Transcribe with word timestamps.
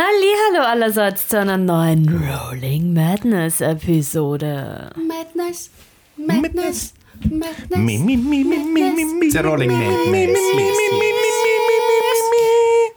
Hallo 0.00 0.64
allerseits 0.64 1.28
zu 1.28 1.38
einer 1.38 1.58
neuen 1.58 2.08
Rolling 2.08 2.94
Madness 2.94 3.60
Episode. 3.60 4.90
Madness, 4.96 5.70
Madness, 6.16 6.94
Madness. 7.28 7.76
Mi, 7.76 7.98
mi, 7.98 8.16
mi, 8.16 8.42
mi, 8.42 8.56
mi, 8.56 8.82
mi, 8.92 9.04
mi. 9.04 9.36
A 9.36 9.42
rolling 9.42 9.70
madness. 9.70 10.40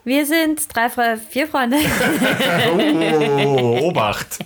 Wir 0.04 0.24
sind 0.24 0.62
drei, 0.74 0.88
Fre 0.88 1.18
vier 1.28 1.46
Freunde. 1.46 1.76
Oh, 3.44 3.80
Obacht. 3.82 4.38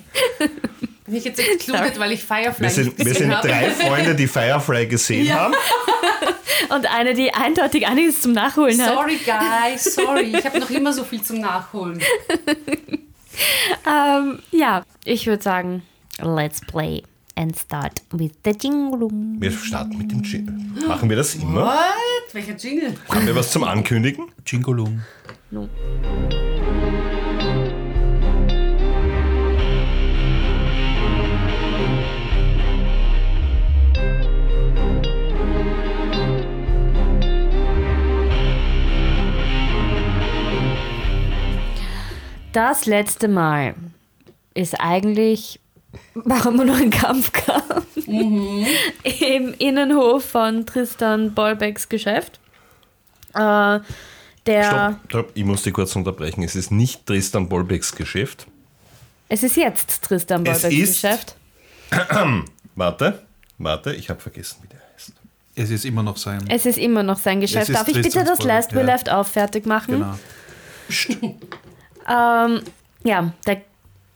Bin 1.06 1.14
ich 1.14 1.24
jetzt 1.26 1.38
excluded, 1.38 1.96
weil 2.00 2.10
ich 2.10 2.24
Firefly 2.24 2.64
Wir 2.64 2.70
sind, 2.70 2.86
nicht 2.86 2.98
wir 2.98 3.04
gesehen 3.04 3.16
sind 3.18 3.36
habe? 3.36 3.46
drei 3.46 3.70
Freunde, 3.70 4.16
die 4.16 4.26
Firefly 4.26 4.86
gesehen 4.88 5.32
haben. 5.32 5.54
Und 6.74 6.86
eine, 6.92 7.14
die 7.14 7.32
eindeutig 7.32 7.86
einiges 7.86 8.20
zum 8.22 8.32
Nachholen 8.32 8.80
hat. 8.80 8.94
Sorry, 8.94 9.18
guys, 9.24 9.94
sorry. 9.94 10.36
Ich 10.36 10.44
habe 10.44 10.58
noch 10.60 10.70
immer 10.70 10.92
so 10.92 11.04
viel 11.04 11.22
zum 11.22 11.40
Nachholen. 11.40 12.00
Ähm, 13.86 14.40
ja, 14.50 14.82
ich 15.04 15.26
würde 15.26 15.42
sagen, 15.42 15.82
let's 16.20 16.60
play 16.60 17.02
and 17.36 17.56
start 17.56 18.02
with 18.12 18.32
the 18.44 18.50
jingle. 18.50 19.08
Wir 19.38 19.52
starten 19.52 19.96
mit 19.96 20.10
dem 20.10 20.22
Jingle. 20.22 20.56
Machen 20.86 21.08
wir 21.08 21.16
das 21.16 21.36
immer? 21.36 21.66
What? 21.66 22.34
Welcher 22.34 22.56
Jingle? 22.56 22.94
Haben 23.08 23.26
wir 23.26 23.36
was 23.36 23.52
zum 23.52 23.64
Ankündigen? 23.64 24.26
Jingolum. 24.44 25.02
Das 42.58 42.86
letzte 42.86 43.28
Mal 43.28 43.76
ist 44.52 44.80
eigentlich, 44.80 45.60
warum 46.14 46.56
nur 46.56 46.64
noch 46.64 46.80
ein 46.80 46.90
Kampf 46.90 47.30
kam, 47.30 47.62
im 48.04 49.54
Innenhof 49.58 50.24
von 50.24 50.66
Tristan 50.66 51.34
Bolbecks 51.34 51.88
Geschäft. 51.88 52.40
Äh, 53.32 53.78
der, 54.44 54.64
Stopp, 54.64 54.96
stopp, 55.08 55.30
ich 55.34 55.44
muss 55.44 55.62
dich 55.62 55.72
kurz 55.72 55.94
unterbrechen. 55.94 56.42
Es 56.42 56.56
ist 56.56 56.72
nicht 56.72 57.06
Tristan 57.06 57.48
Bolbecks 57.48 57.94
Geschäft. 57.94 58.48
es 59.28 59.44
ist 59.44 59.56
jetzt 59.56 60.02
Tristan 60.02 60.42
Bolbecks 60.42 60.64
ist- 60.64 61.00
Geschäft. 61.00 61.36
Warte, 62.74 63.22
warte, 63.58 63.94
ich 63.94 64.10
habe 64.10 64.18
vergessen, 64.18 64.56
wie 64.64 64.66
der 64.66 64.80
heißt. 64.94 65.12
Es 65.54 65.70
ist 65.70 65.84
immer 65.84 66.02
noch 66.02 66.16
sein. 66.16 66.44
Es 66.48 66.66
ist 66.66 66.78
immer 66.78 67.04
noch 67.04 67.20
sein 67.20 67.40
Geschäft. 67.40 67.72
Darf 67.72 67.86
ich 67.86 68.02
bitte 68.02 68.24
das 68.24 68.42
Last 68.42 68.74
We 68.74 68.80
ja. 68.80 68.86
Left 68.86 69.08
Off 69.10 69.28
fertig 69.28 69.64
machen? 69.64 69.94
Genau. 70.88 71.38
Ähm, 72.08 72.62
ja, 73.04 73.32
der 73.46 73.62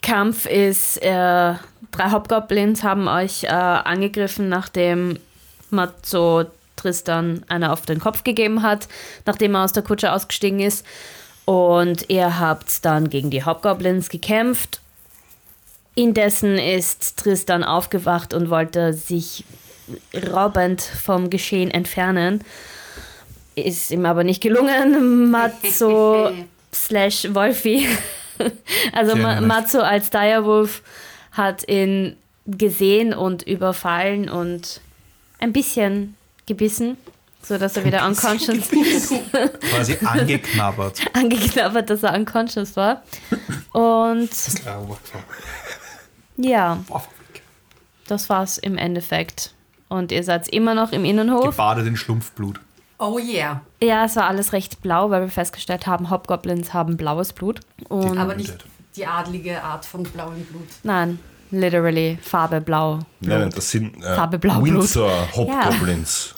Kampf 0.03 0.47
ist, 0.47 0.98
äh, 1.03 1.55
drei 1.93 2.11
Hobgoblins 2.11 2.83
haben 2.83 3.09
euch 3.09 3.45
äh, 3.45 3.49
angegriffen, 3.49 4.49
nachdem 4.49 5.19
Matzo 5.71 6.45
Tristan 6.77 7.45
einer 7.49 7.73
auf 7.73 7.83
den 7.83 8.01
Kopf 8.01 8.25
gegeben 8.25 8.62
hat, 8.62 8.89
nachdem 9.27 9.55
er 9.55 9.65
aus 9.65 9.73
der 9.73 9.83
Kutsche 9.83 10.12
ausgestiegen 10.12 10.61
ist. 10.61 10.84
Und 11.45 12.09
ihr 12.09 12.39
habt 12.39 12.84
dann 12.84 13.11
gegen 13.11 13.31
die 13.31 13.45
Hobgoblins 13.45 14.09
gekämpft. 14.09 14.81
Indessen 15.95 16.59
ist 16.59 17.19
Tristan 17.19 17.62
aufgewacht 17.65 18.33
und 18.33 18.49
wollte 18.51 18.95
sich 18.95 19.45
raubend 20.33 20.81
vom 20.81 21.31
Geschehen 21.31 21.71
entfernen. 21.71 22.43
Ist 23.55 23.91
ihm 23.91 24.06
aber 24.06 24.25
nicht 24.25 24.41
gelungen. 24.41 25.31
Matzo 25.31 26.31
slash 26.75 27.28
Wolfi, 27.34 27.87
also 28.92 29.17
Ma. 29.17 29.41
Matzo 29.41 29.81
als 29.81 30.11
Direwolf 30.11 30.83
hat 31.33 31.69
ihn 31.69 32.17
gesehen 32.47 33.15
und 33.15 33.42
überfallen 33.42 34.28
und 34.28 34.81
ein 35.39 35.53
bisschen 35.53 36.17
gebissen, 36.47 36.97
sodass 37.43 37.77
er 37.77 37.84
wieder 37.84 38.06
unconscious 38.06 38.69
Quasi 39.71 39.99
angeknabbert. 40.05 41.00
angeknabbert, 41.12 41.91
dass 41.91 42.03
er 42.03 42.15
unconscious 42.15 42.77
war. 42.77 43.03
Und 43.72 44.31
ja, 46.37 46.83
das 48.06 48.28
war's 48.28 48.59
im 48.59 48.77
Endeffekt. 48.78 49.54
Und 49.89 50.10
ihr 50.10 50.25
seid 50.25 50.49
immer 50.49 50.75
noch 50.75 50.93
im 50.93 51.04
Innenhof. 51.04 51.44
Gebadet 51.50 51.87
in 51.87 51.97
Schlumpfblut. 51.97 52.60
Oh 53.05 53.19
yeah. 53.19 53.63
Ja, 53.83 54.05
es 54.05 54.15
war 54.15 54.27
alles 54.29 54.53
recht 54.53 54.81
blau, 54.81 55.11
weil 55.11 55.23
wir 55.23 55.29
festgestellt 55.29 55.89
haben, 55.89 56.09
Hobgoblins 56.09 56.73
haben 56.73 56.97
blaues 56.97 57.33
Blut. 57.33 57.59
Und 57.89 58.17
Aber 58.17 58.37
nicht 58.37 58.55
die 58.95 59.05
adlige 59.07 59.61
Art 59.65 59.85
von 59.85 60.05
blauem 60.05 60.45
Blut. 60.45 60.69
nein, 60.85 61.19
literally 61.51 62.17
Farbe 62.23 62.61
blau. 62.61 63.01
Nein, 63.21 63.41
nein, 63.41 63.51
das 63.53 63.71
sind 63.71 63.97
äh, 64.05 64.15
Farbe 64.15 64.39
Blau 64.39 64.61
Blut. 64.61 64.75
Windsor 64.83 65.29
Hobgoblins. 65.37 66.35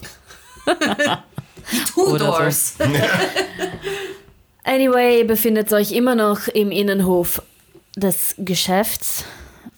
Tudors. 1.95 2.77
Anyway, 4.67 5.19
ihr 5.19 5.27
befindet 5.27 5.71
euch 5.75 5.93
immer 5.93 6.15
noch 6.15 6.49
im 6.49 6.71
Innenhof 6.71 7.43
des 7.97 8.35
Geschäfts. 8.39 9.25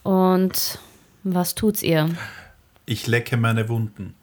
Und 0.05 0.79
was 1.25 1.57
tut's 1.57 1.83
ihr? 1.83 2.11
Ich 2.85 3.09
lecke 3.09 3.37
meine 3.37 3.69
Wunden. 3.69 4.15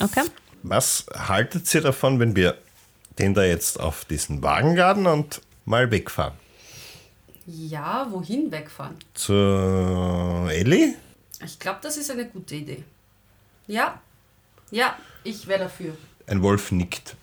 Okay. 0.00 0.22
Was 0.62 1.06
haltet 1.14 1.72
ihr 1.74 1.80
davon, 1.80 2.18
wenn 2.20 2.34
wir 2.36 2.58
den 3.18 3.34
da 3.34 3.44
jetzt 3.44 3.80
auf 3.80 4.04
diesen 4.04 4.42
Wagen 4.42 4.76
laden 4.76 5.06
und 5.06 5.40
mal 5.64 5.90
wegfahren? 5.90 6.34
Ja, 7.46 8.06
wohin 8.10 8.50
wegfahren? 8.50 8.96
Zur 9.14 10.48
Ellie? 10.50 10.94
Ich 11.44 11.58
glaube, 11.58 11.78
das 11.82 11.96
ist 11.96 12.10
eine 12.10 12.26
gute 12.26 12.56
Idee. 12.56 12.84
Ja, 13.66 14.00
ja, 14.70 14.96
ich 15.24 15.46
wäre 15.46 15.60
dafür. 15.60 15.96
Ein 16.26 16.42
Wolf 16.42 16.72
nickt. 16.72 17.16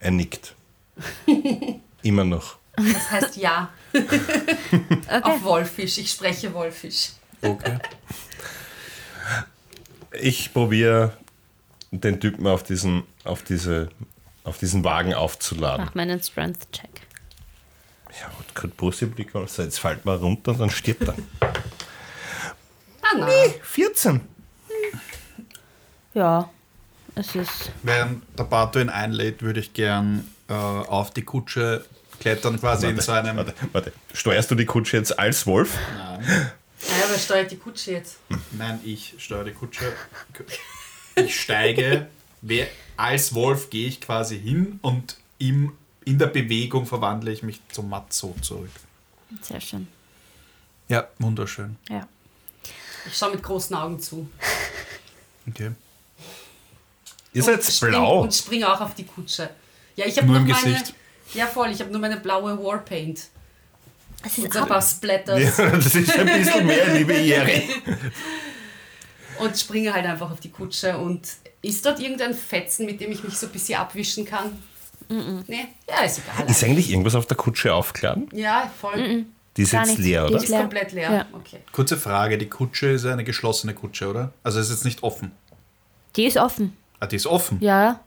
Er 0.00 0.10
nickt. 0.10 0.54
Immer 2.02 2.24
noch. 2.24 2.58
Das 2.76 3.10
heißt 3.10 3.36
ja. 3.36 3.70
Auf 5.22 5.42
Wolfisch. 5.42 5.98
Ich 5.98 6.10
spreche 6.10 6.52
Wolfisch. 6.52 7.12
Okay. 7.40 7.78
Ich 10.12 10.52
probiere 10.52 11.16
den 11.90 12.20
Typen 12.20 12.46
auf 12.46 12.62
diesen, 12.62 13.04
auf 13.24 13.42
diese, 13.42 13.88
auf 14.44 14.58
diesen 14.58 14.84
Wagen 14.84 15.14
aufzuladen. 15.14 15.86
Mach 15.86 15.94
meinen 15.94 16.22
Strength-Check. 16.22 16.90
Ja, 18.20 18.30
und 18.38 18.54
gerade 18.54 18.72
Brustblick, 18.74 19.34
also 19.34 19.62
jetzt 19.62 19.78
fällt 19.78 20.04
mal 20.04 20.16
runter 20.16 20.52
und 20.52 20.60
dann 20.60 20.70
stirbt 20.70 21.02
er. 21.08 21.14
Ah, 23.02 23.16
nein. 23.18 23.54
14. 23.62 24.20
Ja, 26.14 26.50
es 27.14 27.34
ist. 27.34 27.70
Während 27.82 28.22
der 28.38 28.44
Bato 28.44 28.78
ihn 28.80 28.88
einlädt, 28.88 29.42
würde 29.42 29.60
ich 29.60 29.74
gern 29.74 30.26
äh, 30.48 30.54
auf 30.54 31.10
die 31.10 31.22
Kutsche 31.22 31.84
klettern, 32.20 32.58
quasi 32.58 32.88
in 32.88 32.98
so 33.00 33.12
einem. 33.12 33.36
Warte, 33.36 33.54
warte. 33.72 33.92
Steuerst 34.14 34.50
du 34.50 34.54
die 34.54 34.64
Kutsche 34.64 34.96
jetzt 34.96 35.18
als 35.18 35.46
Wolf? 35.46 35.76
Nein, 35.94 36.20
Naja, 36.22 36.50
wer 37.10 37.18
steuert 37.18 37.50
die 37.50 37.58
Kutsche 37.58 37.92
jetzt? 37.92 38.16
nein, 38.52 38.80
ich 38.82 39.14
steuere 39.18 39.44
die 39.44 39.52
Kutsche. 39.52 39.92
Ich 41.16 41.40
steige, 41.40 42.06
wer, 42.42 42.66
als 42.96 43.34
Wolf 43.34 43.70
gehe 43.70 43.88
ich 43.88 44.00
quasi 44.00 44.38
hin 44.38 44.78
und 44.82 45.16
im, 45.38 45.72
in 46.04 46.18
der 46.18 46.26
Bewegung 46.28 46.86
verwandle 46.86 47.32
ich 47.32 47.42
mich 47.42 47.60
zum 47.72 47.88
Matzo 47.88 48.34
zurück. 48.42 48.70
Sehr 49.42 49.60
schön. 49.60 49.88
Ja, 50.88 51.08
wunderschön. 51.18 51.76
Ja. 51.88 52.06
Ich 53.06 53.16
schaue 53.16 53.32
mit 53.32 53.42
großen 53.42 53.74
Augen 53.76 53.98
zu. 54.00 54.28
Okay. 55.48 55.72
Ihr 57.32 57.42
seid 57.42 57.56
Und 57.56 57.64
spring- 57.64 57.90
blau. 57.90 58.20
Und 58.22 58.34
springe 58.34 58.72
auch 58.72 58.80
auf 58.80 58.94
die 58.94 59.04
Kutsche. 59.04 59.50
Ja, 59.96 60.06
ich 60.06 60.16
habe 60.16 60.26
Nur 60.26 60.40
nur 60.40 60.48
im 60.48 60.54
meine. 60.54 60.72
Gesicht. 60.74 60.94
Ja, 61.34 61.46
voll. 61.46 61.70
Ich 61.70 61.80
habe 61.80 61.90
nur 61.90 62.00
meine 62.00 62.18
blaue 62.18 62.56
Warpaint. 62.62 63.28
Es 64.24 64.38
Und 64.38 64.44
ist 64.44 64.52
so 64.54 64.60
ein 64.60 64.68
paar 64.68 64.82
Splatters. 64.82 65.58
Ja, 65.58 65.70
das 65.70 65.94
ist 65.94 66.18
ein 66.18 66.26
bisschen 66.26 66.66
mehr, 66.66 66.94
liebe 66.94 67.14
Jerry. 67.18 67.68
Und 69.40 69.56
springe 69.58 69.92
halt 69.94 70.06
einfach 70.06 70.30
auf 70.30 70.40
die 70.40 70.50
Kutsche. 70.50 70.96
Und 70.98 71.22
ist 71.62 71.84
dort 71.84 72.00
irgendein 72.00 72.34
Fetzen, 72.34 72.86
mit 72.86 73.00
dem 73.00 73.12
ich 73.12 73.22
mich 73.24 73.36
so 73.36 73.46
ein 73.46 73.52
bisschen 73.52 73.78
abwischen 73.78 74.24
kann? 74.24 74.52
Nee? 75.08 75.68
Ja, 75.88 76.04
ist 76.04 76.18
egal. 76.20 76.50
Ist 76.50 76.64
eigentlich 76.64 76.90
irgendwas 76.90 77.14
auf 77.14 77.26
der 77.26 77.36
Kutsche 77.36 77.72
aufgeladen? 77.74 78.28
ja, 78.32 78.70
voll. 78.80 79.24
Die 79.56 79.62
ist 79.62 79.70
Gar 79.72 79.82
jetzt 79.82 79.88
nichts. 79.90 80.04
leer, 80.04 80.26
Die 80.26 80.34
oder? 80.34 80.42
ist 80.42 80.50
Ist 80.50 80.56
komplett 80.56 80.92
leer. 80.92 81.10
Ja. 81.12 81.26
Okay. 81.32 81.58
Kurze 81.72 81.96
Frage: 81.96 82.36
Die 82.36 82.48
Kutsche 82.48 82.88
ist 82.88 83.06
eine 83.06 83.24
geschlossene 83.24 83.72
Kutsche, 83.72 84.08
oder? 84.10 84.32
Also 84.42 84.60
ist 84.60 84.68
jetzt 84.70 84.84
nicht 84.84 85.02
offen. 85.02 85.30
Die 86.16 86.24
ist 86.26 86.36
offen. 86.36 86.76
Ah, 87.00 87.06
die 87.06 87.16
ist 87.16 87.26
offen. 87.26 87.58
Ja. 87.60 88.00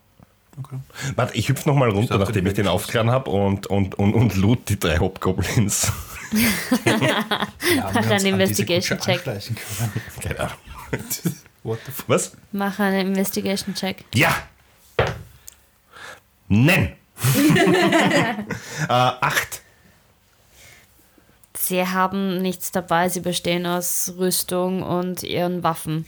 Okay. 0.60 0.78
Warte, 1.16 1.36
ich 1.36 1.48
hüpfe 1.50 1.68
nochmal 1.70 1.90
runter, 1.90 2.18
dachte, 2.18 2.26
nachdem 2.26 2.44
die 2.46 2.50
ich 2.52 2.56
den 2.56 2.68
aufgeladen 2.68 3.10
habe 3.12 3.32
und, 3.32 3.66
und, 3.68 3.96
und, 3.98 4.14
und 4.14 4.36
loot 4.36 4.68
die 4.70 4.78
drei 4.80 5.00
Hobgoblins. 5.00 5.92
Ja, 6.32 7.92
Mach 7.94 8.10
einen 8.10 8.26
Investigation-Check. 8.26 9.24
Keine 10.22 10.40
Ahnung. 10.40 10.58
What 11.64 11.80
the 11.86 11.92
fuck? 11.92 12.10
Was? 12.10 12.32
Mach 12.52 12.80
einen 12.80 13.08
Investigation-Check. 13.08 14.06
Ja! 14.14 14.36
Nein! 16.48 16.96
äh, 17.66 18.88
acht. 18.88 19.62
Sie 21.58 21.86
haben 21.86 22.42
nichts 22.42 22.72
dabei. 22.72 23.10
Sie 23.10 23.20
bestehen 23.20 23.66
aus 23.66 24.14
Rüstung 24.18 24.82
und 24.82 25.24
ihren 25.24 25.62
Waffen. 25.64 26.06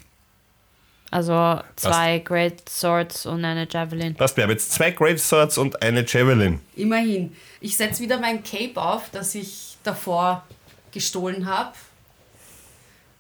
Also 1.11 1.59
zwei 1.75 2.19
Great 2.19 2.69
Swords 2.69 3.25
und 3.25 3.43
eine 3.43 3.67
Javelin. 3.69 4.15
Passt, 4.15 4.37
wir 4.37 4.45
haben 4.45 4.51
jetzt 4.51 4.71
zwei 4.71 4.91
Great 4.91 5.19
Swords 5.19 5.57
und 5.57 5.81
eine 5.81 6.05
Javelin. 6.07 6.61
Immerhin. 6.77 7.35
Ich 7.59 7.75
setze 7.75 8.01
wieder 8.01 8.17
mein 8.17 8.43
Cape 8.43 8.81
auf, 8.81 9.09
das 9.11 9.35
ich 9.35 9.70
davor 9.83 10.45
gestohlen 10.91 11.45
habe. 11.45 11.73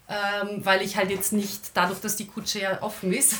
Ähm, 0.09 0.65
weil 0.65 0.81
ich 0.81 0.97
halt 0.97 1.09
jetzt 1.09 1.31
nicht, 1.31 1.71
dadurch, 1.73 1.99
dass 2.01 2.17
die 2.17 2.27
Kutsche 2.27 2.59
ja 2.59 2.81
offen 2.81 3.13
ist, 3.13 3.35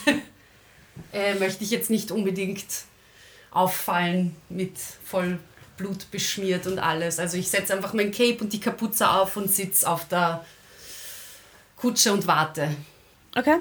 äh, 1.14 1.36
möchte 1.36 1.64
ich 1.64 1.70
jetzt 1.72 1.90
nicht 1.90 2.12
unbedingt 2.12 2.66
auffallen 3.52 4.36
mit 4.50 4.78
voll 4.78 5.38
Blut 5.76 6.10
beschmiert 6.12 6.68
und 6.68 6.80
alles. 6.80 7.20
Also 7.20 7.36
ich 7.38 7.50
setze 7.50 7.74
einfach 7.74 7.94
mein 7.94 8.12
Cape 8.12 8.38
und 8.40 8.54
die 8.54 8.60
Kapuze 8.62 9.10
auf 9.10 9.36
und 9.36 9.52
sitze 9.52 9.90
auf 9.90 10.08
der 10.08 10.46
Kutsche 11.76 12.14
und 12.14 12.26
warte. 12.28 12.74
Okay. 13.36 13.58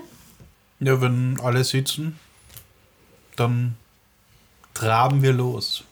Ja, 0.78 1.00
wenn 1.00 1.40
alle 1.42 1.64
sitzen, 1.64 2.18
dann 3.36 3.76
traben 4.74 5.22
wir 5.22 5.32
los. 5.32 5.82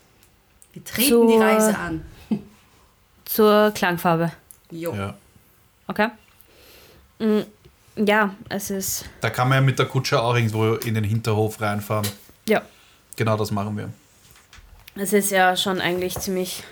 Wir 0.72 0.84
treten 0.84 1.08
Zur- 1.08 1.26
die 1.26 1.36
Reise 1.42 1.76
an. 1.76 2.04
Zur 3.28 3.70
Klangfarbe. 3.72 4.32
Jo. 4.70 4.94
Ja. 4.94 5.14
Okay. 5.86 6.08
Mm, 7.18 7.40
Ja, 8.06 8.34
es 8.48 8.70
ist. 8.70 9.04
Da 9.20 9.28
kann 9.30 9.48
man 9.48 9.56
ja 9.56 9.60
mit 9.62 9.78
der 9.78 9.86
Kutsche 9.86 10.20
auch 10.22 10.34
irgendwo 10.34 10.74
in 10.74 10.94
den 10.94 11.04
Hinterhof 11.04 11.60
reinfahren. 11.60 12.08
Ja. 12.48 12.62
Genau 13.16 13.36
das 13.36 13.50
machen 13.50 13.76
wir. 13.76 13.90
Es 14.94 15.12
ist 15.12 15.30
ja 15.30 15.56
schon 15.56 15.80
eigentlich 15.80 16.18
ziemlich 16.18 16.62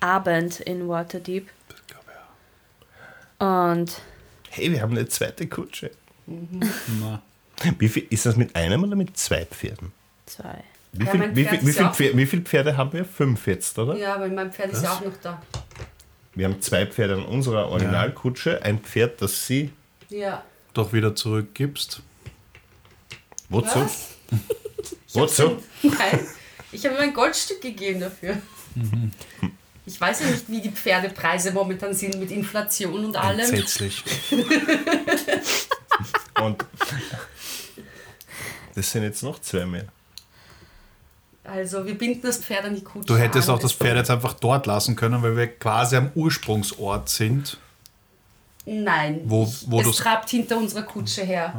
Abend 0.00 0.60
in 0.60 0.88
Waterdeep. 0.88 1.48
Ich 1.70 1.86
glaube, 1.86 2.04
ja. 3.40 3.72
Und 3.72 4.00
Hey, 4.50 4.72
wir 4.72 4.82
haben 4.82 4.92
eine 4.92 5.06
zweite 5.08 5.46
Kutsche. 5.46 5.90
Na. 6.26 7.22
Wie 7.78 7.88
viel, 7.88 8.06
ist 8.10 8.24
das 8.26 8.36
mit 8.36 8.54
einem 8.56 8.82
oder 8.84 8.96
mit 8.96 9.16
zwei 9.16 9.44
Pferden? 9.44 9.92
zwei. 10.26 10.62
Wie, 10.98 11.04
Ja, 11.04 11.10
viel, 11.12 11.36
wie, 11.36 11.44
viel, 11.44 11.60
wie, 11.62 11.72
viel 11.72 11.82
ja 11.82 11.92
Pferde, 11.92 12.16
wie 12.16 12.26
viele 12.26 12.42
Pferde 12.42 12.76
haben 12.76 12.92
wir? 12.92 13.04
Fünf 13.04 13.46
jetzt, 13.46 13.78
oder? 13.78 13.96
Ja, 13.96 14.16
aber 14.16 14.26
mein 14.28 14.52
Pferd 14.52 14.72
ist 14.72 14.82
ja 14.82 14.92
auch 14.92 15.00
noch 15.00 15.16
da. 15.22 15.40
Wir 16.34 16.46
haben 16.46 16.60
zwei 16.60 16.86
Pferde 16.86 17.14
an 17.14 17.24
unserer 17.24 17.68
Originalkutsche. 17.68 18.62
Ein 18.62 18.80
Pferd, 18.80 19.22
das 19.22 19.46
sie. 19.46 19.70
Ja. 20.08 20.42
Doch 20.74 20.92
wieder 20.92 21.14
zurückgibst. 21.14 22.02
Wozu? 23.48 23.80
Was? 23.80 24.08
Wozu? 25.12 25.62
Nein, 25.82 26.26
ich 26.72 26.84
habe 26.84 26.96
ihm 26.96 27.00
ein 27.00 27.14
Goldstück 27.14 27.60
gegeben 27.60 28.00
dafür. 28.00 28.38
Ich 29.86 30.00
weiß 30.00 30.20
ja 30.20 30.26
nicht, 30.26 30.50
wie 30.50 30.60
die 30.60 30.70
Pferdepreise 30.70 31.52
momentan 31.52 31.94
sind 31.94 32.18
mit 32.18 32.32
Inflation 32.32 33.04
und 33.04 33.16
allem. 33.16 33.40
Entsetzlich. 33.40 34.02
Und 36.40 36.64
das 38.76 38.92
sind 38.92 39.02
jetzt 39.02 39.24
noch 39.24 39.40
zwei 39.40 39.66
mehr. 39.66 39.86
Also 41.50 41.86
wir 41.86 41.96
binden 41.96 42.22
das 42.22 42.38
Pferd 42.38 42.64
an 42.66 42.74
die 42.74 42.84
Kutsche. 42.84 43.06
Du 43.06 43.16
hättest 43.16 43.48
an. 43.48 43.54
auch 43.54 43.58
das 43.58 43.72
Pferd 43.72 43.96
jetzt 43.96 44.10
einfach 44.10 44.34
dort 44.34 44.66
lassen 44.66 44.96
können, 44.96 45.22
weil 45.22 45.36
wir 45.36 45.46
quasi 45.46 45.96
am 45.96 46.10
Ursprungsort 46.14 47.08
sind. 47.08 47.56
Nein, 48.66 49.22
Wo- 49.24 49.50
wo 49.66 49.80
es 49.80 49.96
trabt 49.96 50.28
hinter 50.28 50.58
unserer 50.58 50.82
Kutsche 50.82 51.22
her. 51.24 51.54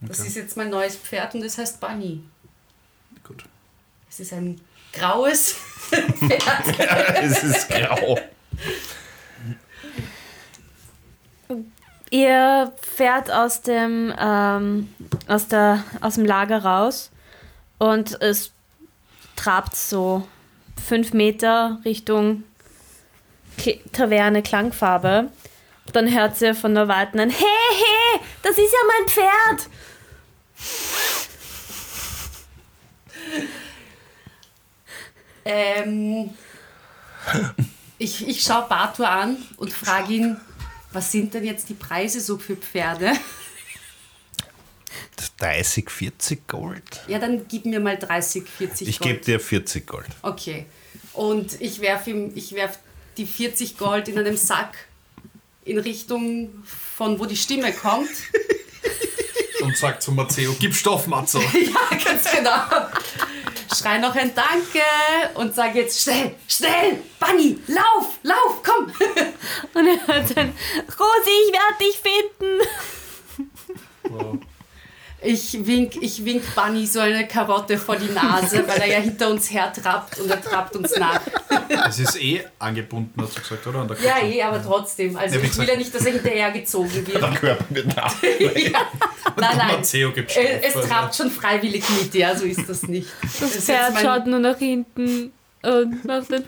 Das 0.00 0.18
ist 0.20 0.34
jetzt 0.36 0.56
mein 0.56 0.70
neues 0.70 0.96
Pferd 0.96 1.34
und 1.34 1.42
es 1.44 1.56
heißt 1.56 1.80
Bunny. 1.80 2.22
Gut. 3.22 3.44
Es 4.10 4.18
ist 4.20 4.32
ein 4.32 4.60
graues 4.92 5.52
Pferd. 5.88 6.80
es 7.22 7.44
ist 7.44 7.68
grau. 7.68 8.18
Ihr 12.10 12.72
fährt 12.82 13.30
aus 13.30 13.62
dem, 13.62 14.12
ähm, 14.18 14.88
aus, 15.26 15.48
der, 15.48 15.82
aus 16.00 16.14
dem 16.14 16.24
Lager 16.24 16.64
raus 16.64 17.10
und 17.78 18.20
es 18.22 18.52
trabt 19.36 19.76
so 19.76 20.26
fünf 20.84 21.12
Meter 21.12 21.80
Richtung 21.84 22.42
K 23.58 23.80
Taverne 23.92 24.42
Klangfarbe. 24.42 25.30
Dann 25.92 26.12
hört 26.12 26.36
sie 26.36 26.52
von 26.54 26.74
der 26.74 26.88
Weiten 26.88 27.20
ein 27.20 27.30
Hey, 27.30 27.38
hey, 27.38 28.20
das 28.42 28.58
ist 28.58 28.72
ja 28.72 28.78
mein 28.88 29.08
Pferd. 29.08 29.68
Ähm, 35.48 36.30
ich 37.98 38.26
ich 38.26 38.42
schaue 38.42 38.66
Bartur 38.68 39.08
an 39.08 39.36
und 39.58 39.72
frage 39.72 40.12
ihn, 40.12 40.40
was 40.92 41.12
sind 41.12 41.34
denn 41.34 41.44
jetzt 41.44 41.68
die 41.68 41.74
Preise 41.74 42.20
so 42.20 42.36
für 42.36 42.56
Pferde? 42.56 43.12
30, 45.38 45.90
40 45.90 46.48
Gold. 46.48 46.82
Ja, 47.08 47.18
dann 47.18 47.46
gib 47.48 47.66
mir 47.66 47.80
mal 47.80 47.96
30, 47.98 48.44
40 48.48 48.88
Ich 48.88 48.98
Gold. 48.98 49.12
gebe 49.12 49.24
dir 49.24 49.40
40 49.40 49.86
Gold. 49.86 50.06
Okay. 50.22 50.66
Und 51.12 51.60
ich 51.60 51.80
werfe 51.80 52.10
ihm, 52.10 52.32
ich 52.34 52.52
werf 52.54 52.78
die 53.16 53.26
40 53.26 53.78
Gold 53.78 54.08
in 54.08 54.18
einem 54.18 54.36
Sack 54.36 54.76
in 55.64 55.78
Richtung 55.78 56.62
von 56.64 57.18
wo 57.18 57.26
die 57.26 57.36
Stimme 57.36 57.72
kommt. 57.72 58.08
Und 59.62 59.76
sagt 59.76 60.02
zu 60.02 60.12
Matteo, 60.12 60.54
gib 60.60 60.74
Stoff, 60.74 61.06
Matzo. 61.06 61.40
ja, 61.52 61.96
ganz 62.04 62.30
genau. 62.30 62.60
Schrei 63.74 63.98
noch 63.98 64.14
ein 64.14 64.32
Danke 64.34 64.80
und 65.34 65.54
sag 65.54 65.74
jetzt 65.74 66.00
schnell, 66.02 66.34
schnell, 66.46 67.00
Bunny, 67.18 67.58
lauf, 67.66 68.18
lauf, 68.22 68.62
komm. 68.64 68.92
Und 69.74 69.86
er 69.86 70.06
hört 70.06 70.36
dann 70.36 70.52
Rosi, 70.98 71.30
ich 71.46 71.52
werde 71.52 71.78
dich 71.80 71.98
finden. 74.08 74.45
Ich 75.26 75.66
wink, 75.66 75.96
ich 76.00 76.24
wink 76.24 76.42
Bunny 76.54 76.86
so 76.86 77.00
eine 77.00 77.26
Karotte 77.26 77.76
vor 77.78 77.96
die 77.96 78.12
Nase, 78.12 78.62
weil 78.66 78.80
er 78.82 78.86
ja 78.86 78.98
hinter 79.00 79.30
uns 79.30 79.50
her 79.50 79.72
trappt 79.72 80.20
und 80.20 80.30
er 80.30 80.40
trappt 80.40 80.76
uns 80.76 80.94
nach. 80.96 81.20
Es 81.88 81.98
ist 81.98 82.20
eh 82.22 82.44
angebunden, 82.58 83.12
hast 83.20 83.36
du 83.36 83.40
gesagt, 83.40 83.66
oder? 83.66 83.80
An 83.80 83.88
der 83.88 83.96
Ja, 84.00 84.18
eh, 84.22 84.42
aber 84.42 84.62
trotzdem. 84.62 85.16
Also 85.16 85.34
Ja, 85.36 85.40
ich 85.40 85.42
will 85.42 85.48
gesagt- 85.50 85.68
ja 85.68 85.76
nicht, 85.76 85.94
dass 85.94 86.06
er 86.06 86.12
hinterhergezogen 86.12 87.06
wird. 87.06 87.22
Der 87.22 87.30
Körper 87.32 87.64
wird 87.70 87.96
nach. 87.96 88.14
ja. 88.22 88.80
Nein, 89.36 89.56
nein. 89.58 90.12
Gibt 90.14 90.36
Äh. 90.36 90.60
Es 90.62 90.76
also. 90.76 90.88
trabt 90.88 91.14
schon 91.16 91.30
freiwillig 91.30 91.84
mit, 92.00 92.14
ja, 92.14 92.34
so 92.36 92.44
ist 92.44 92.68
das 92.68 92.84
nicht. 92.84 93.08
Das 93.40 93.50
Pferd 93.64 93.98
schaut 94.00 94.26
nur 94.26 94.38
nach 94.38 94.58
hinten 94.58 95.32
und 95.66 96.04
macht 96.04 96.30
dann 96.32 96.44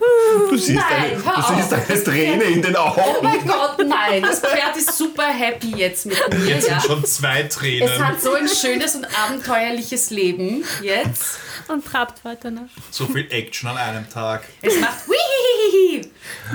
Du 0.49 0.55
siehst, 0.57 0.75
Nein, 0.75 1.03
eine, 1.03 1.15
du 1.15 1.53
siehst 1.55 1.73
eine 1.73 2.03
Träne 2.03 2.43
in 2.45 2.61
den 2.61 2.75
Oh 2.75 2.79
Augen. 2.79 3.01
mein 3.23 3.45
Gott, 3.47 3.77
nein. 3.85 4.21
Das 4.21 4.39
Pferd 4.39 4.75
ist 4.77 4.97
super 4.97 5.27
happy 5.27 5.73
jetzt 5.75 6.05
mit 6.05 6.17
mir. 6.33 6.45
Jetzt 6.55 6.67
Ja. 6.69 6.79
sind 6.79 6.91
schon 6.91 7.05
zwei 7.05 7.43
Tränen. 7.43 7.89
Es 7.89 7.99
hat 7.99 8.21
so 8.21 8.33
ein 8.33 8.47
schönes 8.47 8.95
und 8.95 9.05
abenteuerliches 9.05 10.09
Leben 10.09 10.63
jetzt. 10.81 11.37
und 11.67 11.85
trabt 11.85 12.23
weiter 12.25 12.49
nach. 12.51 12.61
So 12.91 13.05
viel 13.05 13.27
Action 13.31 13.69
an 13.69 13.77
einem 13.77 14.09
Tag. 14.09 14.43
Es 14.61 14.79
macht 14.79 14.99
Wihihihi. 15.07 16.09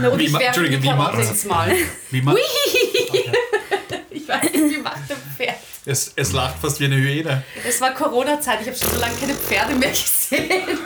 Und 0.08 0.18
Wie 0.18 0.24
ich 0.24 0.32
ma- 0.32 0.40
Entschuldige, 0.40 0.82
wie 0.82 0.92
macht's? 0.92 1.28
ins 1.30 1.44
Maul. 1.44 1.72
Wie 2.10 2.20
man, 2.22 2.36
Ich 4.10 4.28
weiß 4.28 4.42
nicht, 4.42 4.54
wie 4.76 4.78
macht 4.78 5.08
der 5.08 5.16
Pferd. 5.16 5.56
es, 5.86 6.12
es 6.16 6.32
lacht 6.32 6.54
fast 6.60 6.80
wie 6.80 6.86
eine 6.86 6.96
Hyäne. 6.96 7.42
Es 7.66 7.80
war 7.80 7.92
Corona-Zeit, 7.92 8.60
ich 8.62 8.66
habe 8.68 8.76
schon 8.76 8.90
so 8.90 8.98
lange 9.00 9.14
keine 9.20 9.34
Pferde 9.34 9.74
mehr 9.74 9.90
gesehen. 9.90 10.78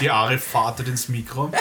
Die 0.00 0.10
Ari 0.10 0.38
fahrtet 0.38 0.88
ins 0.88 1.08
Mikro. 1.08 1.52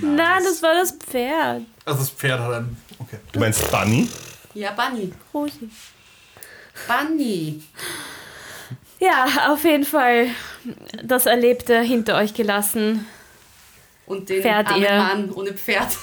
Nein, 0.00 0.42
das 0.44 0.62
war 0.62 0.74
das 0.74 0.92
Pferd. 0.92 1.62
Also 1.84 2.00
das 2.00 2.10
Pferd 2.10 2.40
hat 2.40 2.52
ein... 2.52 2.76
Okay. 2.98 3.18
Du 3.32 3.40
meinst 3.40 3.70
Bunny? 3.70 4.08
Ja, 4.54 4.70
Bunny. 4.70 5.12
Rosi. 5.32 5.68
Bunny. 6.86 7.62
Ja, 9.00 9.52
auf 9.52 9.64
jeden 9.64 9.84
Fall 9.84 10.28
das 11.02 11.26
Erlebte 11.26 11.80
hinter 11.80 12.16
euch 12.16 12.34
gelassen. 12.34 13.06
Und 14.06 14.28
den 14.28 14.42
Pferd 14.42 14.68
armen 14.68 14.82
ihr. 14.82 14.96
Mann 14.96 15.30
ohne 15.32 15.52
Pferd. 15.52 15.96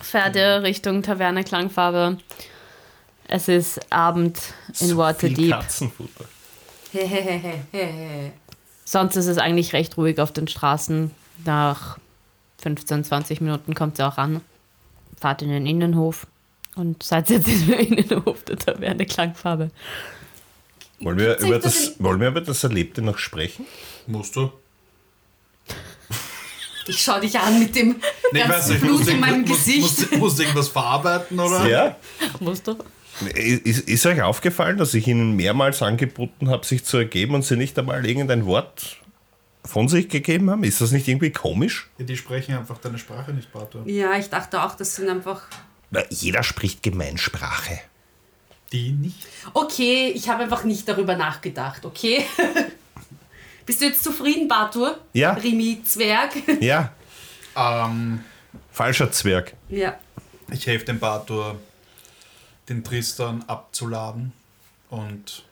Pferde 0.00 0.62
Richtung 0.62 1.02
Taverne 1.02 1.44
Klangfarbe. 1.44 2.18
Es 3.28 3.48
ist 3.48 3.80
Abend 3.90 4.38
in 4.68 4.74
So 4.74 4.86
viel 4.86 4.96
Waterdeep. 4.96 5.50
Katzenfutter. 5.50 6.24
Hehehehe. 6.92 8.32
Sonst 8.84 9.16
ist 9.16 9.26
es 9.26 9.38
eigentlich 9.38 9.72
recht 9.72 9.96
ruhig 9.96 10.18
auf 10.20 10.32
den 10.32 10.46
Straßen. 10.48 11.10
Nach 11.44 11.98
15, 12.62 13.04
20 13.04 13.40
Minuten 13.40 13.74
kommt 13.74 13.96
sie 13.96 14.06
auch 14.06 14.18
an. 14.18 14.40
Fahrt 15.20 15.42
in 15.42 15.48
den 15.48 15.66
Innenhof 15.66 16.26
und 16.76 17.02
seid 17.02 17.30
jetzt 17.30 17.48
im 17.48 17.72
Innenhof 17.72 18.42
der 18.48 18.58
Taverne 18.58 19.06
Klangfarbe. 19.06 19.70
Wollen 21.00 21.18
wir, 21.18 21.38
über 21.38 21.58
das 21.58 21.94
wollen 21.98 22.20
wir 22.20 22.28
über 22.28 22.40
das 22.40 22.62
Erlebte 22.64 23.02
noch 23.02 23.18
sprechen? 23.18 23.66
Musst 24.06 24.36
du? 24.36 24.50
Ich 26.86 27.00
schau 27.00 27.18
dich 27.18 27.38
an 27.38 27.58
mit 27.60 27.74
dem 27.74 27.96
Nee, 28.32 28.40
ich 28.40 28.44
weiß 28.44 28.48
ganzen 28.50 28.72
nicht, 28.72 28.80
Blut 28.82 29.08
in 29.08 29.18
meinem 29.20 29.30
irgend- 29.36 29.48
musst- 29.48 29.64
Gesicht. 29.64 29.80
Musst, 29.80 30.16
musst 30.18 30.40
irgendwas 30.40 30.68
verarbeiten, 30.68 31.40
oder? 31.40 31.66
Ja. 31.66 31.96
Musst 32.40 32.66
du? 32.68 32.76
Ist, 33.34 33.88
ist 33.88 34.06
euch 34.06 34.22
aufgefallen, 34.22 34.76
dass 34.76 34.92
ich 34.94 35.06
Ihnen 35.06 35.36
mehrmals 35.36 35.82
angeboten 35.82 36.48
habe, 36.50 36.66
sich 36.66 36.84
zu 36.84 36.96
ergeben 36.96 37.34
und 37.34 37.42
Sie 37.44 37.56
nicht 37.56 37.78
einmal 37.78 38.04
irgendein 38.04 38.44
Wort 38.46 38.96
von 39.64 39.88
sich 39.88 40.08
gegeben 40.08 40.50
haben? 40.50 40.64
Ist 40.64 40.80
das 40.80 40.90
nicht 40.90 41.06
irgendwie 41.08 41.30
komisch? 41.30 41.88
Ja, 41.98 42.04
die 42.04 42.16
sprechen 42.16 42.56
einfach 42.56 42.78
deine 42.78 42.98
Sprache 42.98 43.32
nicht, 43.32 43.52
Bato. 43.52 43.82
Ja, 43.86 44.14
ich 44.18 44.28
dachte 44.30 44.62
auch, 44.62 44.74
das 44.76 44.96
sind 44.96 45.08
einfach. 45.08 45.42
Na, 45.90 46.02
jeder 46.10 46.42
spricht 46.42 46.82
Gemeinsprache. 46.82 47.78
Die 48.72 48.90
nicht. 48.90 49.26
Okay, 49.52 50.10
ich 50.14 50.28
habe 50.28 50.42
einfach 50.42 50.64
nicht 50.64 50.88
darüber 50.88 51.14
nachgedacht, 51.16 51.84
okay? 51.84 52.24
Bist 53.66 53.80
du 53.80 53.86
jetzt 53.86 54.02
zufrieden, 54.02 54.48
Bartur? 54.48 54.98
Ja. 55.12 55.32
Rimi 55.34 55.80
Zwerg? 55.84 56.32
Ja, 56.60 56.92
Ähm, 57.56 58.20
falscher 58.72 59.10
Zwerg. 59.12 59.54
ja. 59.68 59.96
ich 60.50 60.66
helfe 60.66 60.84
dem 60.86 60.98
Bator, 60.98 61.56
den 62.68 62.84
Tristan 62.84 63.44
abzuladen. 63.46 64.32
Und 64.90 65.44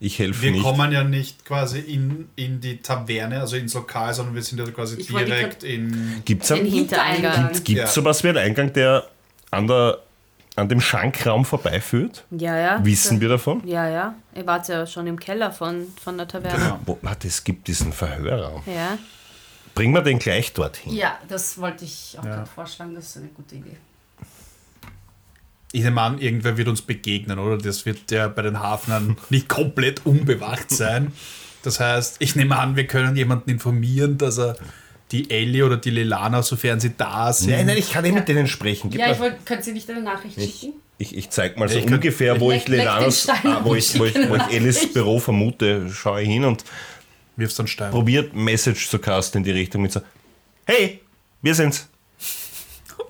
Ich 0.00 0.18
helfe 0.18 0.42
wir 0.42 0.50
nicht. 0.52 0.62
kommen 0.62 0.92
ja 0.92 1.04
nicht 1.04 1.44
quasi 1.44 1.78
in, 1.80 2.28
in 2.36 2.60
die 2.60 2.78
Taverne, 2.78 3.40
also 3.40 3.56
ins 3.56 3.74
Lokal, 3.74 4.12
sondern 4.14 4.34
wir 4.34 4.42
sind 4.42 4.58
ja 4.58 4.64
quasi 4.70 5.00
Ich 5.00 5.06
direkt 5.08 5.62
in. 5.64 6.22
Gibt 6.24 6.42
es 6.42 6.48
Den 6.48 6.66
Hintereingang. 6.66 7.50
gibt's 7.52 7.70
Ja. 7.70 7.86
sowas 7.86 8.22
wie 8.24 8.28
einen 8.28 8.38
Eingang, 8.38 8.72
der 8.72 9.06
an, 9.50 9.66
der, 9.66 9.98
an 10.56 10.68
dem 10.68 10.80
Schankraum 10.80 11.44
vorbeiführt? 11.44 12.24
Ja, 12.30 12.58
ja. 12.58 12.84
Wissen 12.84 13.20
wir 13.20 13.28
davon? 13.28 13.66
Ja, 13.66 13.88
ja. 13.88 14.14
Ihr 14.34 14.46
wart 14.46 14.68
ja 14.68 14.86
schon 14.86 15.06
im 15.06 15.18
Keller 15.18 15.50
von, 15.52 15.86
von 16.02 16.16
der 16.18 16.28
Taverne. 16.28 16.78
Genau. 16.84 16.98
Es 17.24 17.44
gibt 17.44 17.68
diesen 17.68 17.92
Verhörraum. 17.92 18.62
Ja. 18.66 18.98
Bringen 19.74 19.94
wir 19.94 20.02
den 20.02 20.18
gleich 20.18 20.52
dorthin. 20.52 20.92
Ja, 20.94 21.18
das 21.28 21.56
wollte 21.58 21.84
ich 21.86 22.16
auch 22.18 22.24
Ja. 22.24 22.34
gerade 22.36 22.46
vorschlagen, 22.50 22.94
das 22.94 23.06
ist 23.06 23.16
eine 23.16 23.28
gute 23.28 23.54
Idee. 23.54 23.76
Ich 25.72 25.82
nehme 25.82 26.00
an, 26.00 26.18
irgendwer 26.18 26.56
wird 26.56 26.68
uns 26.68 26.82
begegnen, 26.82 27.38
oder? 27.38 27.56
Das 27.58 27.86
wird 27.86 28.10
ja 28.10 28.28
bei 28.28 28.42
den 28.42 28.60
Hafnern 28.60 29.16
nicht 29.30 29.48
komplett 29.48 30.04
unbewacht 30.04 30.70
sein. 30.70 31.12
Das 31.62 31.80
heißt, 31.80 32.16
ich 32.18 32.36
nehme 32.36 32.58
an, 32.58 32.76
wir 32.76 32.86
können 32.86 33.16
jemanden 33.16 33.48
informieren, 33.50 34.18
dass 34.18 34.38
er 34.38 34.56
die 35.12 35.30
Ellie 35.30 35.64
oder 35.64 35.76
die 35.76 35.90
Lelana, 35.90 36.42
sofern 36.42 36.80
sie 36.80 36.92
da 36.96 37.32
sind. 37.32 37.50
Nein, 37.50 37.66
nein, 37.66 37.76
ich 37.78 37.92
kann 37.92 38.02
nicht 38.02 38.14
mit 38.14 38.28
denen 38.28 38.46
sprechen. 38.46 38.90
Gib 38.90 39.00
Ja, 39.00 39.12
ich 39.12 39.18
wollte, 39.18 39.36
könnt 39.44 39.66
ihr 39.66 39.72
nicht 39.72 39.88
eine 39.90 40.02
Nachricht 40.02 40.36
Ich, 40.38 40.60
schicken? 40.60 40.74
ich, 40.98 41.16
ich 41.16 41.30
zeig 41.30 41.56
mal 41.58 41.68
so 41.68 41.78
ich 41.78 41.84
kann- 41.84 41.94
ungefähr, 41.94 42.40
wo 42.40 42.50
ich 42.52 42.66
Lelanas, 42.68 43.28
ah, 43.28 43.60
wo 43.62 43.74
ich, 43.74 43.98
wo 43.98 44.04
ich, 44.06 44.14
wo 44.28 44.36
ich. 44.36 44.42
Elis 44.50 44.92
Büro 44.92 45.18
vermute, 45.18 45.88
schaue 45.90 46.22
ich 46.22 46.28
hin 46.28 46.44
und 46.44 46.64
Wirfst 47.36 47.58
einen 47.60 47.66
Stein. 47.68 47.90
probiert 47.90 48.34
Message 48.34 48.88
zu 48.90 48.98
casten 48.98 49.38
in 49.40 49.44
die 49.44 49.50
Richtung 49.52 49.82
mit 49.82 49.92
so, 49.92 50.00
hey, 50.66 51.00
wir 51.42 51.54
sind's. 51.54 51.88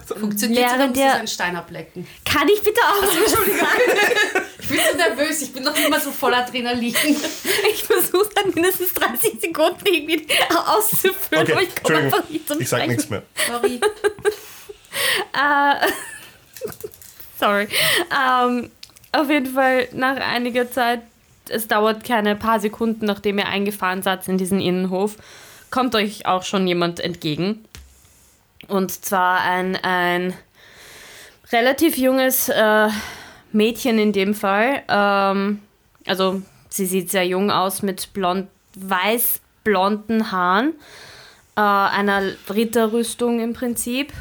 Funktioniert 0.07 0.65
oder 0.67 0.79
Während 0.79 0.91
muss 0.91 0.99
ich 0.99 1.03
der- 1.05 1.15
einen 1.19 1.29
Stein 1.29 1.57
ablecken? 1.57 2.07
Kann 2.25 2.49
ich 2.49 2.61
bitte 2.63 2.81
auch? 2.81 3.03
Entschuldigung. 3.03 3.67
ich 4.61 4.69
bin 4.69 4.79
so 4.91 4.97
nervös, 4.97 5.43
ich 5.43 5.53
bin 5.53 5.63
noch 5.63 5.77
immer 5.77 6.01
so 6.01 6.11
voll 6.11 6.35
Adrenalin. 6.35 6.95
Ich 7.73 7.85
versuche 7.85 8.29
dann 8.35 8.53
mindestens 8.55 8.93
30 8.95 9.41
Sekunden 9.41 9.87
irgendwie 9.87 10.27
auszufüllen, 10.67 11.51
aber 11.53 11.63
ich 11.63 11.83
komme 11.83 11.99
einfach 11.99 12.29
nicht 12.29 12.49
zum 12.49 12.61
ich 12.61 12.69
sag 12.69 12.87
nichts 12.87 13.09
mehr. 13.09 13.23
Sorry. 13.49 13.81
Äh, 15.33 15.87
sorry. 17.41 17.69
Ähm, 18.11 18.71
auf 19.13 19.29
jeden 19.31 19.53
Fall 19.55 19.89
nach 19.93 20.17
einiger 20.17 20.71
Zeit, 20.71 21.03
es 21.49 21.69
dauert 21.69 22.05
keine 22.05 22.37
paar 22.37 22.61
Sekunden, 22.61 23.07
nachdem 23.07 23.39
ihr 23.39 23.47
eingefahren 23.47 24.03
seid 24.03 24.27
in 24.29 24.39
diesen 24.39 24.61
Innenhof, 24.61 25.17
kommt 25.71 25.95
euch 25.95 26.27
auch 26.27 26.43
schon 26.45 26.67
jemand 26.67 27.01
entgegen. 27.01 27.65
Und 28.69 28.91
zwar 29.05 29.41
ein, 29.41 29.77
ein 29.77 30.35
relativ 31.51 31.97
junges 31.99 32.49
äh, 32.49 32.89
Mädchen 33.53 33.99
in 33.99 34.13
dem 34.13 34.35
Fall. 34.35 34.83
Ähm, 34.89 35.61
also 36.07 36.43
sie 36.69 36.87
sieht 36.87 37.11
sehr 37.11 37.27
jung 37.27 37.51
aus 37.51 37.83
mit 37.83 38.13
blond, 38.15 38.49
weiß-blonden 38.77 40.33
Haaren, 40.33 40.75
äh, 41.57 41.61
einer 41.61 42.23
Ritterrüstung 42.49 43.41
im 43.41 43.53
Prinzip. 43.53 44.13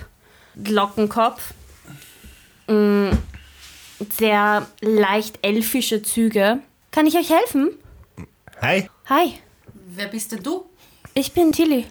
Lockenkopf, 0.56 1.54
mh, 2.68 3.12
sehr 4.18 4.68
leicht 4.82 5.40
elfische 5.44 6.02
Züge. 6.04 6.60
Kann 6.92 7.06
ich 7.08 7.16
euch 7.16 7.30
helfen? 7.30 7.72
Hi, 8.62 8.90
Hi, 9.08 9.34
Wer 9.94 10.08
bist 10.08 10.32
denn 10.34 10.44
du? 10.44 10.66
ich 11.14 11.32
bin 11.34 11.52
Tilly. 11.54 11.86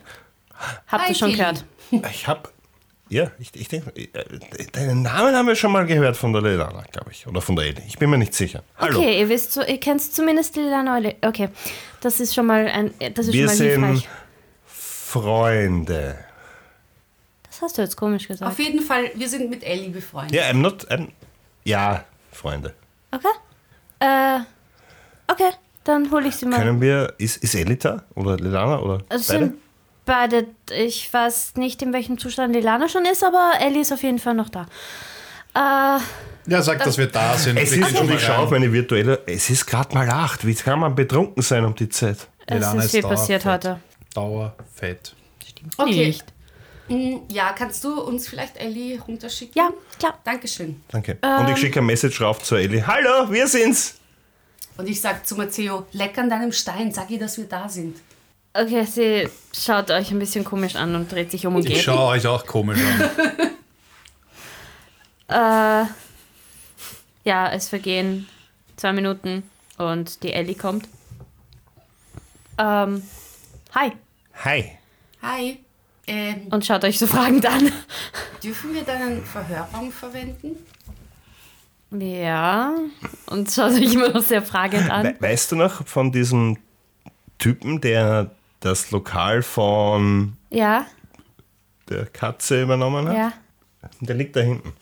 Habt 0.89 1.05
Hi, 1.05 1.09
ihr 1.11 1.15
schon 1.15 1.29
Tilly. 1.31 1.39
gehört? 1.41 1.65
Ich 1.91 2.27
hab, 2.27 2.53
ja, 3.09 3.31
ich, 3.39 3.51
ich 3.55 3.69
denke, 3.69 3.93
deinen 4.73 5.03
Namen 5.03 5.35
haben 5.35 5.49
wir 5.49 5.57
schon 5.57 5.73
mal 5.73 5.85
gehört 5.87 6.17
von 6.17 6.33
der 6.33 6.43
Lelana, 6.43 6.85
glaube 6.93 7.11
ich, 7.11 7.27
oder 7.27 7.41
von 7.41 7.57
der 7.57 7.67
Eli. 7.67 7.83
Ich 7.87 7.99
bin 7.99 8.11
mir 8.11 8.19
nicht 8.19 8.35
sicher. 8.35 8.63
Hallo. 8.79 8.99
Okay, 8.99 9.21
ihr 9.21 9.29
wisst 9.29 9.53
so, 9.53 9.63
ihr 9.63 9.79
kennt 9.81 10.01
zumindest 10.03 10.57
die 10.57 10.61
Neule. 10.61 11.17
Okay, 11.23 11.49
das 12.01 12.21
ist 12.21 12.35
schon 12.35 12.47
mal 12.47 12.67
ein, 12.67 12.95
das 13.15 13.27
ist 13.27 13.33
Wir 13.33 13.49
schon 13.49 13.57
mal 13.57 13.57
sind 13.57 13.85
hilfreich. 13.85 14.09
Freunde. 14.67 16.19
Das 17.49 17.63
hast 17.63 17.79
du 17.79 17.83
jetzt 17.83 17.97
komisch 17.97 18.29
gesagt. 18.29 18.51
Auf 18.51 18.59
jeden 18.59 18.81
Fall, 18.81 19.11
wir 19.15 19.29
sind 19.29 19.51
mit 19.51 19.65
Ellie 19.65 19.91
befreundet. 19.91 20.35
Ja, 20.35 20.45
I'm 20.45 20.55
not, 20.59 20.89
I'm, 20.91 21.09
ja, 21.65 22.05
Freunde. 22.33 22.75
Okay. 23.11 23.27
Äh, 23.99 24.39
okay, 25.27 25.51
dann 25.85 26.11
hole 26.13 26.29
ich 26.29 26.37
sie 26.37 26.47
mal. 26.47 26.59
Können 26.59 26.81
wir, 26.81 27.13
ist, 27.19 27.39
ist 27.39 27.55
Eli 27.57 27.77
da? 27.77 28.05
Oder 28.15 28.37
Lelana? 28.37 28.79
Oder 28.79 29.03
Es 29.09 29.27
beide? 29.27 29.47
sind 29.47 29.59
beide, 30.05 30.47
ich 30.71 31.13
weiß 31.13 31.55
nicht, 31.57 31.83
in 31.83 31.93
welchem 31.93 32.19
Zustand 32.19 32.55
Lilana 32.55 32.89
schon 32.89 33.05
ist, 33.05 33.23
aber 33.25 33.53
Ellie 33.61 33.81
ist 33.83 33.93
auf 33.93 34.03
jeden 34.03 34.19
Fall 34.19 34.35
noch 34.35 34.49
da. 34.49 34.67
Äh, 35.55 36.01
Ja, 36.51 36.63
sag, 36.63 36.83
dass 36.85 36.97
wir 36.99 37.07
da 37.07 37.37
sind. 37.37 37.57
Es 37.59 37.73
ist, 37.73 37.99
und 38.01 38.11
ich 38.11 38.21
schaue 38.21 38.39
auf 38.39 38.51
meine 38.51 38.73
virtuelle, 38.73 39.21
es 39.27 39.51
ist 39.51 39.67
gerade 39.67 39.95
mal 39.95 40.09
acht. 40.09 40.47
Wie 40.47 40.55
kann 40.55 40.79
man 40.81 40.95
betrunken 40.95 41.43
sein 41.43 41.65
um 41.65 41.75
die 41.75 41.89
Zeit? 41.89 42.17
es 42.47 42.55
Lilana 42.55 42.83
ist 42.85 42.91
viel 42.91 43.01
ist 43.01 43.09
passiert 43.09 43.45
dauerfett. 43.45 43.65
heute. 43.71 43.81
Dauerfett. 44.15 45.15
Okay. 45.77 46.07
Nicht. 46.07 46.25
Mm, 46.89 47.19
Ja, 47.29 47.53
kannst 47.53 47.85
du 47.85 48.01
uns 48.01 48.27
vielleicht 48.29 48.57
Ellie 48.57 48.99
runterschicken? 49.01 49.53
Ja, 49.57 49.71
klar. 49.99 50.19
Dankeschön. 50.25 50.83
Danke. 50.89 51.19
und 51.23 51.49
ich 51.51 51.59
schicke 51.59 51.81
ein 51.81 51.87
Message 51.87 52.21
rauf 52.21 52.43
zu 52.43 52.57
Eli. 52.57 52.83
Hallo, 52.87 53.31
wir 53.31 53.47
sind's. 53.47 53.97
Und 54.77 54.89
ich 54.89 55.01
sag 55.01 55.27
zu 55.27 55.37
Matteo, 55.37 55.87
leck 55.93 56.17
an 56.19 56.31
deinem 56.31 56.53
Stein, 56.53 56.91
sag 56.93 57.11
ihr, 57.11 57.19
dass 57.19 57.37
wir 57.37 57.45
da 57.45 57.69
sind. 57.69 57.97
Okay, 58.53 58.85
sie 58.85 59.29
schaut 59.57 59.91
euch 59.91 60.11
ein 60.11 60.19
bisschen 60.19 60.45
komisch 60.45 60.75
an 60.77 60.95
und 60.97 61.11
dreht 61.13 61.31
sich 61.31 61.47
um 61.47 61.55
und 61.57 61.67
Ich 61.67 61.75
geht. 61.75 61.83
schaue 61.85 62.07
euch 62.13 62.27
auch 62.27 62.47
komisch 62.47 62.79
an. 62.81 63.11
Äh, 65.29 65.85
ja, 67.23 67.53
es 67.53 67.69
vergehen 67.69 68.29
zwei 68.75 68.93
Minuten 68.93 69.45
und 69.79 70.25
die 70.25 70.33
Ellie 70.33 70.57
kommt. 70.57 70.89
Ähm, 72.59 73.05
hi. 73.73 73.93
Hi. 74.45 74.73
Hi. 75.23 75.59
Ähm, 76.09 76.49
Und 76.51 76.67
schaut 76.67 76.83
euch 76.83 76.99
so 76.99 77.07
fragend 77.07 77.47
an. 77.47 77.71
dürfen 78.43 78.75
wir 78.75 78.83
deinen 78.83 79.25
Verhörraum 79.25 79.93
verwenden? 79.93 80.57
Ja. 81.93 82.75
Und 83.27 83.53
schaut 83.53 83.75
euch 83.75 83.95
immer 83.95 84.09
noch 84.09 84.23
sehr 84.25 84.43
fragend 84.43 84.91
an. 84.91 85.05
We 85.05 85.17
weißt 85.21 85.53
du 85.53 85.57
noch 85.57 85.87
von 85.87 86.11
diesem 86.11 86.59
Typen, 87.39 87.81
der 87.81 88.33
das 88.61 88.91
Lokal 88.91 89.43
von 89.43 90.37
Ja, 90.51 90.87
der 91.89 92.07
Katze 92.07 92.63
übernommen 92.63 93.09
hat? 93.09 93.17
ja. 93.17 93.33
Der 94.01 94.15
liegt 94.15 94.37
da 94.37 94.41
hinten. 94.41 94.75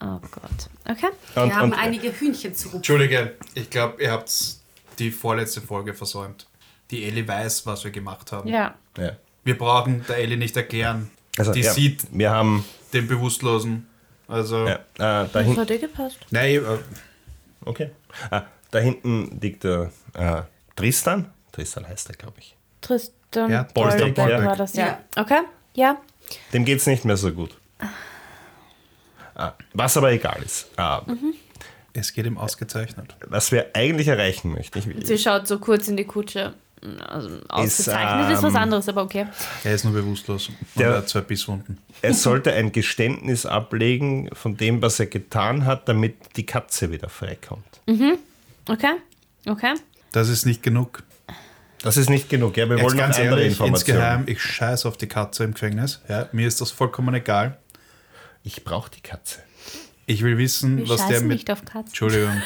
Oh 0.00 0.18
Gott. 0.30 0.70
Okay. 0.88 1.08
Und, 1.34 1.48
Wir 1.48 1.56
haben 1.56 1.72
und, 1.72 1.78
einige 1.78 2.10
Hühnchen 2.12 2.54
zu 2.54 2.66
rupfen. 2.68 2.78
Entschuldige, 2.78 3.34
ich 3.54 3.68
glaube, 3.68 4.02
ihr 4.02 4.10
habt 4.10 4.32
die 4.98 5.10
vorletzte 5.10 5.60
Folge 5.60 5.92
versäumt. 5.92 6.46
Die 6.90 7.04
Ellie 7.04 7.28
weiß, 7.28 7.66
was 7.66 7.84
wir 7.84 7.90
gemacht 7.90 8.32
haben. 8.32 8.48
Ja. 8.48 8.74
ja. 8.96 9.12
Wir 9.44 9.58
brauchen 9.58 10.04
der 10.08 10.16
Ellie 10.18 10.38
nicht 10.38 10.56
erklären. 10.56 11.10
Also, 11.36 11.52
die 11.52 11.60
ja, 11.60 11.72
sieht 11.72 12.06
wir 12.10 12.30
haben, 12.30 12.64
den 12.94 13.06
Bewusstlosen. 13.06 13.86
Also, 14.28 14.66
ja, 14.66 14.74
äh, 14.74 14.78
da 14.96 15.24
Das 15.26 15.44
hinten, 15.44 15.60
hat 15.60 15.70
dir 15.70 15.78
gepasst. 15.78 16.18
nein, 16.30 16.54
äh, 16.56 16.78
okay. 17.66 17.90
Ah, 18.30 18.42
da 18.70 18.78
hinten 18.78 19.38
liegt 19.40 19.64
der 19.64 19.90
äh, 20.14 20.42
Tristan. 20.74 21.30
Tristan 21.52 21.86
heißt 21.86 22.08
er, 22.10 22.16
glaube 22.16 22.38
ich. 22.38 22.56
Tristan 23.30 23.50
Ja, 23.50 23.62
Bolbeck, 23.74 24.14
Bolbeck 24.14 24.44
war 24.44 24.56
das, 24.56 24.74
ja. 24.74 24.86
Ja. 24.86 24.98
Okay, 25.22 25.40
ja. 25.74 25.96
Dem 26.52 26.64
geht's 26.64 26.86
nicht 26.86 27.04
mehr 27.04 27.16
so 27.16 27.30
gut. 27.32 27.56
Ah, 29.34 29.52
was 29.72 29.96
aber 29.96 30.10
egal 30.12 30.42
ist. 30.44 30.68
Ah, 30.76 31.02
es 31.92 32.12
geht 32.12 32.26
ihm 32.26 32.38
ausgezeichnet. 32.38 33.14
Was 33.26 33.52
wir 33.52 33.70
eigentlich 33.74 34.08
erreichen 34.08 34.52
möchten. 34.52 34.78
Ich, 34.78 35.06
Sie 35.06 35.18
schaut 35.18 35.46
so 35.46 35.58
kurz 35.58 35.88
in 35.88 35.96
die 35.96 36.04
Kutsche. 36.04 36.54
Also 37.08 37.40
ausgezeichnet 37.48 38.30
ist, 38.32 38.38
ähm, 38.38 38.44
was 38.44 38.54
anderes, 38.54 38.88
aber 38.88 39.02
okay. 39.02 39.26
Er 39.64 39.74
ist 39.74 39.84
nur 39.84 39.94
bewusstlos 39.94 40.48
und 40.48 40.56
Der- 40.76 40.90
er 40.90 40.96
hat 40.98 41.08
zwei 41.08 41.22
Bisswunden. 41.22 41.78
er 42.02 42.14
sollte 42.14 42.52
ein 42.52 42.70
Geständnis 42.70 43.46
ablegen 43.46 44.30
von 44.32 44.56
dem, 44.56 44.80
was 44.80 45.00
er 45.00 45.06
getan 45.06 45.64
hat, 45.64 45.88
damit 45.88 46.36
die 46.36 46.46
Katze 46.46 46.92
wieder 46.92 47.08
freikommt. 47.08 47.80
Okay, 48.68 48.92
okay. 49.46 49.74
Das 50.12 50.28
ist 50.28 50.46
nicht 50.46 50.62
genug. 50.62 51.02
Das 51.82 51.96
ist 51.96 52.10
nicht 52.10 52.28
genug. 52.28 52.56
Ja, 52.56 52.68
wir 52.68 52.76
Jetzt 52.76 52.84
wollen 52.84 52.96
noch 52.96 53.04
ganz 53.04 53.16
andere 53.18 53.40
ehrlich, 53.40 53.52
Informationen. 53.52 53.96
insgeheim, 53.98 54.24
ich 54.26 54.42
scheiß 54.42 54.86
auf 54.86 54.96
die 54.96 55.06
Katze 55.06 55.44
im 55.44 55.54
Gefängnis. 55.54 56.00
Ja, 56.08 56.28
mir 56.32 56.48
ist 56.48 56.60
das 56.60 56.70
vollkommen 56.72 57.14
egal. 57.14 57.56
Ich 58.42 58.64
brauche 58.64 58.90
die 58.90 59.00
Katze. 59.00 59.40
Ich 60.06 60.22
will 60.22 60.38
wissen, 60.38 60.78
Wir 60.78 60.88
was 60.88 61.06
der 61.06 61.20
mit. 61.20 61.28
nicht 61.30 61.50
auf 61.50 61.64
Katzen. 61.64 61.86
Entschuldigung. 61.88 62.42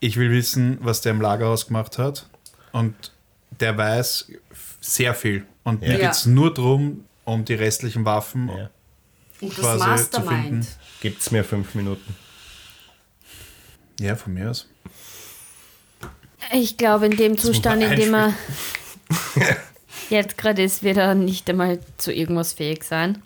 Ich 0.00 0.16
will 0.16 0.30
wissen, 0.30 0.78
was 0.80 1.00
der 1.00 1.12
im 1.12 1.20
Lagerhaus 1.20 1.66
gemacht 1.66 1.98
hat. 1.98 2.26
Und 2.72 2.94
der 3.60 3.76
weiß 3.76 4.30
Sehr 4.80 5.14
viel. 5.14 5.44
Und 5.64 5.80
mir 5.80 5.92
Ja. 5.92 5.98
geht 5.98 6.10
es 6.12 6.26
nur 6.26 6.54
darum, 6.54 7.04
um 7.24 7.44
die 7.44 7.54
restlichen 7.54 8.04
Waffen. 8.04 8.48
Ja. 8.48 8.70
Und 9.40 9.50
das 9.50 9.58
quasi 9.58 9.78
zu 9.80 9.88
Mastermind. 9.88 10.42
finden. 10.44 10.66
Gibt's 11.00 11.30
mir 11.32 11.42
fünf 11.44 11.74
Minuten? 11.74 12.14
Ja, 13.98 14.14
von 14.14 14.32
mir 14.34 14.50
aus. 14.50 14.68
Ich 16.52 16.76
glaube, 16.76 17.06
in 17.06 17.16
dem 17.16 17.38
Zustand, 17.38 17.82
in 17.82 17.98
dem 17.98 18.14
er 18.14 18.32
jetzt 20.10 20.38
gerade 20.38 20.62
ist, 20.62 20.82
wird 20.82 20.96
er 20.98 21.14
nicht 21.14 21.48
einmal 21.50 21.80
zu 21.98 22.12
irgendwas 22.12 22.52
fähig 22.52 22.84
sein. 22.84 23.22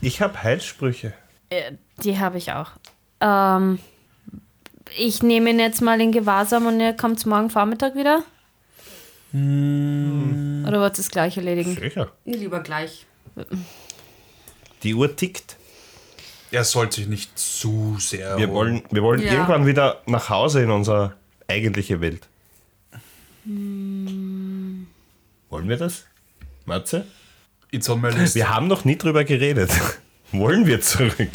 Ich 0.00 0.20
habe 0.20 0.42
Heilsprüche. 0.42 1.12
Äh, 1.50 1.72
die 2.02 2.18
habe 2.18 2.38
ich 2.38 2.52
auch. 2.52 2.72
Ähm, 3.20 3.78
ich 4.98 5.22
nehme 5.22 5.50
ihn 5.50 5.58
jetzt 5.60 5.80
mal 5.80 6.00
in 6.00 6.12
Gewahrsam 6.12 6.66
und 6.66 6.80
er 6.80 6.92
kommt 6.92 7.24
morgen 7.26 7.48
Vormittag 7.50 7.94
wieder. 7.94 8.22
Oder 9.32 10.80
wollt 10.80 10.98
ihr 10.98 11.00
es 11.00 11.10
gleich 11.10 11.36
erledigen? 11.38 11.74
Sicher. 11.80 12.10
Lieber 12.26 12.60
gleich. 12.60 13.06
Die 14.82 14.94
Uhr 14.94 15.16
tickt. 15.16 15.56
Er 16.50 16.64
sollte 16.64 16.96
sich 16.96 17.06
nicht 17.06 17.38
zu 17.38 17.96
sehr. 17.98 18.36
Wir 18.36 18.50
wollen, 18.50 18.82
wir 18.90 19.02
wollen 19.02 19.22
Ja. 19.22 19.32
irgendwann 19.32 19.64
wieder 19.64 20.02
nach 20.06 20.28
Hause 20.28 20.62
in 20.62 20.70
unsere 20.70 21.14
eigentliche 21.48 22.02
Welt. 22.02 22.28
Wollen 23.44 24.88
wir 25.50 25.76
das? 25.76 26.06
Matze? 26.64 27.06
It's 27.70 27.88
on 27.88 28.00
my 28.00 28.10
list. 28.10 28.34
Wir 28.34 28.48
haben 28.50 28.68
noch 28.68 28.84
nie 28.84 28.96
drüber 28.96 29.24
geredet. 29.24 29.70
wollen 30.32 30.66
wir 30.66 30.80
zurück? 30.80 31.30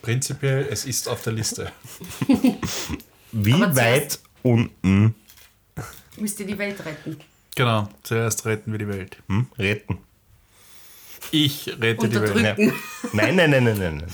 Prinzipiell, 0.00 0.66
es 0.70 0.84
ist 0.84 1.08
auf 1.08 1.22
der 1.22 1.34
Liste. 1.34 1.70
Wie 3.30 3.54
Aber 3.54 3.76
weit 3.76 4.18
unten 4.42 5.14
Müsst 6.16 6.40
ihr 6.40 6.46
die 6.46 6.58
Welt 6.58 6.84
retten. 6.84 7.18
Genau, 7.54 7.88
zuerst 8.02 8.44
retten 8.44 8.72
wir 8.72 8.78
die 8.78 8.88
Welt. 8.88 9.16
hm, 9.28 9.46
retten? 9.58 9.98
Ich 11.30 11.68
rette 11.80 12.08
die 12.08 12.20
Welt. 12.20 12.74
Nein, 13.12 13.36
nein, 13.36 13.50
nein, 13.50 13.64
nein, 13.64 13.78
nein. 13.78 14.04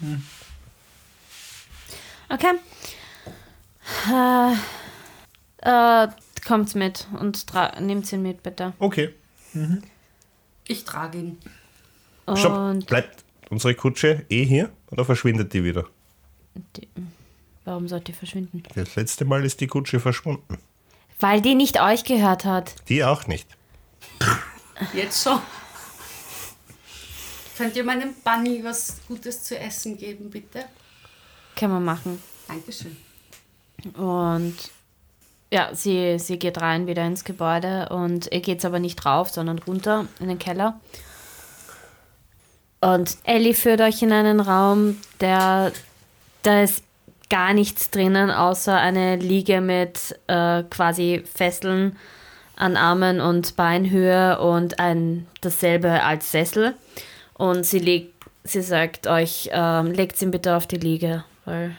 nein. 0.00 0.26
Okay. 2.28 2.54
Äh, 4.10 4.52
äh, 5.62 6.08
kommt 6.48 6.74
mit 6.74 7.06
und 7.20 7.46
nehmt 7.78 8.10
ihn 8.10 8.22
mit, 8.22 8.42
bitte. 8.42 8.72
Okay. 8.78 9.14
Ich 10.66 10.84
trage 10.84 11.18
ihn. 11.18 11.38
Stopp. 12.34 12.52
Und 12.52 12.86
Bleibt 12.86 13.22
unsere 13.50 13.74
Kutsche 13.74 14.24
eh 14.30 14.44
hier 14.44 14.70
oder 14.90 15.04
verschwindet 15.04 15.52
die 15.52 15.62
wieder? 15.62 15.86
die, 16.76 16.88
warum 17.64 17.86
sollte 17.86 18.06
die 18.06 18.18
verschwinden? 18.18 18.62
Das 18.74 18.96
letzte 18.96 19.24
Mal 19.26 19.44
ist 19.44 19.60
die 19.60 19.66
Kutsche 19.66 20.00
verschwunden. 20.00 20.58
Weil 21.20 21.42
die 21.42 21.54
nicht 21.54 21.80
euch 21.80 22.04
gehört 22.04 22.44
hat. 22.44 22.74
Die 22.88 23.04
auch 23.04 23.26
nicht. 23.26 23.48
Jetzt 24.94 25.22
schon. 25.24 25.40
Könnt 27.56 27.76
ihr 27.76 27.84
meinem 27.84 28.14
Bunny 28.24 28.62
was 28.62 29.00
Gutes 29.06 29.42
zu 29.44 29.58
essen 29.58 29.98
geben, 29.98 30.30
bitte? 30.30 30.64
Können 31.56 31.72
wir 31.74 31.80
machen. 31.80 32.22
Dankeschön. 32.46 32.96
Und 33.94 34.56
ja, 35.50 35.70
sie, 35.72 36.18
sie 36.18 36.38
geht 36.38 36.60
rein 36.60 36.86
wieder 36.86 37.06
ins 37.06 37.24
Gebäude 37.24 37.88
und 37.90 38.30
ihr 38.32 38.40
geht's 38.40 38.64
aber 38.64 38.78
nicht 38.78 39.04
rauf, 39.06 39.30
sondern 39.30 39.58
runter 39.58 40.06
in 40.20 40.28
den 40.28 40.38
Keller. 40.38 40.78
Und 42.80 43.16
Ellie 43.24 43.54
führt 43.54 43.80
euch 43.80 44.02
in 44.02 44.12
einen 44.12 44.40
Raum, 44.40 44.98
der 45.20 45.72
da 46.42 46.62
ist 46.62 46.84
gar 47.30 47.52
nichts 47.52 47.90
drinnen, 47.90 48.30
außer 48.30 48.76
eine 48.76 49.16
Liege 49.16 49.60
mit 49.60 50.18
äh, 50.28 50.62
quasi 50.64 51.24
Fesseln 51.34 51.96
an 52.56 52.76
Armen 52.76 53.20
und 53.20 53.56
Beinhöhe 53.56 54.38
und 54.40 54.78
ein 54.78 55.26
dasselbe 55.40 56.02
als 56.02 56.30
Sessel. 56.30 56.74
Und 57.34 57.64
sie 57.64 57.78
legt, 57.78 58.14
sie 58.44 58.62
sagt 58.62 59.06
euch, 59.06 59.50
ähm, 59.52 59.92
legt 59.92 60.20
ihn 60.22 60.30
bitte 60.30 60.56
auf 60.56 60.66
die 60.66 60.78
Liege, 60.78 61.24
weil 61.44 61.76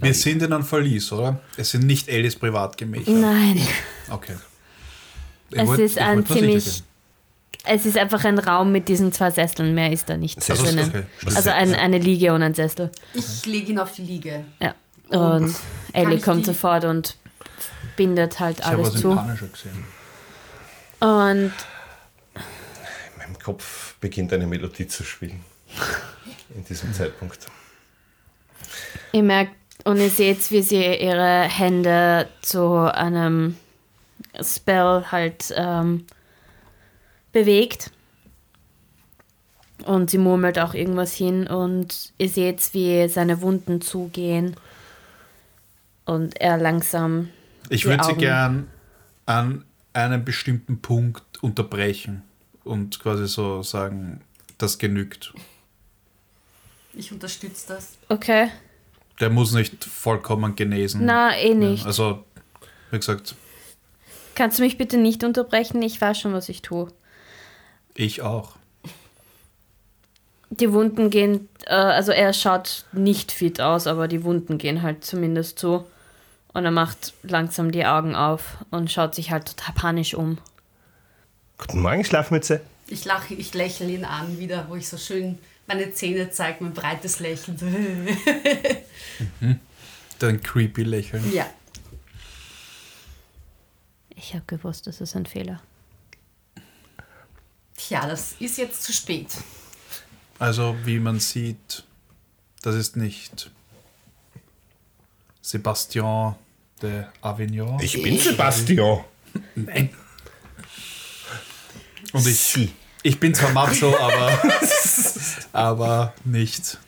Wir 0.00 0.14
sind 0.14 0.42
in 0.42 0.52
einem 0.52 0.64
Verlies, 0.64 1.12
oder? 1.12 1.40
Es 1.56 1.70
sind 1.70 1.86
nicht 1.86 2.08
Ellis 2.08 2.36
Privatgemächer. 2.36 3.10
nein. 3.10 3.60
Okay. 4.10 4.34
Ich 5.50 5.58
Es 5.58 5.66
wollt- 5.68 5.80
ist 5.80 5.98
ein 5.98 6.26
ziemlich-. 6.26 6.82
Es 7.64 7.86
ist 7.86 7.96
einfach 7.96 8.24
ein 8.24 8.38
Raum 8.40 8.72
mit 8.72 8.88
diesen 8.88 9.12
zwei 9.12 9.30
Sesseln, 9.30 9.72
mehr 9.74 9.92
ist 9.92 10.08
da 10.08 10.16
nicht 10.16 10.42
Sessel, 10.42 10.64
drinnen. 10.66 10.88
okay. 10.88 11.04
Also 11.36 11.50
ein, 11.50 11.74
eine 11.74 11.98
Liege 11.98 12.32
und 12.32 12.42
ein 12.42 12.54
Sessel. 12.54 12.90
Ich 13.14 13.46
lege 13.46 13.72
ihn 13.72 13.78
auf 13.78 13.92
die 13.92 14.02
Liege. 14.02 14.44
Ja. 14.60 14.74
Und 15.10 15.54
Ellie 15.92 16.16
ich 16.16 16.22
kommt 16.22 16.44
sofort 16.46 16.84
und 16.84 17.16
bindet 17.96 18.40
halt 18.40 18.58
Ich 18.60 18.64
habe 18.64 18.82
alles 18.82 19.00
zu. 19.00 19.10
Und 19.10 19.18
In 21.00 21.52
meinem 23.18 23.38
Kopf 23.42 23.94
beginnt 24.00 24.32
eine 24.32 24.46
Melodie 24.46 24.88
zu 24.88 25.04
spielen. 25.04 25.44
In 26.56 26.64
diesem 26.64 26.92
Zeitpunkt. 26.92 27.46
ihr 29.12 29.22
merkt 29.22 29.52
und 29.84 29.98
ihr 29.98 30.10
seht, 30.10 30.50
wie 30.50 30.62
sie 30.62 30.82
ihre 30.82 31.42
Hände 31.42 32.28
zu 32.42 32.72
einem 32.94 33.56
Spell 34.40 35.04
halt 35.10 35.52
ähm, 35.56 36.06
bewegt. 37.32 37.90
Und 39.84 40.10
sie 40.10 40.18
murmelt 40.18 40.58
auch 40.60 40.74
irgendwas 40.74 41.12
hin 41.12 41.48
und 41.48 42.12
ihr 42.18 42.28
seht, 42.28 42.72
wie 42.72 43.08
seine 43.08 43.40
Wunden 43.40 43.80
zugehen. 43.80 44.54
Und 46.04 46.40
er 46.40 46.56
langsam 46.56 47.30
Ich 47.68 47.84
würde 47.84 48.04
sie 48.04 48.14
gern 48.14 48.68
an 49.26 49.64
einem 49.92 50.24
bestimmten 50.24 50.80
Punkt 50.80 51.42
unterbrechen 51.42 52.22
und 52.64 53.00
quasi 53.00 53.26
so 53.26 53.62
sagen, 53.62 54.20
das 54.58 54.78
genügt. 54.78 55.34
Ich 56.94 57.10
unterstütze 57.10 57.68
das. 57.68 57.96
Okay. 58.08 58.50
Der 59.20 59.30
muss 59.30 59.52
nicht 59.52 59.84
vollkommen 59.84 60.56
genesen. 60.56 61.04
Na, 61.04 61.36
eh 61.36 61.54
nicht. 61.54 61.86
Also, 61.86 62.24
wie 62.90 62.98
gesagt, 62.98 63.34
Kannst 64.34 64.58
du 64.58 64.62
mich 64.62 64.78
bitte 64.78 64.96
nicht 64.96 65.24
unterbrechen? 65.24 65.82
Ich 65.82 66.00
weiß 66.00 66.18
schon, 66.18 66.32
was 66.32 66.48
ich 66.48 66.62
tue. 66.62 66.88
ich 67.94 68.22
auch. 68.22 68.52
Die 70.50 70.72
Wunden 70.72 71.08
gehen, 71.10 71.48
äh, 71.66 71.74
also 71.74 72.12
er 72.12 72.32
schaut 72.32 72.84
nicht 72.92 73.32
fit 73.32 73.60
aus, 73.60 73.86
aber 73.86 74.06
die 74.08 74.22
Wunden 74.24 74.58
gehen 74.58 74.82
halt 74.82 75.04
zumindest 75.04 75.58
zu. 75.58 75.84
Und 76.52 76.64
er 76.66 76.70
macht 76.70 77.14
langsam 77.22 77.70
die 77.72 77.86
Augen 77.86 78.14
auf 78.14 78.58
und 78.70 78.90
schaut 78.92 79.14
sich 79.14 79.30
halt 79.30 79.46
total 79.56 79.74
panisch 79.74 80.12
um. 80.14 80.36
Guten 81.56 81.80
Morgen, 81.80 82.04
Schlafmütze. 82.04 82.60
Ich 82.88 83.04
lache, 83.06 83.32
ich 83.32 83.54
lächle 83.54 83.88
ihn 83.88 84.04
an 84.04 84.38
wieder, 84.38 84.66
wo 84.68 84.74
ich 84.74 84.88
so 84.88 84.98
schön 84.98 85.38
meine 85.66 85.92
Zähne 85.92 86.30
zeige, 86.30 86.64
mein 86.64 86.74
breites 86.74 87.20
Lächeln. 87.20 87.58
Dein 90.18 90.42
creepy 90.42 90.82
Lächeln. 90.82 91.32
ja. 91.32 91.48
Ich 94.14 94.34
habe 94.34 94.44
gewusst, 94.46 94.86
das 94.86 95.00
ist 95.00 95.16
ein 95.16 95.26
Fehler. 95.26 95.60
Tja, 97.76 98.06
das 98.06 98.36
ist 98.38 98.56
jetzt 98.56 98.84
zu 98.84 98.92
spät. 98.92 99.26
Also, 100.38 100.76
wie 100.84 101.00
man 101.00 101.18
sieht, 101.18 101.82
das 102.62 102.76
ist 102.76 102.96
nicht 102.96 103.50
Sebastian 105.40 106.36
de 106.80 107.04
Avignon. 107.20 107.80
Ich 107.80 108.00
bin 108.00 108.16
Sebastian. 108.18 109.02
Nein. 109.56 109.90
Und 112.12 112.26
ich, 112.26 112.38
Sie. 112.38 112.72
Ich 113.02 113.20
bin 113.20 113.34
zwar 113.34 113.50
Macho, 113.52 113.96
aber, 113.98 114.42
aber 115.52 116.14
nicht, 116.24 116.78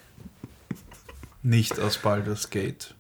nicht 1.43 1.79
aus 1.81 1.99
Baldur's 1.99 2.51
Gate. 2.51 2.95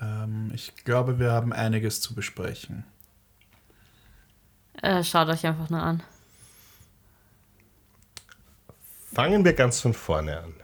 Ähm, 0.00 0.50
ich 0.54 0.74
glaube, 0.84 1.18
wir 1.18 1.32
haben 1.32 1.52
einiges 1.52 2.00
zu 2.00 2.14
besprechen. 2.14 2.84
Er 4.74 5.04
schaut 5.04 5.28
euch 5.28 5.46
einfach 5.46 5.70
nur 5.70 5.82
an. 5.82 6.02
Fangen 9.12 9.44
wir 9.44 9.52
ganz 9.52 9.80
von 9.80 9.94
vorne 9.94 10.40
an. 10.40 10.54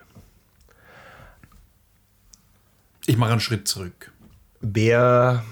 Ich 3.07 3.17
mache 3.17 3.33
einen 3.33 3.41
Schritt 3.41 3.69
zurück. 3.69 4.13
Wer. 4.61 5.45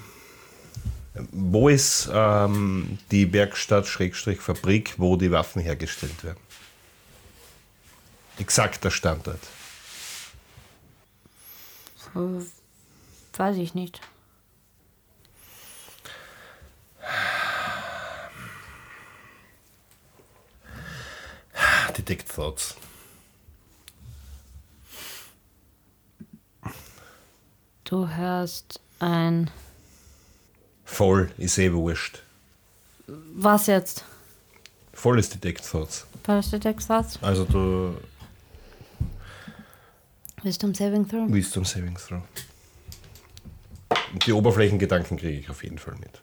Wo 1.33 1.69
ist 1.69 2.11
ähm, 2.13 2.99
die 3.11 3.33
Werkstatt 3.33 3.87
Schrägstrich 3.87 4.41
Fabrik, 4.41 4.95
wo 4.99 5.17
die 5.17 5.31
Waffen 5.31 5.63
hergestellt 5.63 6.25
werden? 6.25 6.41
Exakter 8.39 8.91
Standort. 8.91 9.41
Weiß 13.35 13.57
ich 13.57 13.75
nicht. 13.75 14.01
Detect 21.97 22.35
Thoughts. 22.35 22.77
Du 27.85 28.09
hörst 28.09 28.81
ein. 28.99 29.51
Voll, 30.87 31.31
ist 31.37 31.59
eh 31.59 31.73
wurscht. 31.73 32.23
Was 33.07 33.67
jetzt? 33.67 34.05
Volles 34.95 35.29
Detect 35.29 35.69
Thoughts. 35.71 36.07
Was 36.25 36.49
steht 36.49 36.65
der 36.65 36.81
Satz? 36.81 37.19
Also 37.21 37.45
du 37.45 37.97
Wisdom 40.43 40.75
Saving 40.75 41.07
Throw? 41.07 41.31
Wisdom 41.31 41.65
Saving 41.65 41.97
Throw. 41.97 42.23
Die 44.27 44.33
Oberflächengedanken 44.33 45.19
kriege 45.19 45.39
ich 45.39 45.51
auf 45.51 45.63
jeden 45.63 45.79
Fall 45.79 45.95
mit. 45.97 46.21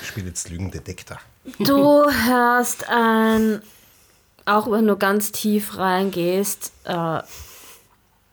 Ich 0.00 0.08
spiele 0.08 0.28
jetzt 0.28 0.48
Lügendetektor. 0.48 1.18
Du 1.58 2.10
hörst 2.10 2.88
ein, 2.88 3.60
auch 4.46 4.70
wenn 4.70 4.86
du 4.86 4.96
ganz 4.96 5.32
tief 5.32 5.76
reingehst, 5.76 6.72
äh, 6.84 7.20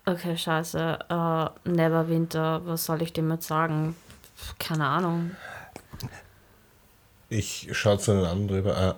okay, 0.06 0.38
scheiße, 0.38 1.00
äh, 1.10 1.70
Neverwinter, 1.70 2.66
was 2.66 2.86
soll 2.86 3.02
ich 3.02 3.12
dem 3.12 3.30
jetzt 3.32 3.48
sagen? 3.48 3.96
Keine 4.60 4.86
Ahnung. 4.88 5.32
Ich 7.30 7.70
schaue 7.72 7.98
zu 8.00 8.12
den 8.14 8.26
anderen 8.26 8.48
drüber. 8.48 8.78
Ah, 8.78 8.96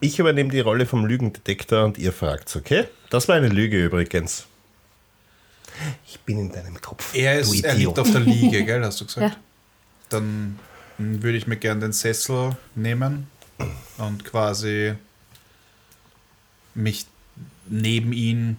Ich 0.00 0.18
übernehme 0.18 0.50
die 0.50 0.60
Rolle 0.60 0.86
vom 0.86 1.04
Lügendetektor 1.06 1.84
und 1.84 1.98
ihr 1.98 2.12
fragt's, 2.12 2.56
okay? 2.56 2.86
Das 3.10 3.28
war 3.28 3.36
eine 3.36 3.48
Lüge 3.48 3.84
übrigens. 3.84 4.46
Ich 6.06 6.18
bin 6.20 6.38
in 6.38 6.52
deinem 6.52 6.80
Kopf. 6.80 7.14
Er, 7.14 7.38
ist, 7.38 7.62
er 7.62 7.74
liegt 7.74 7.98
auf 7.98 8.10
der 8.10 8.20
Liege, 8.20 8.64
gell, 8.64 8.84
hast 8.84 9.00
du 9.00 9.04
gesagt? 9.06 9.34
Ja. 9.34 9.40
Dann 10.08 10.58
würde 10.98 11.36
ich 11.38 11.46
mir 11.46 11.56
gern 11.56 11.80
den 11.80 11.92
Sessel 11.92 12.56
nehmen 12.74 13.28
und 13.98 14.24
quasi 14.24 14.94
mich 16.74 17.06
neben 17.66 18.12
ihn 18.12 18.56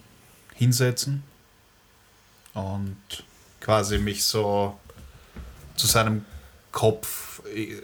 hinsetzen 0.56 1.24
und 2.54 2.98
quasi 3.60 3.98
mich 3.98 4.24
so 4.24 4.78
zu 5.80 5.88
seinem 5.88 6.26
Kopf 6.72 7.42
äh, 7.56 7.78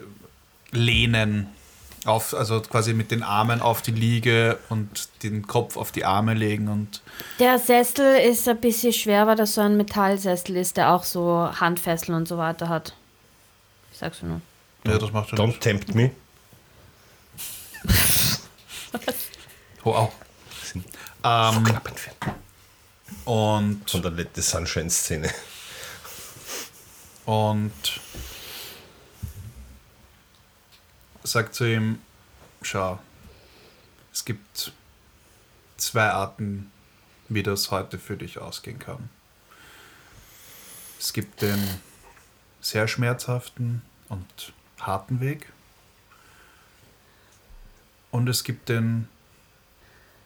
lehnen. 0.71 1.47
Auf, 2.05 2.35
also 2.35 2.61
quasi 2.61 2.93
mit 2.93 3.09
den 3.09 3.23
Armen 3.23 3.61
auf 3.61 3.81
die 3.81 3.89
Liege 3.89 4.59
und 4.69 5.09
den 5.23 5.47
Kopf 5.47 5.75
auf 5.75 5.91
die 5.91 6.05
Arme 6.05 6.35
legen 6.35 6.67
und 6.67 7.01
Der 7.39 7.57
Sessel 7.57 8.17
ist 8.19 8.47
ein 8.47 8.61
bisschen 8.61 8.93
schwer, 8.93 9.25
weil 9.25 9.35
das 9.35 9.55
so 9.55 9.61
ein 9.61 9.75
Metallsessel 9.75 10.55
ist, 10.57 10.77
der 10.77 10.91
auch 10.93 11.03
so 11.03 11.49
Handfesseln 11.59 12.15
und 12.15 12.27
so 12.27 12.37
weiter 12.37 12.69
hat. 12.69 12.93
Ich 13.91 13.97
sag's 13.97 14.21
nur. 14.21 14.39
ja, 14.85 14.99
das 14.99 15.11
macht 15.11 15.29
schon 15.29 15.39
Don't 15.39 15.57
tempt 15.59 15.95
me. 15.95 16.11
Wow. 19.83 20.11
So 20.63 20.79
Ähm, 20.79 21.63
knapp 21.63 21.87
entfernt. 21.87 22.17
und 23.25 23.89
Von 23.89 24.01
der 24.03 24.11
Let 24.11 24.29
the 24.35 24.41
Sunshine-Szene. 24.41 25.29
Und 27.25 27.99
sagt 31.23 31.55
zu 31.55 31.65
ihm, 31.65 31.99
schau, 32.61 32.99
es 34.13 34.25
gibt 34.25 34.73
zwei 35.77 36.09
Arten, 36.09 36.71
wie 37.27 37.43
das 37.43 37.71
heute 37.71 37.99
für 37.99 38.17
dich 38.17 38.37
ausgehen 38.37 38.79
kann. 38.79 39.09
Es 40.99 41.13
gibt 41.13 41.41
den 41.41 41.61
sehr 42.61 42.87
schmerzhaften 42.87 43.81
und 44.09 44.53
harten 44.79 45.19
Weg 45.19 45.51
und 48.11 48.29
es 48.29 48.43
gibt 48.43 48.69
den 48.69 49.07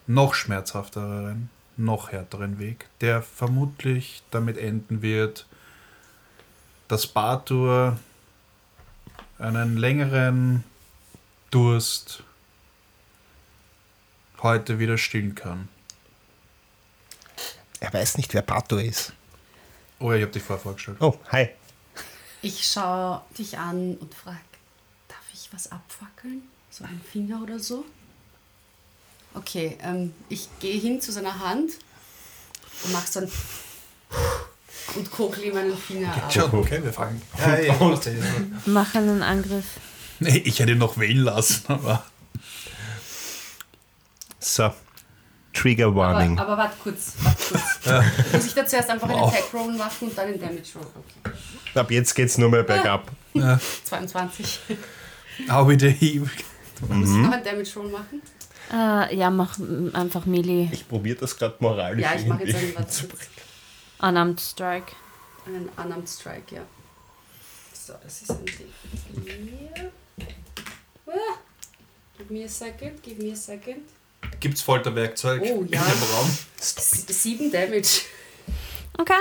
noch 0.05 0.33
schmerzhafteren, 0.33 1.49
noch 1.77 2.11
härteren 2.11 2.59
Weg, 2.59 2.87
der 3.01 3.21
vermutlich 3.21 4.23
damit 4.31 4.57
enden 4.57 5.01
wird, 5.01 5.45
dass 6.89 7.07
Bartur 7.07 7.97
einen 9.37 9.77
längeren 9.77 10.65
Durst 11.51 12.23
heute 14.41 14.79
wieder 14.79 14.97
stillen 14.97 15.35
kann. 15.35 15.69
Er 17.79 17.93
weiß 17.93 18.17
nicht, 18.17 18.33
wer 18.33 18.41
Pato 18.41 18.77
ist. 18.77 19.13
Oh, 19.99 20.11
ich 20.11 20.21
habe 20.21 20.31
dich 20.31 20.43
vorher 20.43 20.61
vorgestellt. 20.61 20.97
Oh, 20.99 21.17
hi. 21.31 21.49
Ich 22.41 22.69
schaue 22.69 23.21
dich 23.37 23.57
an 23.57 23.95
und 23.95 24.13
frage, 24.13 24.39
darf 25.07 25.23
ich 25.33 25.49
was 25.53 25.71
abfackeln? 25.71 26.43
So 26.69 26.85
einen 26.85 27.01
Finger 27.01 27.41
oder 27.43 27.59
so? 27.59 27.85
Okay, 29.35 29.77
ähm, 29.81 30.13
ich 30.27 30.49
gehe 30.59 30.79
hin 30.79 31.01
zu 31.01 31.11
seiner 31.11 31.39
Hand 31.39 31.73
und 32.83 32.93
mach 32.93 33.05
so 33.05 33.19
ein 33.19 33.31
und 34.95 35.11
kokle 35.11 35.43
ihm 35.43 35.53
meinen 35.53 35.77
Finger 35.77 36.13
ab. 36.13 36.31
Schon, 36.33 36.51
okay, 36.53 36.79
wir 36.83 36.93
fangen. 36.93 37.21
Ja, 37.37 37.59
ja, 37.59 37.75
Mach 38.65 38.95
einen 38.95 39.21
Angriff. 39.21 39.65
nee, 40.19 40.37
ich 40.45 40.59
hätte 40.59 40.71
ihn 40.71 40.77
noch 40.77 40.97
wählen 40.97 41.23
lassen, 41.23 41.63
aber. 41.67 42.03
So. 44.39 44.71
Trigger 45.53 45.93
Warning. 45.95 46.37
Aber, 46.39 46.53
aber 46.53 46.63
warte 46.63 46.75
kurz, 46.81 47.13
warte 47.21 47.43
kurz. 47.49 48.03
Muss 48.33 48.45
ich 48.45 48.53
da 48.53 48.65
zuerst 48.65 48.89
einfach 48.89 49.09
einen 49.09 49.19
Wow. 49.19 49.33
Attack 49.33 49.53
Roll 49.53 49.73
machen 49.73 50.07
und 50.07 50.17
dann 50.17 50.27
einen 50.27 50.39
Damage 50.39 50.69
Roll? 50.75 50.85
Okay. 50.95 51.79
Ab 51.79 51.91
jetzt 51.91 52.13
geht's 52.15 52.37
nur 52.37 52.49
mehr 52.49 52.63
bergab. 52.63 53.11
Ja. 53.33 53.59
22. 53.83 54.59
Auch 55.49 55.69
wieder 55.69 55.87
Hieb. 55.87 56.27
Muss 56.87 57.09
ich 57.09 57.15
noch 57.15 57.31
einen 57.31 57.43
Damage 57.43 57.69
Roll 57.75 57.89
machen? 57.91 58.21
Äh, 58.73 59.15
ja, 59.15 59.29
mach 59.29 59.57
einfach 59.93 60.25
Melee. 60.25 60.67
Ich 60.71 60.87
probiere 60.87 61.17
das 61.19 61.37
gerade 61.37 61.55
moralisch 61.59 62.03
Ja, 62.03 62.15
ich 62.15 62.25
mache 62.25 62.43
jetzt 62.43 62.55
einen, 62.57 62.75
warte 62.75 63.07
Unarmed 64.01 64.39
Strike. 64.39 64.93
einen 65.45 65.69
Unarmed 65.77 66.07
Strike, 66.09 66.55
ja. 66.55 66.61
So, 67.73 67.93
das 68.03 68.21
ist 68.21 68.31
ein 68.31 68.45
D4. 68.45 69.89
Ah, 71.07 71.11
Give 72.17 72.33
me 72.33 72.43
a 72.45 72.47
second, 72.47 73.01
give 73.01 73.21
me 73.21 73.31
a 73.31 73.35
second. 73.35 73.81
Gibt's 74.39 74.61
Folterwerkzeug 74.61 75.41
Oh, 75.43 75.61
in 75.61 75.67
ja. 75.69 75.81
dem 75.81 76.03
Raum? 76.13 76.37
Sieben 76.59 77.51
Damage. 77.51 78.01
Okay. 78.97 79.13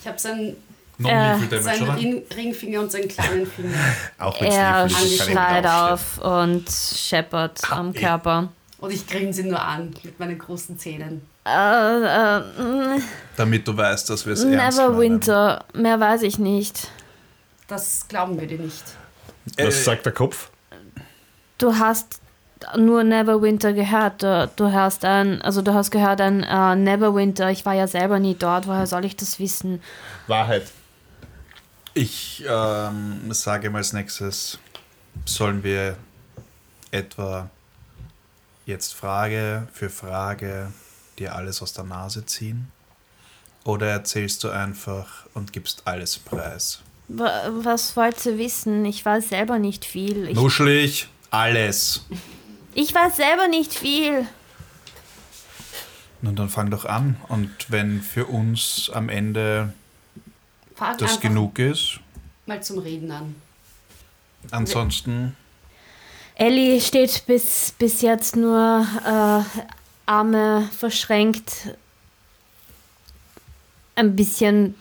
Ich 0.00 0.06
habe 0.06 0.18
seinen, 0.18 0.56
Äh, 1.02 1.60
seinen 1.60 2.22
Ringfinger 2.34 2.80
und 2.80 2.90
seinen 2.92 3.08
kleinen 3.08 3.46
Finger. 3.46 3.78
Auch 4.18 4.40
Er 4.40 4.88
schreit 4.88 5.58
wieder 5.58 5.92
auf 5.92 6.18
und 6.18 6.68
scheppert 6.70 7.60
am 7.70 7.94
eh. 7.94 7.98
Körper. 8.00 8.52
Und 8.78 8.90
ich 8.92 9.06
grinse 9.06 9.42
ihn 9.42 9.48
nur 9.48 9.60
an 9.62 9.94
mit 10.02 10.18
meinen 10.18 10.38
großen 10.38 10.78
Zähnen. 10.78 11.22
Äh, 11.46 12.96
äh, 12.96 13.00
Damit 13.36 13.68
du 13.68 13.76
weißt, 13.76 14.10
dass 14.10 14.26
wir 14.26 14.32
es 14.32 14.42
ernst 14.42 14.78
meinen. 14.78 14.88
Neverwinter. 14.90 15.64
Mehr 15.74 16.00
weiß 16.00 16.22
ich 16.22 16.38
nicht. 16.38 16.88
Das 17.68 18.06
glauben 18.08 18.40
wir 18.40 18.46
dir 18.48 18.58
nicht. 18.58 18.82
Was 19.56 19.66
Äh, 19.66 19.70
sagt 19.70 20.06
der 20.06 20.12
Kopf? 20.12 20.50
Du 21.58 21.74
hast 21.78 22.20
nur 22.76 23.04
Neverwinter 23.04 23.72
gehört. 23.72 24.22
Du, 24.22 24.50
du 24.56 24.72
hörst 24.72 25.04
ein, 25.04 25.40
also 25.42 25.62
du 25.62 25.72
hast 25.72 25.90
gehört 25.90 26.20
ein 26.20 26.42
äh, 26.42 26.74
Neverwinter. 26.74 27.50
Ich 27.50 27.64
war 27.64 27.74
ja 27.74 27.86
selber 27.86 28.18
nie 28.18 28.34
dort. 28.34 28.66
Woher 28.66 28.86
soll 28.86 29.04
ich 29.04 29.14
das 29.16 29.38
wissen? 29.38 29.80
Wahrheit. 30.26 30.64
Ich 31.94 32.44
ähm, 32.48 33.32
sage 33.32 33.70
mal 33.70 33.78
als 33.78 33.92
nächstes, 33.92 34.58
sollen 35.24 35.62
wir 35.62 35.96
etwa 36.90 37.48
jetzt 38.66 38.94
Frage 38.94 39.68
für 39.72 39.88
Frage 39.88 40.72
dir 41.18 41.34
alles 41.34 41.62
aus 41.62 41.72
der 41.72 41.84
Nase 41.84 42.24
ziehen? 42.26 42.70
Oder 43.64 43.88
erzählst 43.88 44.44
du 44.44 44.50
einfach 44.50 45.26
und 45.34 45.52
gibst 45.52 45.82
alles 45.86 46.18
preis? 46.18 46.80
Wa- 47.08 47.50
Was 47.62 47.96
wollt 47.96 48.24
ihr 48.26 48.38
wissen? 48.38 48.84
Ich 48.84 49.04
weiß 49.04 49.28
selber 49.30 49.58
nicht 49.58 49.84
viel. 49.84 50.28
Ich, 50.28 50.34
Nuschelig, 50.36 51.08
alles. 51.30 52.04
ich 52.74 52.94
weiß 52.94 53.16
selber 53.16 53.48
nicht 53.48 53.74
viel. 53.74 54.26
Nun 56.22 56.34
dann 56.36 56.48
fang 56.48 56.70
doch 56.70 56.84
an. 56.84 57.16
Und 57.28 57.50
wenn 57.68 58.00
für 58.02 58.26
uns 58.26 58.90
am 58.92 59.08
Ende 59.08 59.72
Fang 60.74 60.96
das 60.98 61.10
einfach 61.12 61.22
genug 61.22 61.58
ist, 61.58 62.00
mal 62.46 62.62
zum 62.62 62.78
Reden 62.78 63.10
an. 63.10 63.34
ansonsten 64.50 65.36
Ellie 66.36 66.80
steht 66.80 67.24
bis, 67.26 67.72
bis 67.78 68.02
jetzt 68.02 68.36
nur 68.36 68.86
äh, 69.06 69.60
Arme 70.06 70.68
verschränkt, 70.76 71.76
ein 73.96 74.14
bisschen 74.14 74.74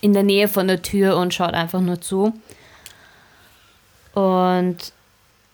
in 0.00 0.12
der 0.12 0.22
Nähe 0.22 0.48
von 0.48 0.68
der 0.68 0.82
Tür 0.82 1.16
und 1.16 1.34
schaut 1.34 1.54
einfach 1.54 1.80
nur 1.80 2.00
zu. 2.00 2.32
Und 4.12 4.92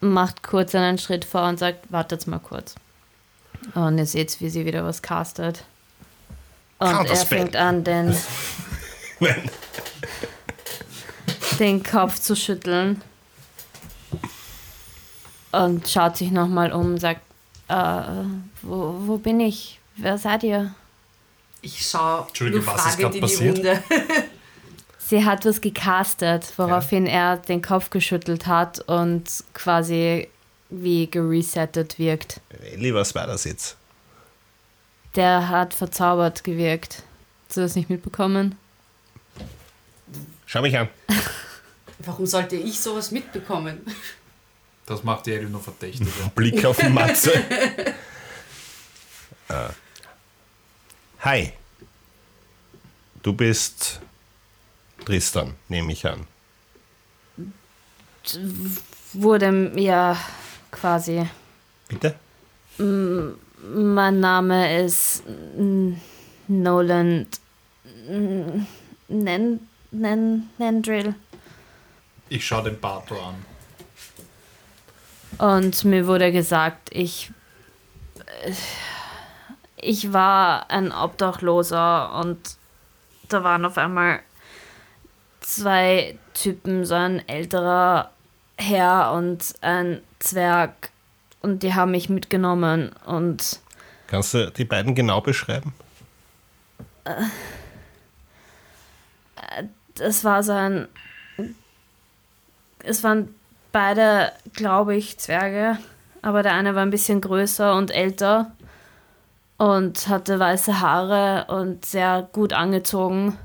macht 0.00 0.42
kurz 0.42 0.74
einen 0.74 0.98
Schritt 0.98 1.24
vor 1.24 1.48
und 1.48 1.58
sagt, 1.58 1.90
wartet 1.90 2.26
mal 2.26 2.38
kurz. 2.38 2.74
Und 3.74 3.98
ihr 3.98 4.06
seht, 4.06 4.40
wie 4.40 4.50
sie 4.50 4.66
wieder 4.66 4.84
was 4.84 5.02
castet. 5.02 5.64
Und 6.78 7.06
er 7.06 7.16
fängt 7.16 7.56
an, 7.56 7.84
den, 7.84 8.16
den 11.58 11.82
Kopf 11.82 12.18
zu 12.18 12.34
schütteln 12.34 13.02
und 15.52 15.88
schaut 15.88 16.16
sich 16.16 16.30
nochmal 16.30 16.72
um 16.72 16.92
und 16.92 16.98
sagt, 16.98 17.20
äh, 17.70 18.24
wo, 18.62 18.94
wo 19.06 19.16
bin 19.18 19.40
ich? 19.40 19.80
Wer 19.96 20.18
seid 20.18 20.42
ihr? 20.42 20.74
Ich 21.62 21.86
schaue 21.86 22.26
Entschuldige, 22.26 22.64
nur 22.64 22.66
was 22.66 22.86
ist 22.86 22.94
fragend 22.94 23.06
in 23.06 23.12
die 23.12 23.20
passiert? 23.20 23.56
Runde. 23.58 23.82
sie 24.98 25.24
hat 25.24 25.44
was 25.44 25.60
gecastet, 25.60 26.52
woraufhin 26.56 27.06
er 27.06 27.36
den 27.36 27.62
Kopf 27.62 27.90
geschüttelt 27.90 28.46
hat 28.46 28.80
und 28.80 29.44
quasi 29.54 30.28
wie 30.70 31.10
geresettet 31.10 31.98
wirkt. 31.98 32.40
Ellie, 32.72 32.94
was 32.94 33.14
war 33.14 33.26
das 33.26 33.44
jetzt? 33.44 33.76
Der 35.16 35.48
hat 35.48 35.74
verzaubert 35.74 36.44
gewirkt. 36.44 37.02
Hast 37.48 37.56
du 37.56 37.60
das 37.62 37.74
nicht 37.74 37.90
mitbekommen? 37.90 38.56
Schau 40.46 40.62
mich 40.62 40.78
an. 40.78 40.88
Warum 41.98 42.26
sollte 42.26 42.56
ich 42.56 42.80
sowas 42.80 43.10
mitbekommen? 43.10 43.84
Das 44.90 45.04
macht 45.04 45.26
die 45.26 45.32
Ellie 45.34 45.48
nur 45.48 45.60
verdächtiger. 45.62 46.10
Blick 46.34 46.64
auf 46.64 46.82
Matze. 46.88 47.32
äh. 49.48 49.68
Hi. 51.20 51.52
Du 53.22 53.32
bist 53.32 54.00
Tristan, 55.04 55.54
nehme 55.68 55.92
ich 55.92 56.04
an. 56.04 56.26
Wurde 59.12 59.52
mir 59.52 60.16
quasi. 60.72 61.24
Bitte? 61.86 62.16
Mein 62.78 64.18
Name 64.18 64.82
ist 64.84 65.22
N- 65.56 66.00
Noland 66.48 67.38
N- 68.08 68.66
Nen, 69.06 69.68
Nen, 69.92 70.50
Nendrill. 70.58 71.14
Ich 72.28 72.44
schaue 72.44 72.64
den 72.64 72.80
Bato 72.80 73.14
an. 73.24 73.36
Und 75.40 75.84
mir 75.84 76.06
wurde 76.06 76.32
gesagt, 76.32 76.88
ich. 76.92 77.30
äh, 78.44 78.52
Ich 79.82 80.12
war 80.12 80.68
ein 80.70 80.92
Obdachloser 80.92 82.12
und 82.20 82.38
da 83.30 83.42
waren 83.42 83.64
auf 83.64 83.78
einmal 83.78 84.20
zwei 85.40 86.18
Typen, 86.34 86.84
so 86.84 86.94
ein 86.94 87.26
älterer 87.28 88.10
Herr 88.58 89.12
und 89.12 89.54
ein 89.62 90.02
Zwerg. 90.18 90.90
Und 91.40 91.62
die 91.62 91.72
haben 91.74 91.92
mich 91.92 92.10
mitgenommen 92.10 92.90
und 93.06 93.60
Kannst 94.08 94.34
du 94.34 94.50
die 94.50 94.66
beiden 94.66 94.94
genau 94.94 95.22
beschreiben? 95.22 95.72
es 99.98 100.24
war 100.24 100.42
so 100.42 100.52
ein. 100.52 100.88
Es 102.82 103.02
waren 103.02 103.34
beide, 103.72 104.32
glaube 104.54 104.96
ich, 104.96 105.18
Zwerge, 105.18 105.78
aber 106.22 106.42
der 106.42 106.52
eine 106.54 106.74
war 106.74 106.82
ein 106.82 106.90
bisschen 106.90 107.20
größer 107.20 107.74
und 107.76 107.90
älter 107.90 108.50
und 109.56 110.08
hatte 110.08 110.38
weiße 110.38 110.80
Haare 110.80 111.46
und 111.52 111.84
sehr 111.84 112.28
gut 112.32 112.52
angezogen. 112.52 113.36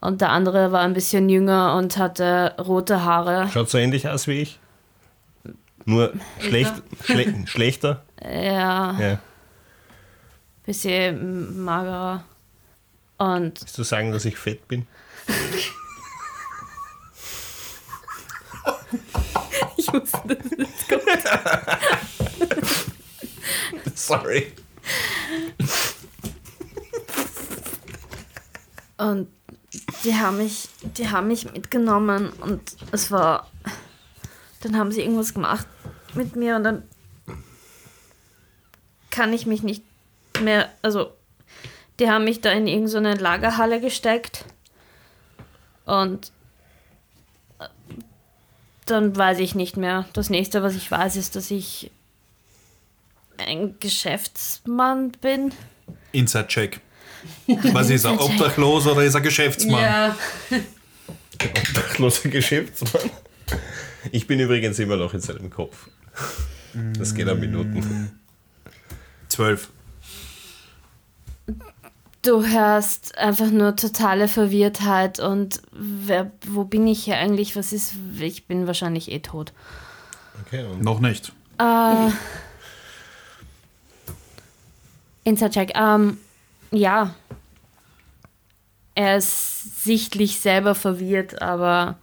Und 0.00 0.20
der 0.20 0.30
andere 0.30 0.72
war 0.72 0.82
ein 0.82 0.92
bisschen 0.92 1.28
jünger 1.28 1.74
und 1.76 1.96
hatte 1.96 2.54
rote 2.58 3.02
Haare. 3.04 3.48
Schaut 3.52 3.70
so 3.70 3.78
ähnlich 3.78 4.08
aus 4.08 4.26
wie 4.26 4.42
ich. 4.42 4.58
Nur 5.84 6.12
schlecht, 6.40 6.72
schle 7.04 7.46
schlechter. 7.46 8.02
Ja, 8.22 8.96
Ja. 8.98 9.18
bisschen 10.64 11.62
magerer. 11.64 12.24
Und 13.18 13.60
Willst 13.60 13.78
du 13.78 13.82
sagen, 13.84 14.12
dass 14.12 14.24
ich 14.24 14.36
fett 14.36 14.66
bin? 14.68 14.86
ich 19.76 19.92
wusste 19.92 20.20
das 20.26 20.36
Sorry. 23.94 24.52
Und 28.98 29.28
die 30.04 30.14
haben 30.14 30.38
mich, 30.38 30.68
die 30.82 31.08
haben 31.10 31.28
mich 31.28 31.52
mitgenommen 31.52 32.30
und 32.40 32.76
es 32.92 33.10
war, 33.10 33.50
dann 34.62 34.76
haben 34.76 34.92
sie 34.92 35.02
irgendwas 35.02 35.34
gemacht 35.34 35.66
mit 36.14 36.36
mir 36.36 36.56
und 36.56 36.64
dann 36.64 36.82
kann 39.10 39.32
ich 39.32 39.46
mich 39.46 39.62
nicht 39.62 39.82
mehr, 40.42 40.70
also 40.82 41.12
die 41.98 42.10
haben 42.10 42.24
mich 42.24 42.40
da 42.40 42.50
in 42.50 42.66
irgendeine 42.66 43.14
Lagerhalle 43.14 43.80
gesteckt 43.80 44.44
und 45.84 46.32
dann 48.86 49.16
weiß 49.16 49.38
ich 49.40 49.54
nicht 49.54 49.76
mehr. 49.76 50.06
Das 50.12 50.30
nächste, 50.30 50.62
was 50.62 50.74
ich 50.74 50.90
weiß, 50.90 51.16
ist, 51.16 51.36
dass 51.36 51.50
ich 51.50 51.90
ein 53.38 53.74
Geschäftsmann 53.80 55.12
bin. 55.20 55.52
Inside-Check. 56.12 56.80
Was 57.72 57.90
ist 57.90 58.04
er? 58.04 58.20
Obdachlos 58.20 58.86
oder 58.86 59.02
ist 59.02 59.14
er 59.14 59.20
Geschäftsmann? 59.20 59.82
Ja, 59.82 60.16
Obdachloser 61.42 62.28
Geschäftsmann. 62.28 63.10
Ich 64.12 64.26
bin 64.26 64.38
übrigens 64.40 64.78
immer 64.78 64.96
noch 64.96 65.12
in 65.12 65.20
seinem 65.20 65.50
Kopf. 65.50 65.88
Das 66.98 67.14
geht 67.14 67.28
an 67.28 67.40
Minuten. 67.40 68.18
Zwölf. 69.28 69.70
Du 72.26 72.44
hörst 72.44 73.16
einfach 73.18 73.50
nur 73.50 73.76
totale 73.76 74.26
Verwirrtheit 74.26 75.20
und 75.20 75.62
wer, 75.70 76.32
wo 76.44 76.64
bin 76.64 76.88
ich 76.88 77.04
hier 77.04 77.18
eigentlich? 77.18 77.54
Was 77.54 77.72
ist? 77.72 77.94
Ich 78.18 78.48
bin 78.48 78.66
wahrscheinlich 78.66 79.12
eh 79.12 79.20
tot. 79.20 79.52
Okay, 80.44 80.64
und 80.64 80.82
Noch 80.82 80.98
nicht. 80.98 81.32
Äh, 81.60 82.10
Inside-Check. 85.22 85.72
Ähm, 85.76 86.18
ja. 86.72 87.14
Er 88.96 89.18
ist 89.18 89.84
sichtlich 89.84 90.40
selber 90.40 90.74
verwirrt, 90.74 91.40
aber 91.40 91.96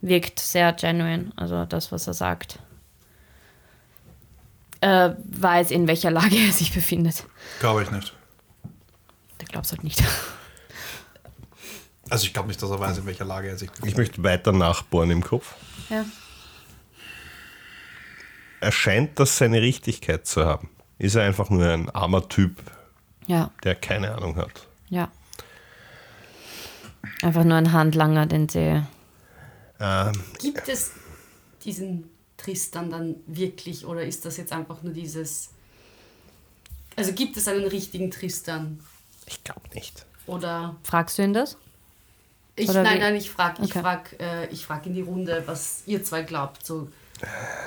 wirkt 0.00 0.38
sehr 0.38 0.72
genuine. 0.74 1.32
Also 1.34 1.64
das, 1.64 1.90
was 1.90 2.06
er 2.06 2.14
sagt. 2.14 2.60
Äh, 4.80 5.10
weiß, 5.24 5.72
in 5.72 5.88
welcher 5.88 6.12
Lage 6.12 6.36
er 6.36 6.52
sich 6.52 6.72
befindet. 6.72 7.24
Glaube 7.58 7.82
ich 7.82 7.90
nicht. 7.90 8.15
Der 9.46 9.52
glaubst 9.52 9.72
halt 9.72 9.84
nicht. 9.84 10.02
Also 12.08 12.24
ich 12.24 12.32
glaube 12.32 12.46
nicht, 12.46 12.62
dass 12.62 12.70
er 12.70 12.78
weiß, 12.78 12.98
in 12.98 13.06
welcher 13.06 13.24
Lage 13.24 13.48
er 13.48 13.56
sich 13.58 13.68
befindet. 13.68 13.90
ich 13.90 13.96
möchte 13.98 14.22
weiter 14.22 14.52
nachbohren 14.52 15.10
im 15.10 15.24
Kopf. 15.24 15.56
ja. 15.90 16.04
Erscheint 18.60 19.18
das 19.18 19.36
seine 19.38 19.60
Richtigkeit 19.60 20.24
zu 20.24 20.44
haben? 20.46 20.70
Ist 20.98 21.16
er 21.16 21.24
einfach 21.24 21.50
nur 21.50 21.68
ein 21.68 21.90
armer 21.90 22.28
Typ, 22.28 22.62
Ja. 23.26 23.50
der 23.64 23.74
keine 23.74 24.14
Ahnung 24.14 24.36
hat? 24.36 24.68
Ja. 24.88 25.10
Einfach 27.22 27.42
nur 27.42 27.56
ein 27.56 27.72
Handlanger, 27.72 28.26
den 28.26 28.48
sie. 28.48 28.82
Ähm, 29.80 30.12
gibt 30.40 30.68
es 30.68 30.92
diesen 31.64 32.08
Tristan 32.36 32.88
dann 32.90 33.16
wirklich 33.26 33.84
oder 33.84 34.02
ist 34.04 34.24
das 34.24 34.36
jetzt 34.36 34.52
einfach 34.52 34.82
nur 34.82 34.92
dieses. 34.92 35.50
Also 36.94 37.12
gibt 37.12 37.36
es 37.36 37.46
einen 37.48 37.66
richtigen 37.66 38.10
Tristan? 38.12 38.78
Ich 39.26 39.42
glaube 39.44 39.60
nicht. 39.74 40.06
Oder. 40.26 40.76
Fragst 40.82 41.18
du 41.18 41.22
ihn 41.22 41.32
das? 41.34 41.56
Ich, 42.56 42.70
Oder 42.70 42.82
nein, 42.82 42.96
wie? 42.96 43.00
nein, 43.00 43.16
ich 43.16 43.30
frage 43.30 43.62
ich 43.62 43.70
Okay. 43.70 43.80
frag, 43.80 44.16
äh, 44.20 44.46
ich 44.46 44.64
frag 44.64 44.86
in 44.86 44.94
die 44.94 45.02
Runde, 45.02 45.42
was 45.46 45.82
ihr 45.86 46.02
zwei 46.02 46.22
glaubt. 46.22 46.64
So, 46.64 46.88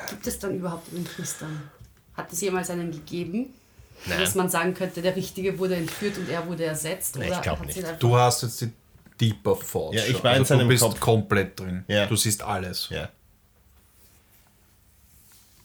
gibt 0.09 0.25
es 0.25 0.39
dann 0.39 0.55
überhaupt 0.55 0.91
einen 0.93 1.05
Tristan? 1.05 1.69
Hat 2.15 2.31
es 2.33 2.41
jemals 2.41 2.69
einen 2.71 2.91
gegeben? 2.91 3.53
Nein. 4.07 4.19
Dass 4.19 4.33
man 4.35 4.49
sagen 4.49 4.73
könnte, 4.73 5.01
der 5.01 5.15
Richtige 5.15 5.59
wurde 5.59 5.75
entführt 5.75 6.17
und 6.17 6.27
er 6.29 6.45
wurde 6.47 6.65
ersetzt? 6.65 7.15
Nein, 7.17 7.25
ich 7.27 7.31
oder 7.33 7.41
glaub 7.41 7.59
hat 7.59 7.71
sie 7.71 7.81
nicht. 7.81 8.01
Du 8.01 8.15
hast 8.15 8.41
jetzt 8.43 8.61
die 8.61 8.71
Deeper 9.19 9.59
Thoughts. 9.59 9.95
Ja, 9.97 10.05
ich 10.05 10.23
war 10.23 10.31
in 10.31 10.39
also 10.39 10.45
seinem 10.45 10.61
Du 10.61 10.67
bist 10.69 10.83
Kopf. 10.83 10.99
komplett 10.99 11.59
drin. 11.59 11.83
Ja. 11.87 12.05
Du 12.07 12.15
siehst 12.15 12.41
alles. 12.41 12.87
Ja. 12.89 13.09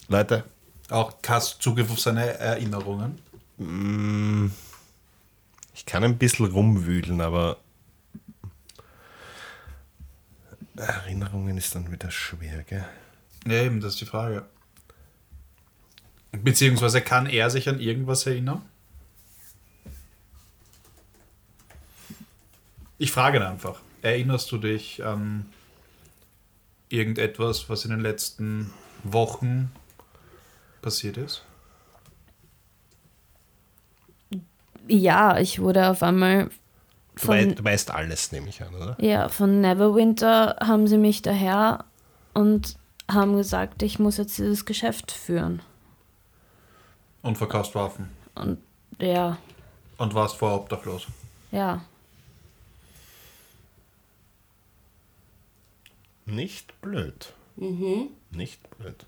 Leute, 0.08 0.44
Auch 0.90 1.14
hast 1.26 1.62
Zugriff 1.62 1.90
auf 1.90 1.98
seine 2.00 2.26
Erinnerungen. 2.38 3.18
Ich 5.74 5.84
kann 5.86 6.04
ein 6.04 6.18
bisschen 6.18 6.46
rumwühlen, 6.46 7.20
aber 7.20 7.58
Erinnerungen 10.76 11.56
ist 11.56 11.74
dann 11.74 11.90
wieder 11.92 12.10
schwer, 12.10 12.62
gell? 12.62 12.84
Ja, 13.46 13.62
eben, 13.62 13.80
das 13.80 13.94
ist 13.94 14.00
die 14.00 14.06
Frage. 14.06 14.46
Beziehungsweise 16.32 17.00
kann 17.00 17.26
er 17.26 17.50
sich 17.50 17.68
an 17.68 17.78
irgendwas 17.78 18.26
erinnern? 18.26 18.62
Ich 22.98 23.12
frage 23.12 23.38
ihn 23.38 23.42
einfach. 23.42 23.80
Erinnerst 24.02 24.50
du 24.50 24.58
dich 24.58 25.04
an 25.04 25.46
irgendetwas, 26.88 27.68
was 27.68 27.84
in 27.84 27.90
den 27.90 28.00
letzten 28.00 28.72
Wochen 29.02 29.70
passiert 30.82 31.16
ist? 31.16 31.44
Ja, 34.88 35.38
ich 35.38 35.60
wurde 35.60 35.88
auf 35.88 36.02
einmal 36.02 36.50
Du, 37.20 37.28
wei 37.28 37.42
von, 37.44 37.54
du 37.54 37.64
weißt 37.64 37.90
alles, 37.92 38.32
nehme 38.32 38.48
ich 38.48 38.60
an, 38.62 38.74
oder? 38.74 38.96
ja, 39.00 39.28
von 39.28 39.60
Neverwinter 39.60 40.56
haben 40.60 40.86
sie 40.88 40.98
mich 40.98 41.22
daher 41.22 41.84
und 42.32 42.76
haben 43.10 43.36
gesagt, 43.36 43.82
ich 43.82 43.98
muss 44.00 44.16
jetzt 44.16 44.36
dieses 44.38 44.64
Geschäft 44.64 45.12
führen. 45.12 45.62
Und 47.22 47.38
verkaufst 47.38 47.74
Waffen. 47.74 48.10
Und 48.34 48.58
ja, 49.00 49.38
Und 49.98 50.14
warst 50.14 50.36
vorher 50.36 50.58
obdachlos. 50.58 51.06
ja. 51.52 51.82
Nicht 56.26 56.80
blöd. 56.80 57.34
Nicht 58.30 58.70
blöd. 58.78 59.04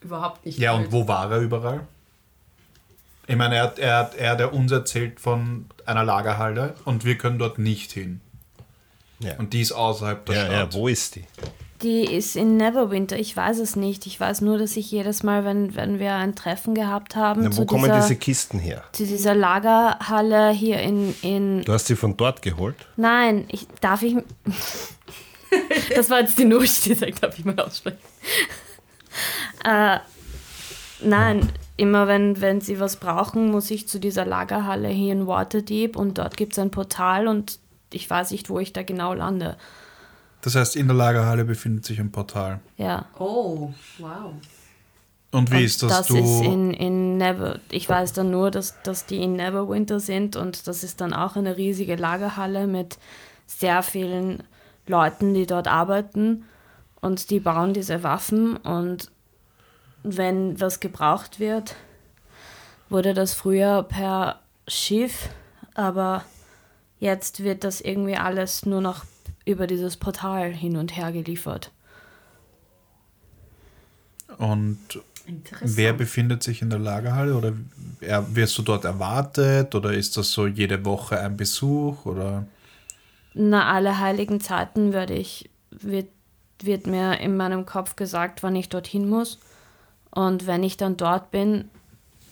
Überhaupt 0.00 0.46
nicht. 0.46 0.58
Ja, 0.58 0.76
blöd. 0.76 0.86
und 0.86 0.92
wo 0.92 1.08
war 1.08 1.30
er 1.30 1.40
überall? 1.40 1.86
Ich 3.26 3.36
meine, 3.36 3.56
er, 3.56 3.62
hat- 3.64 3.78
er, 3.78 3.96
hat- 3.98 4.14
er 4.16 4.30
hat 4.32 4.40
ja 4.40 4.46
uns 4.46 4.72
erzählt 4.72 5.20
von 5.20 5.66
einer 5.86 6.04
Lagerhalle 6.04 6.74
und 6.84 7.04
wir 7.04 7.16
können 7.16 7.38
dort 7.38 7.58
nicht 7.58 7.92
hin. 7.92 8.20
Ja, 9.20 9.34
Und 9.38 9.52
die 9.52 9.60
ist 9.60 9.72
außerhalb 9.72 10.26
der 10.26 10.34
ja, 10.34 10.42
ja 10.44 10.58
Stadt. 10.62 10.74
wo 10.74 10.88
ist 10.88 11.14
die? 11.14 11.24
Die 11.82 12.04
ist 12.04 12.36
in 12.36 12.56
Neverwinter. 12.56 13.16
Ich 13.18 13.36
weiß 13.36 13.58
es 13.58 13.74
nicht. 13.76 14.06
Ich 14.06 14.18
weiß 14.20 14.40
nur, 14.40 14.56
dass 14.58 14.76
ich 14.76 14.90
jedes 14.90 15.22
Mal, 15.24 15.44
wenn, 15.44 15.74
wenn 15.74 15.98
wir 15.98 16.14
ein 16.14 16.34
Treffen 16.36 16.74
gehabt 16.74 17.16
haben, 17.16 17.42
Na, 17.42 17.48
wo 17.50 17.60
zu, 17.60 17.66
kommen 17.66 17.84
dieser, 17.84 18.00
diese 18.02 18.16
Kisten 18.16 18.58
her? 18.60 18.84
zu 18.92 19.04
dieser 19.04 19.34
Lagerhalle 19.34 20.50
hier 20.50 20.80
in, 20.80 21.14
in 21.22 21.62
Du 21.62 21.72
hast 21.72 21.86
sie 21.86 21.96
von 21.96 22.16
dort 22.16 22.42
geholt? 22.42 22.76
Nein, 22.96 23.44
ich, 23.48 23.66
darf 23.80 24.02
ich. 24.02 24.16
das 25.94 26.08
war 26.10 26.20
jetzt 26.20 26.38
die 26.38 26.44
Nusch, 26.44 26.80
die 26.82 26.94
sagt, 26.94 27.22
darf 27.22 27.38
ich 27.38 27.44
mal 27.44 27.58
aussprechen. 27.58 27.98
äh, 29.64 29.98
nein, 31.02 31.48
immer 31.82 32.06
wenn, 32.06 32.40
wenn 32.40 32.60
sie 32.60 32.78
was 32.78 32.94
brauchen, 32.94 33.50
muss 33.50 33.68
ich 33.72 33.88
zu 33.88 33.98
dieser 33.98 34.24
Lagerhalle 34.24 34.88
hier 34.88 35.12
in 35.12 35.26
Waterdeep 35.26 35.96
und 35.96 36.16
dort 36.18 36.36
gibt 36.36 36.52
es 36.52 36.60
ein 36.60 36.70
Portal 36.70 37.26
und 37.26 37.58
ich 37.92 38.08
weiß 38.08 38.30
nicht, 38.30 38.48
wo 38.48 38.60
ich 38.60 38.72
da 38.72 38.84
genau 38.84 39.14
lande. 39.14 39.56
Das 40.42 40.54
heißt, 40.54 40.76
in 40.76 40.86
der 40.86 40.96
Lagerhalle 40.96 41.44
befindet 41.44 41.84
sich 41.84 41.98
ein 41.98 42.12
Portal. 42.12 42.60
Ja. 42.76 43.06
Oh, 43.18 43.74
wow. 43.98 44.32
Und 45.32 45.50
wie 45.50 45.56
Und 45.56 45.62
ist 45.62 45.82
das? 45.82 45.90
das 45.90 46.06
du, 46.06 46.16
ist 46.18 46.40
in, 46.42 46.72
in 46.72 47.16
Never. 47.16 47.58
Ich 47.70 47.88
weiß 47.88 48.12
dann 48.12 48.30
nur, 48.30 48.52
dass, 48.52 48.80
dass 48.82 49.06
die 49.06 49.20
in 49.20 49.34
Neverwinter 49.34 49.98
sind 49.98 50.36
und 50.36 50.68
das 50.68 50.84
ist 50.84 51.00
dann 51.00 51.12
auch 51.12 51.34
eine 51.34 51.56
riesige 51.56 51.96
Lagerhalle 51.96 52.68
mit 52.68 52.98
sehr 53.48 53.82
vielen 53.82 54.44
Leuten, 54.86 55.34
die 55.34 55.46
dort 55.46 55.66
arbeiten 55.66 56.44
und 57.00 57.30
die 57.30 57.40
bauen 57.40 57.74
diese 57.74 58.04
Waffen 58.04 58.56
und 58.56 59.11
wenn 60.02 60.60
was 60.60 60.80
gebraucht 60.80 61.40
wird, 61.40 61.76
wurde 62.88 63.14
das 63.14 63.34
früher 63.34 63.82
per 63.82 64.40
Schiff, 64.68 65.30
aber 65.74 66.24
jetzt 67.00 67.42
wird 67.42 67.64
das 67.64 67.80
irgendwie 67.80 68.16
alles 68.16 68.66
nur 68.66 68.80
noch 68.80 69.04
über 69.44 69.66
dieses 69.66 69.96
Portal 69.96 70.52
hin 70.52 70.76
und 70.76 70.96
her 70.96 71.12
geliefert. 71.12 71.72
und 74.38 74.78
wer 75.60 75.92
befindet 75.92 76.42
sich 76.42 76.62
in 76.62 76.70
der 76.70 76.78
Lagerhalle? 76.78 77.36
Oder 77.36 77.52
er, 78.00 78.34
wirst 78.34 78.56
du 78.58 78.62
dort 78.62 78.84
erwartet? 78.84 79.74
Oder 79.74 79.92
ist 79.92 80.16
das 80.16 80.32
so 80.32 80.46
jede 80.46 80.84
Woche 80.84 81.18
ein 81.20 81.36
Besuch? 81.36 82.06
Oder 82.06 82.46
Na, 83.34 83.72
alle 83.72 83.98
heiligen 83.98 84.40
Zeiten 84.40 84.92
werde 84.92 85.14
ich, 85.14 85.50
wird, 85.70 86.08
wird 86.62 86.86
mir 86.86 87.18
in 87.20 87.36
meinem 87.36 87.66
Kopf 87.66 87.96
gesagt, 87.96 88.42
wann 88.42 88.56
ich 88.56 88.68
dorthin 88.68 89.08
muss. 89.08 89.38
Und 90.12 90.46
wenn 90.46 90.62
ich 90.62 90.76
dann 90.76 90.98
dort 90.98 91.30
bin, 91.30 91.70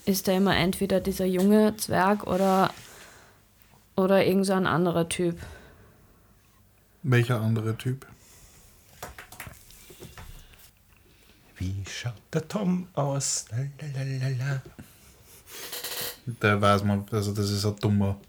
ist 0.05 0.29
da 0.29 0.33
immer 0.33 0.55
entweder 0.57 1.01
dieser 1.01 1.25
junge 1.25 1.77
Zwerg 1.77 2.27
oder, 2.27 2.73
oder 3.97 4.25
irgend 4.25 4.47
so 4.47 4.53
ein 4.53 4.67
anderer 4.67 5.09
Typ. 5.09 5.39
welcher 7.03 7.41
andere 7.41 7.77
Typ? 7.77 8.07
Wie 11.57 11.83
schaut 11.89 12.13
der 12.33 12.47
Tom 12.49 12.89
aus? 12.93 13.47
Lalalala. 13.51 14.63
Der 16.27 16.61
weiß 16.61 16.85
man, 16.85 17.07
also 17.11 17.33
das 17.33 17.51
ist 17.51 17.65
ein 17.65 17.77
dummer. 17.77 18.21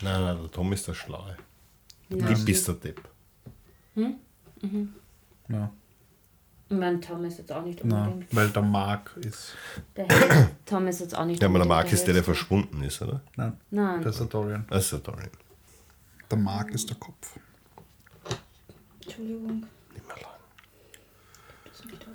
Nein, 0.00 0.20
nein, 0.22 0.38
der 0.42 0.50
Tom 0.50 0.72
ist 0.72 0.86
der 0.86 0.94
Schlaue. 0.94 1.36
Ja. 2.08 2.16
Du 2.16 2.44
bist 2.44 2.68
der 2.68 2.74
Depp. 2.74 3.00
Ja, 5.48 5.70
Mein 6.72 7.00
Tom 7.02 7.24
ist 7.24 7.38
jetzt 7.38 7.52
auch 7.52 7.62
nicht 7.62 7.80
na, 7.84 8.12
weil 8.30 8.48
der 8.48 8.62
Mark 8.62 9.14
ist. 9.20 9.52
Der 9.96 10.06
Tom 10.66 10.86
ist 10.86 11.00
jetzt 11.00 11.14
auch 11.16 11.24
nicht 11.24 11.42
Ja, 11.42 11.48
aber 11.48 11.58
der 11.58 11.62
unbedingt 11.64 11.68
Mark 11.68 11.92
ist 11.92 12.06
der, 12.06 12.14
der 12.14 12.24
verschwunden 12.24 12.82
ist, 12.82 13.02
oder? 13.02 13.20
Nein, 13.36 13.60
Nein. 13.70 14.02
das 14.02 14.14
ist 14.14 14.20
der 14.20 14.26
Dorian. 14.28 14.66
Das 14.70 14.84
ist 14.84 14.92
der 14.92 14.98
Dorian. 15.00 15.30
Der 16.30 16.38
Mark 16.38 16.70
ist 16.70 16.88
der 16.88 16.96
Kopf. 16.96 17.38
Entschuldigung. 19.04 19.66
Nicht 19.92 20.06
mehr 20.08 20.16
lang. 20.16 20.32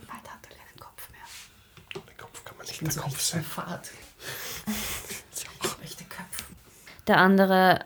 Weiter 0.07 0.31
hat 0.31 0.39
er 0.49 0.55
keinen 0.57 0.79
Kopf 0.79 1.09
mehr. 1.11 2.03
Der 2.07 2.13
Kopf 2.17 2.43
kann 2.43 2.57
man 2.57 2.65
nicht 2.65 2.81
der 2.81 2.91
so 2.91 3.01
Kopf 3.01 3.21
sein. 3.21 3.45
Köpfe. 6.09 6.43
Der 7.07 7.17
andere. 7.19 7.85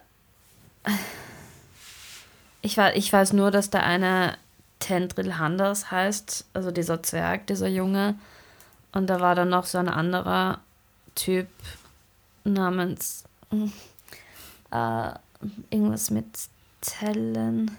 Ich 2.61 2.77
weiß, 2.77 2.95
ich 2.95 3.11
weiß 3.11 3.33
nur, 3.33 3.51
dass 3.51 3.69
der 3.69 3.83
eine 3.83 4.37
Tendril 4.81 5.37
Handers 5.37 5.91
heißt, 5.91 6.45
also 6.53 6.71
dieser 6.71 7.01
Zwerg, 7.01 7.47
dieser 7.47 7.69
Junge. 7.69 8.15
Und 8.91 9.07
da 9.07 9.21
war 9.21 9.35
dann 9.35 9.49
noch 9.49 9.65
so 9.65 9.77
ein 9.77 9.87
anderer 9.87 10.59
Typ 11.15 11.47
namens 12.43 13.23
äh, 14.71 15.11
irgendwas 15.69 16.09
mit 16.09 16.25
Tellen. 16.81 17.77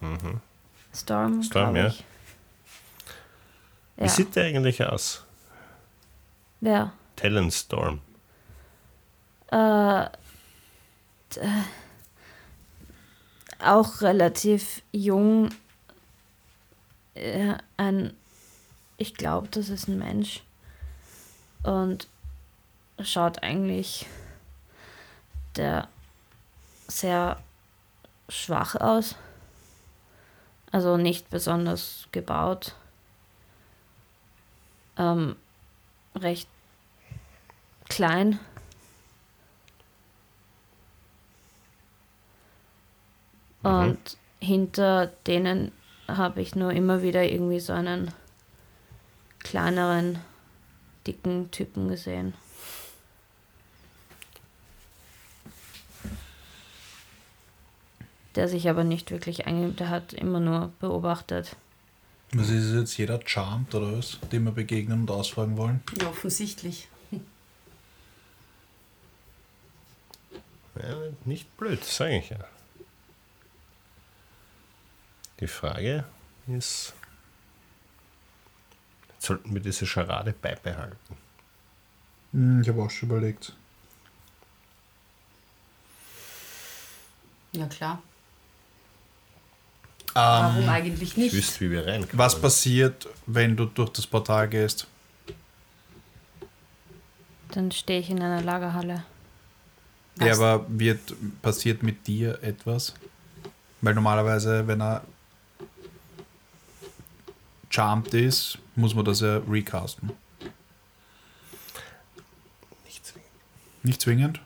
Storm. 0.00 0.40
Mhm. 1.32 1.42
Storm, 1.42 1.50
glaub 1.50 1.76
ja. 1.76 1.86
ich. 1.88 2.04
Wie 3.96 4.02
ja. 4.04 4.08
sieht 4.08 4.34
der 4.36 4.44
eigentlich 4.44 4.82
aus? 4.84 5.24
Wer? 6.60 6.92
Talonstorm. 7.16 8.00
Äh, 9.50 10.06
d- 11.34 11.40
auch 13.64 14.00
relativ 14.00 14.82
jung. 14.92 15.50
Äh, 17.16 17.56
ein, 17.76 18.14
ich 18.98 19.14
glaube, 19.14 19.48
das 19.48 19.68
ist 19.68 19.88
ein 19.88 19.98
Mensch. 19.98 20.42
Und 21.62 22.08
schaut 23.02 23.42
eigentlich 23.42 24.06
der 25.56 25.88
sehr 26.88 27.42
schwach 28.28 28.74
aus. 28.76 29.16
Also 30.70 30.96
nicht 30.96 31.30
besonders 31.30 32.06
gebaut. 32.12 32.74
Ähm, 34.98 35.36
recht 36.14 36.48
klein. 37.88 38.38
Und 43.62 44.16
hinter 44.38 45.08
denen 45.26 45.72
habe 46.08 46.40
ich 46.40 46.54
nur 46.54 46.72
immer 46.72 47.02
wieder 47.02 47.24
irgendwie 47.24 47.60
so 47.60 47.72
einen 47.72 48.12
kleineren, 49.40 50.18
dicken 51.06 51.50
Typen 51.50 51.88
gesehen. 51.88 52.34
Der 58.34 58.48
sich 58.48 58.68
aber 58.68 58.84
nicht 58.84 59.10
wirklich 59.10 59.46
eingibt, 59.46 59.80
der 59.80 59.88
hat 59.88 60.12
immer 60.12 60.40
nur 60.40 60.70
beobachtet. 60.80 61.56
Was 62.32 62.50
ist 62.50 62.74
jetzt 62.74 62.98
jeder 62.98 63.20
Charmed 63.24 63.74
oder 63.74 63.96
was, 63.96 64.18
dem 64.30 64.44
wir 64.44 64.52
begegnen 64.52 65.02
und 65.02 65.10
ausfragen 65.10 65.56
wollen? 65.56 65.82
Ja, 66.00 66.08
offensichtlich. 66.08 66.88
Ja, 70.76 70.94
nicht 71.24 71.56
blöd, 71.56 71.82
sage 71.82 72.18
ich 72.18 72.28
ja. 72.28 72.36
Die 75.40 75.46
Frage 75.46 76.04
ist, 76.48 76.94
sollten 79.18 79.52
wir 79.52 79.60
diese 79.60 79.86
Scharade 79.86 80.32
beibehalten? 80.32 81.16
Hm, 82.32 82.62
ich 82.62 82.68
habe 82.68 82.82
auch 82.82 82.90
schon 82.90 83.10
überlegt. 83.10 83.54
Ja, 87.52 87.66
klar. 87.66 88.02
Ähm, 90.14 90.14
Warum 90.14 90.68
eigentlich 90.68 91.10
Ich 91.12 91.16
nicht? 91.16 91.34
wüsste, 91.34 91.60
wie 91.60 91.70
wir 91.70 91.86
reinkommen. 91.86 92.18
was 92.18 92.40
passiert, 92.40 93.06
wenn 93.26 93.56
du 93.56 93.66
durch 93.66 93.90
das 93.90 94.06
Portal 94.06 94.48
gehst? 94.48 94.86
Dann 97.50 97.70
stehe 97.70 98.00
ich 98.00 98.10
in 98.10 98.22
einer 98.22 98.42
Lagerhalle. 98.42 99.04
Ja, 100.18 100.32
aber 100.34 100.64
wird 100.68 101.14
passiert 101.42 101.82
mit 101.82 102.06
dir 102.06 102.42
etwas? 102.42 102.94
Weil 103.82 103.94
normalerweise, 103.94 104.66
wenn 104.66 104.80
er 104.80 105.04
charmed 107.76 108.14
ist, 108.14 108.58
muss 108.74 108.94
man 108.94 109.04
das 109.04 109.20
ja 109.20 109.36
recasten. 109.48 110.10
Nicht 112.84 113.04
zwingend. 113.04 113.30
Nicht 113.82 114.00
zwingend? 114.00 114.40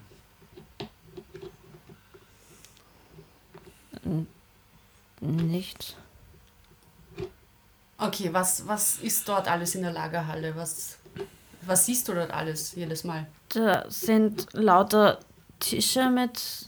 Nicht. 5.21 5.97
Okay, 7.99 8.33
was, 8.33 8.67
was 8.67 8.97
ist 8.97 9.29
dort 9.29 9.47
alles 9.47 9.77
in 9.77 9.83
der 9.83 9.93
Lagerhalle? 9.93 10.57
Was, 10.57 10.99
was 11.63 11.87
siehst 11.87 12.09
du 12.09 12.15
dort 12.15 12.33
alles 12.33 12.75
jedes 12.75 13.05
Mal? 13.05 13.27
Da 13.51 13.85
sind 13.89 14.49
lauter 14.53 15.21
Tische 15.61 16.11
mit 16.11 16.67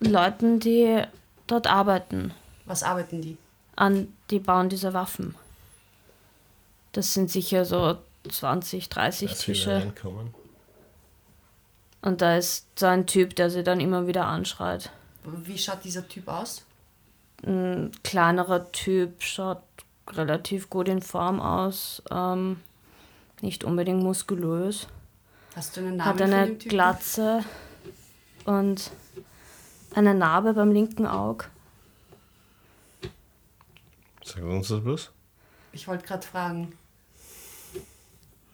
Leuten, 0.00 0.58
die 0.58 1.04
dort 1.46 1.68
arbeiten. 1.68 2.32
Was 2.64 2.82
arbeiten 2.82 3.22
die? 3.22 3.36
an, 3.76 4.12
die 4.30 4.38
bauen 4.38 4.68
diese 4.68 4.94
Waffen. 4.94 5.34
Das 6.92 7.14
sind 7.14 7.30
sicher 7.30 7.64
so 7.64 7.98
20, 8.28 8.88
30 8.88 9.30
Als 9.30 9.46
wir 9.48 9.54
Tische. 9.54 9.74
reinkommen. 9.76 10.34
Und 12.02 12.20
da 12.20 12.36
ist 12.36 12.66
so 12.78 12.86
ein 12.86 13.06
Typ, 13.06 13.36
der 13.36 13.48
sie 13.50 13.62
dann 13.62 13.80
immer 13.80 14.06
wieder 14.06 14.26
anschreit. 14.26 14.90
Wie 15.24 15.56
schaut 15.56 15.84
dieser 15.84 16.06
Typ 16.06 16.28
aus? 16.28 16.64
Ein 17.44 17.92
kleinerer 18.04 18.70
Typ, 18.72 19.22
schaut 19.22 19.62
relativ 20.08 20.68
gut 20.68 20.88
in 20.88 21.00
Form 21.00 21.40
aus. 21.40 22.02
Ähm, 22.10 22.60
nicht 23.40 23.64
unbedingt 23.64 24.02
muskulös. 24.02 24.86
Hast 25.54 25.76
du 25.76 25.80
einen 25.80 25.96
Namen 25.96 26.08
Hat 26.10 26.22
eine? 26.22 26.54
Glatze 26.56 27.44
und 28.44 28.90
eine 29.94 30.14
Narbe 30.14 30.54
beim 30.54 30.72
linken 30.72 31.06
Auge. 31.06 31.44
Sag 34.24 34.42
uns 34.44 34.68
das 34.68 34.82
bloß. 34.82 35.10
Ich 35.72 35.88
wollte 35.88 36.04
gerade 36.06 36.26
fragen, 36.26 36.76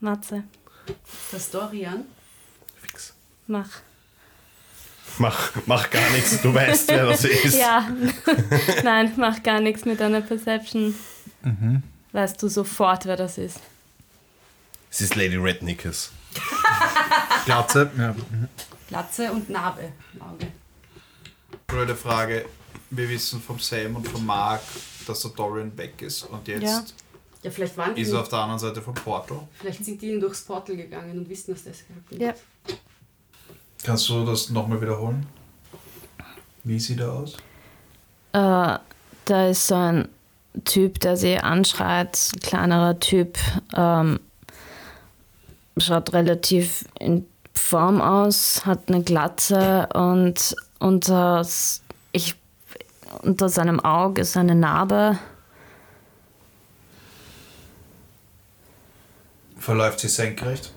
Matze, 0.01 0.45
ist 0.87 1.33
das 1.33 1.51
Dorian? 1.51 2.05
Fix. 2.81 3.15
mach. 3.47 3.69
Mach, 5.19 5.51
mach 5.67 5.91
gar 5.91 6.09
nichts, 6.11 6.41
du 6.43 6.55
weißt, 6.55 6.89
wer 6.89 7.07
das 7.07 7.25
ist. 7.25 7.59
Ja, 7.59 7.89
nein, 8.85 9.13
mach 9.17 9.43
gar 9.43 9.61
nichts 9.61 9.85
mit 9.85 9.99
deiner 9.99 10.21
Perception. 10.21 10.95
Weißt 12.13 12.41
du 12.43 12.49
sofort, 12.49 13.05
wer 13.07 13.17
das 13.17 13.37
ist. 13.39 13.59
Es 14.91 15.01
ist 15.01 15.17
Lady 15.17 15.37
Rednickers. 15.37 16.11
Glatze. 17.47 17.91
Ja. 17.99 18.15
Glatze 18.89 19.33
und 19.33 19.51
Narbe 19.51 19.93
im 20.15 20.23
Auge. 20.23 20.47
Blöde 21.67 21.97
Frage. 21.97 22.45
Wir 22.91 23.09
wissen 23.09 23.43
vom 23.43 23.59
Sam 23.59 23.97
und 23.97 24.07
vom 24.09 24.25
Mark, 24.25 24.63
dass 25.07 25.21
der 25.23 25.31
Dorian 25.33 25.77
weg 25.77 26.01
ist. 26.01 26.23
Und 26.23 26.47
jetzt 26.49 26.63
Ja. 26.63 26.85
Ja, 27.43 27.51
vielleicht 27.51 27.77
waren 27.77 27.95
die, 27.95 28.03
ist 28.03 28.13
er 28.13 28.21
auf 28.21 28.29
der 28.29 28.41
anderen 28.41 28.59
Seite 28.59 28.83
vom 28.83 28.95
Portal. 28.95 29.41
vielleicht 29.55 29.85
sind 29.85 30.03
die 30.03 30.19
durchs 30.19 30.43
Portal 30.43 30.77
gegangen 30.77 31.19
und 31.19 31.29
wissen, 31.29 31.55
dass 31.55 31.65
das 31.65 31.85
gehabt 31.87 32.21
Ja. 32.21 32.35
Kannst 33.85 34.09
du 34.09 34.25
das 34.25 34.51
nochmal 34.51 34.81
wiederholen? 34.81 35.27
Wie 36.65 36.81
sieht 36.81 37.01
er 37.01 37.13
aus? 37.13 37.35
Äh, 38.33 38.79
da 39.25 39.49
ist 39.49 39.69
so 39.69 39.75
ein 39.77 40.09
Typ, 40.65 40.99
der 41.01 41.17
sie 41.17 41.39
anschreit, 41.39 42.19
ein 42.35 42.41
kleinerer 42.41 42.99
Typ, 42.99 43.39
ähm, 43.75 44.19
schaut 45.77 46.13
relativ 46.13 46.85
in 46.99 47.27
Form 47.55 48.01
aus, 48.01 48.65
hat 48.67 48.89
eine 48.89 49.03
Glatze 49.03 49.89
und 49.95 50.55
unter, 50.79 51.47
ich, 52.13 52.35
unter 53.23 53.49
seinem 53.49 53.81
Auge 53.81 54.23
ist 54.23 54.37
eine 54.37 54.55
Narbe. 54.55 55.19
Verläuft 59.69 60.01
sie 60.01 60.09
senkrecht? 60.09 60.73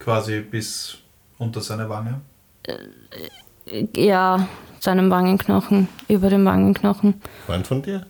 Quasi 0.00 0.40
bis 0.40 0.98
unter 1.38 1.60
seine 1.60 1.88
Wange? 1.88 2.20
Ja, 3.94 4.48
seinem 4.80 5.10
Wangenknochen, 5.10 5.86
über 6.08 6.28
dem 6.28 6.44
Wangenknochen. 6.44 7.22
Freund 7.46 7.64
von 7.64 7.82
dir? 7.82 8.04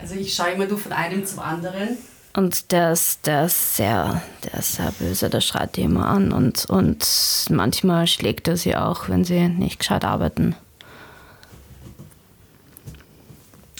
Also 0.00 0.16
ich 0.16 0.34
schaue 0.34 0.50
immer 0.54 0.66
nur 0.66 0.76
von 0.76 0.90
einem 0.90 1.24
zum 1.24 1.38
anderen. 1.38 1.98
Und 2.34 2.72
der 2.72 2.90
ist, 2.90 3.28
der 3.28 3.44
ist 3.44 3.76
sehr, 3.76 4.22
der 4.42 4.54
ist 4.54 4.72
sehr 4.72 4.90
böse, 4.90 5.30
der 5.30 5.40
schreit 5.40 5.76
die 5.76 5.82
immer 5.82 6.08
an 6.08 6.32
und, 6.32 6.64
und 6.64 7.06
manchmal 7.50 8.08
schlägt 8.08 8.48
er 8.48 8.56
sie 8.56 8.74
auch, 8.74 9.08
wenn 9.08 9.22
sie 9.22 9.48
nicht 9.48 9.78
gescheit 9.78 10.04
arbeiten. 10.04 10.56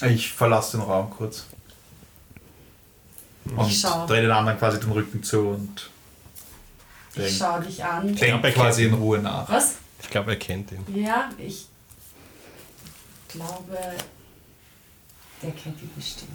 Ich 0.02 0.32
verlasse 0.32 0.76
den 0.76 0.86
Raum 0.86 1.10
kurz. 1.10 1.46
Und 3.56 3.68
Ich 3.68 3.80
schau. 3.80 4.06
drehe 4.06 4.22
den 4.22 4.30
anderen 4.30 4.58
quasi 4.58 4.80
den 4.80 4.92
Rücken 4.92 5.22
zu 5.22 5.48
und 5.48 5.90
Ich 7.14 7.22
denk, 7.22 7.30
schaue 7.36 7.62
dich 7.62 7.82
an. 7.84 8.14
denk 8.14 8.44
er 8.44 8.52
quasi 8.52 8.84
in 8.84 8.94
Ruhe 8.94 9.18
nach. 9.18 9.48
Was? 9.48 9.76
Ich 10.00 10.10
glaube, 10.10 10.32
er 10.32 10.38
kennt 10.38 10.70
ihn. 10.72 10.84
Ja, 10.94 11.30
ich 11.38 11.66
glaube, 13.28 13.76
der 15.42 15.50
kennt 15.52 15.80
ihn 15.82 15.90
bestimmt. 15.96 16.30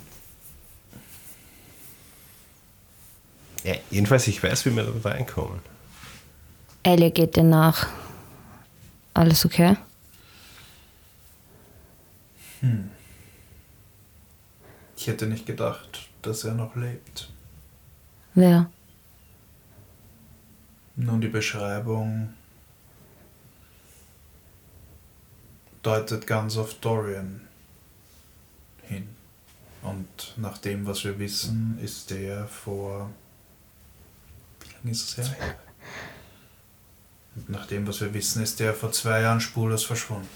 Ja, 3.63 3.75
jedenfalls, 3.89 4.27
ich 4.27 4.43
weiß, 4.43 4.65
wie 4.65 4.75
wir 4.75 4.83
da 4.83 5.09
reinkommen. 5.09 5.59
Ellie 6.83 7.11
geht 7.11 7.35
dir 7.37 7.43
nach. 7.43 7.87
Alles 9.13 9.45
okay? 9.45 9.77
Ich 14.97 15.07
hätte 15.07 15.27
nicht 15.27 15.45
gedacht, 15.45 16.07
dass 16.25 16.43
er 16.43 16.53
noch 16.53 16.75
lebt. 16.75 17.29
Wer? 18.33 18.69
Nun, 20.95 21.21
die 21.21 21.27
Beschreibung 21.27 22.33
deutet 25.81 26.25
ganz 26.25 26.57
auf 26.57 26.73
Dorian 26.75 27.41
hin. 28.83 29.07
Und 29.81 30.33
nach 30.37 30.57
dem, 30.57 30.85
was 30.85 31.03
wir 31.03 31.19
wissen, 31.19 31.77
ist 31.81 32.09
der 32.09 32.47
vor. 32.47 33.09
Wie 34.61 34.73
lange 34.73 34.91
ist 34.91 35.17
es 35.17 35.17
her? 35.17 35.55
Und 37.35 37.49
nach 37.49 37.65
dem, 37.65 37.85
was 37.87 37.99
wir 37.99 38.13
wissen, 38.13 38.41
ist 38.41 38.59
der 38.59 38.73
vor 38.73 38.91
zwei 38.91 39.21
Jahren 39.21 39.41
spurlos 39.41 39.83
verschwunden. 39.83 40.29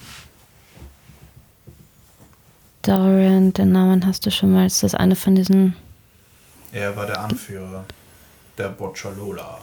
Dorian, 2.88 3.52
den 3.52 3.74
Namen 3.74 4.06
hast 4.06 4.26
du 4.26 4.32
schon 4.32 4.54
mal. 4.54 4.66
Ist 4.66 4.82
das 4.82 4.96
eine 4.96 5.18
von 5.18 5.36
diesen. 5.36 5.76
Er 6.72 6.96
war 6.96 7.06
der 7.06 7.20
Anführer 7.20 7.84
der 8.58 8.70
Boccialola. 8.70 9.60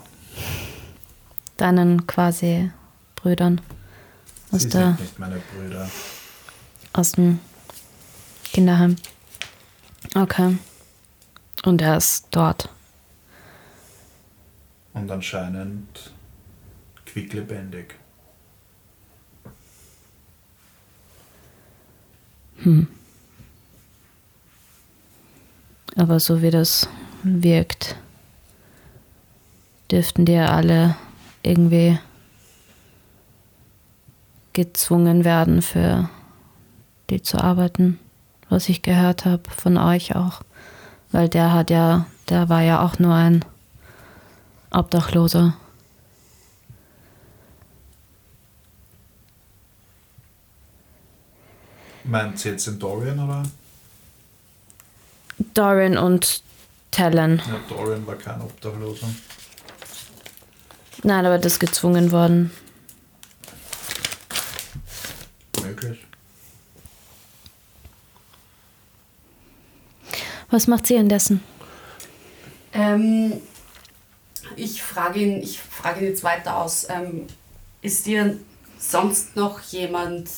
deinen 1.57 2.07
quasi 2.07 2.70
Brüdern 3.16 3.62
aus, 4.51 4.62
Sie 4.62 4.68
der, 4.68 4.89
sind 4.89 5.01
nicht 5.01 5.18
meine 5.18 5.41
Brüder. 5.55 5.89
aus 6.93 7.12
dem 7.12 7.41
Kinderheim? 8.53 8.97
Okay. 10.14 10.59
Und 11.64 11.81
er 11.81 11.97
ist 11.97 12.27
dort. 12.31 12.68
Und 14.93 15.11
anscheinend 15.11 16.12
quicklebendig. 17.07 17.95
Aber 25.97 26.18
so 26.18 26.42
wie 26.42 26.51
das 26.51 26.88
wirkt, 27.22 27.97
dürften 29.90 30.24
die 30.24 30.32
ja 30.32 30.47
alle 30.47 30.97
irgendwie 31.42 31.99
gezwungen 34.53 35.24
werden, 35.24 35.62
für 35.62 36.09
die 37.11 37.22
zu 37.22 37.38
arbeiten, 37.38 37.99
was 38.49 38.68
ich 38.68 38.82
gehört 38.82 39.24
habe 39.24 39.42
von 39.51 39.76
euch 39.76 40.16
auch. 40.16 40.42
Weil 41.12 41.28
der 41.28 41.53
hat 41.53 41.70
ja, 41.70 42.07
der 42.28 42.49
war 42.49 42.62
ja 42.62 42.84
auch 42.84 42.99
nur 42.99 43.14
ein 43.14 43.45
Obdachloser. 44.70 45.55
Meint 52.05 52.38
sie 52.38 52.51
jetzt 52.51 52.66
in 52.66 52.78
Dorian 52.78 53.18
oder? 53.18 53.45
Dorin 55.39 55.97
und 55.99 56.43
Talon. 56.91 57.43
Ja, 57.47 57.61
Dorian 57.68 58.07
war 58.07 58.16
kein 58.16 58.41
Obdachloser. 58.41 59.09
Nein, 61.03 61.26
aber 61.26 61.39
das 61.39 61.55
ist 61.55 61.59
gezwungen 61.61 62.12
worden. 62.12 62.51
Möglich. 65.62 65.99
Was 70.51 70.66
macht 70.66 70.87
sie 70.87 70.95
indessen? 70.95 71.43
Ähm, 72.72 73.41
ich 74.57 74.82
frage 74.82 75.20
ihn, 75.20 75.43
ich 75.43 75.61
frage 75.61 76.01
ihn 76.01 76.07
jetzt 76.07 76.22
weiter 76.22 76.59
aus. 76.59 76.87
Ähm, 76.89 77.26
ist 77.82 78.07
dir 78.07 78.39
sonst 78.78 79.37
noch 79.37 79.61
jemand, 79.61 80.30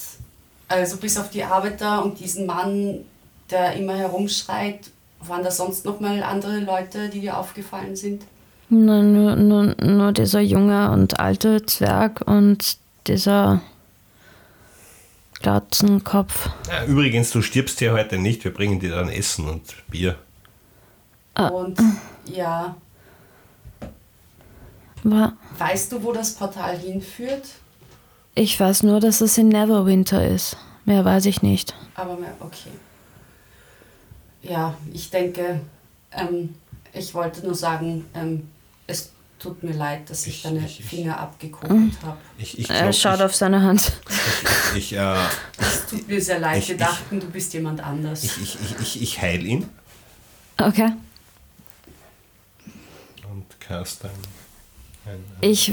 also 0.69 0.97
bis 0.97 1.19
auf 1.19 1.31
die 1.31 1.45
Arbeiter 1.45 2.05
und 2.05 2.19
diesen 2.19 2.47
Mann, 2.47 3.05
der 3.51 3.75
immer 3.75 3.97
herumschreit, 3.97 4.91
waren 5.21 5.43
da 5.43 5.51
sonst 5.51 5.85
noch 5.85 6.01
mal 6.01 6.23
andere 6.23 6.61
Leute, 6.61 7.09
die 7.09 7.21
dir 7.21 7.37
aufgefallen 7.39 7.97
sind? 7.97 8.23
Nur, 8.69 9.03
nur, 9.03 9.37
nur, 9.37 9.75
nur 9.81 10.13
dieser 10.13 10.41
junge 10.41 10.91
und 10.91 11.21
alte 11.21 11.65
Zwerg 11.67 12.23
und 12.27 12.79
dieser 13.07 13.61
Glatzenkopf. 15.41 16.49
Ja, 16.69 16.85
übrigens, 16.85 17.31
du 17.31 17.43
stirbst 17.43 17.81
ja 17.81 17.93
heute 17.93 18.19
nicht. 18.19 18.43
Wir 18.45 18.53
bringen 18.53 18.81
dir 18.81 18.91
dann 18.91 19.09
Essen 19.09 19.49
und 19.49 19.63
Bier. 19.89 20.17
Und 21.37 21.79
ja, 22.25 22.75
Aber 25.05 25.35
weißt 25.59 25.93
du, 25.93 26.03
wo 26.03 26.13
das 26.13 26.35
Portal 26.35 26.79
hinführt? 26.79 27.45
ich 28.35 28.59
weiß 28.59 28.83
nur, 28.83 29.01
dass 29.01 29.21
es 29.21 29.39
in 29.39 29.49
Neverwinter 29.49 30.27
ist. 30.27 30.57
Mehr 30.85 31.05
weiß 31.05 31.27
ich 31.27 31.43
nicht. 31.43 31.75
Aber 31.95 32.17
mehr, 32.17 32.35
okay. 32.41 32.71
Ja, 34.49 34.75
ich 34.93 35.11
denke, 35.11 35.61
ähm, 36.13 36.55
ich 36.93 37.15
wollte 37.15 37.45
nur 37.45 37.55
sagen, 37.55 38.07
ähm, 38.15 38.49
es 38.87 39.11
tut 39.39 39.63
mir 39.63 39.73
leid, 39.75 40.09
dass 40.09 40.27
ich, 40.27 40.37
Ich- 40.37 40.43
deine 40.45 40.65
ich- 40.65 40.81
ich- 40.81 40.87
Finger 40.87 41.19
abgekuppelt 41.21 41.93
habe. 42.05 42.17
Ich, 42.39 42.59
ich 42.59 42.71
Er 42.71 42.83
glaub, 42.83 42.95
schaut 42.95 43.17
ich, 43.17 43.23
auf 43.25 43.35
seine 43.35 43.63
Hand. 43.63 43.93
ich, 44.77 44.93
äh, 44.95 45.17
Es 45.59 45.87
tut 45.91 46.09
mir 46.09 46.21
sehr 46.23 46.39
leid, 46.39 46.59
Ich- 46.59 46.69
wir 46.69 46.77
ich- 46.77 46.81
dachten, 46.81 47.21
du 47.21 47.27
bist 47.29 47.53
jemand 47.53 47.81
anders. 47.81 48.25
ich, 48.25 48.37
ich, 48.43 48.55
ich, 48.61 48.81
ich, 48.81 49.03
ich 49.03 49.21
heil 49.23 49.45
ihn 49.47 49.69
Okay. 50.59 50.93
und 53.31 53.45
cast 53.61 54.05
ein. 54.05 54.11
ein 55.07 55.25
Ich 55.43 55.73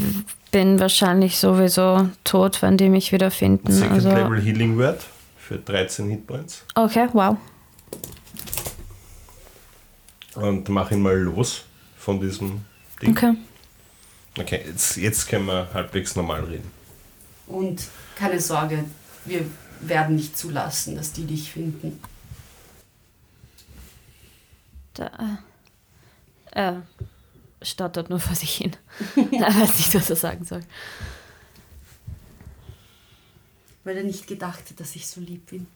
bin 0.51 0.79
wahrscheinlich 0.79 1.37
sowieso 1.37 2.09
tot, 2.23 2.61
wenn 2.61 2.77
die 2.77 2.89
mich 2.89 3.11
wieder 3.11 3.31
finden. 3.31 3.71
Second 3.71 3.91
Also, 3.93 4.09
Level 4.09 4.41
Healing 4.41 4.77
Word 4.77 5.01
für 5.37 5.57
13 5.57 6.09
Hitpoints. 6.09 6.63
okay, 6.75 7.07
wow. 7.13 7.37
Und 10.35 10.69
mach 10.69 10.91
ihn 10.91 11.01
mal 11.01 11.17
los 11.17 11.63
von 11.97 12.19
diesem 12.19 12.65
Ding. 13.01 13.11
Okay. 13.11 13.35
Okay, 14.37 14.63
jetzt, 14.65 14.97
jetzt 14.97 15.27
können 15.27 15.45
wir 15.45 15.69
halbwegs 15.73 16.15
normal 16.15 16.43
reden. 16.45 16.71
Und 17.45 17.83
keine 18.15 18.39
Sorge, 18.39 18.83
wir 19.25 19.45
werden 19.81 20.15
nicht 20.15 20.37
zulassen, 20.37 20.95
dass 20.95 21.11
die 21.11 21.25
dich 21.25 21.51
finden. 21.51 21.99
Da, 24.95 25.39
äh, 26.51 26.51
er 26.51 26.83
stottert 27.61 28.09
nur 28.09 28.19
vor 28.19 28.35
sich 28.35 28.55
hin. 28.55 28.75
er 29.15 29.47
weiß 29.47 29.77
nicht, 29.77 29.93
was 29.93 30.09
er 30.09 30.15
sagen 30.15 30.45
soll. 30.45 30.61
Weil 33.83 33.97
er 33.97 34.03
nicht 34.03 34.27
gedacht 34.27 34.69
hat, 34.69 34.79
dass 34.79 34.95
ich 34.95 35.07
so 35.07 35.19
lieb 35.19 35.47
bin. 35.47 35.67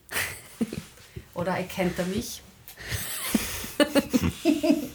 Oder 1.34 1.58
erkennt 1.58 2.00
er 2.00 2.06
mich? 2.06 2.42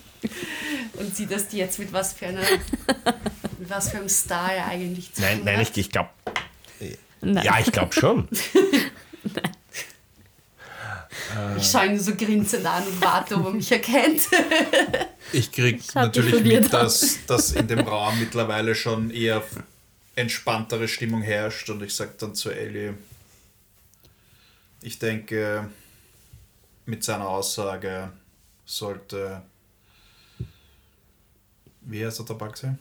Und 0.94 1.16
sieht 1.16 1.30
das 1.30 1.52
jetzt 1.52 1.78
mit 1.78 1.92
was 1.92 2.12
für 2.12 2.26
einer, 2.26 2.42
mit 3.58 3.68
was 3.68 3.90
für 3.90 3.98
einem 3.98 4.08
Star 4.08 4.52
er 4.52 4.66
eigentlich 4.66 5.12
zu 5.12 5.20
Nein, 5.22 5.38
tun 5.38 5.44
nein, 5.46 5.58
hat? 5.58 5.70
ich, 5.70 5.76
ich 5.76 5.90
glaube. 5.90 6.10
Ja, 7.22 7.58
ich 7.60 7.70
glaube 7.72 7.92
schon. 7.92 8.28
Ich 11.56 11.70
schaue 11.70 11.86
ihn 11.86 11.98
so 11.98 12.14
grinsend 12.14 12.66
an 12.66 12.86
und 12.86 13.00
warte, 13.00 13.36
ob 13.36 13.46
er 13.46 13.52
mich 13.52 13.70
erkennt. 13.72 14.22
Ich 15.34 15.50
krieg 15.50 15.80
hab 15.94 16.12
dich 16.12 16.24
natürlich 16.24 16.44
mit, 16.44 16.72
dass, 16.74 17.24
dass 17.26 17.52
in 17.52 17.66
dem 17.66 17.78
Raum 17.78 18.18
mittlerweile 18.18 18.74
schon 18.74 19.10
eher 19.10 19.42
entspanntere 20.14 20.88
Stimmung 20.88 21.22
herrscht 21.22 21.70
und 21.70 21.82
ich 21.82 21.94
sage 21.94 22.12
dann 22.18 22.34
zu 22.34 22.50
Ellie, 22.50 22.92
ich 24.82 24.98
denke, 24.98 25.70
mit 26.84 27.02
seiner 27.02 27.28
Aussage 27.28 28.12
sollte, 28.64 29.42
wie 31.82 32.04
heißt 32.04 32.18
der 32.20 32.26
Tabak 32.26 32.56
sein? 32.56 32.78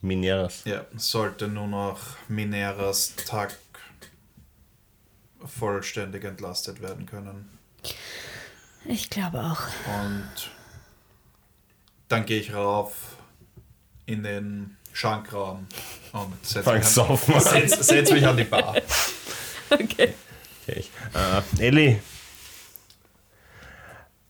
Mineras. 0.00 0.62
Ja, 0.64 0.84
sollte 0.96 1.48
nur 1.48 1.66
noch 1.66 2.00
Mineras 2.28 3.14
Tag 3.26 3.56
vollständig 5.44 6.24
entlastet 6.24 6.80
werden 6.80 7.06
können. 7.06 7.48
Ich 8.84 9.10
glaube 9.10 9.40
auch. 9.40 9.60
Und 10.00 10.50
dann 12.08 12.24
gehe 12.26 12.40
ich 12.40 12.54
rauf 12.54 13.16
in 14.06 14.22
den 14.22 14.76
Schankraum 14.92 15.66
und 16.12 16.46
setze 16.46 16.72
mich, 16.72 16.84
setz, 16.84 17.86
setz 17.86 18.10
mich 18.10 18.26
an 18.26 18.36
die 18.36 18.44
Bar. 18.44 18.76
Okay. 19.70 20.14
Okay. 20.66 20.82
Äh, 21.12 21.66
Ellie, 21.66 22.00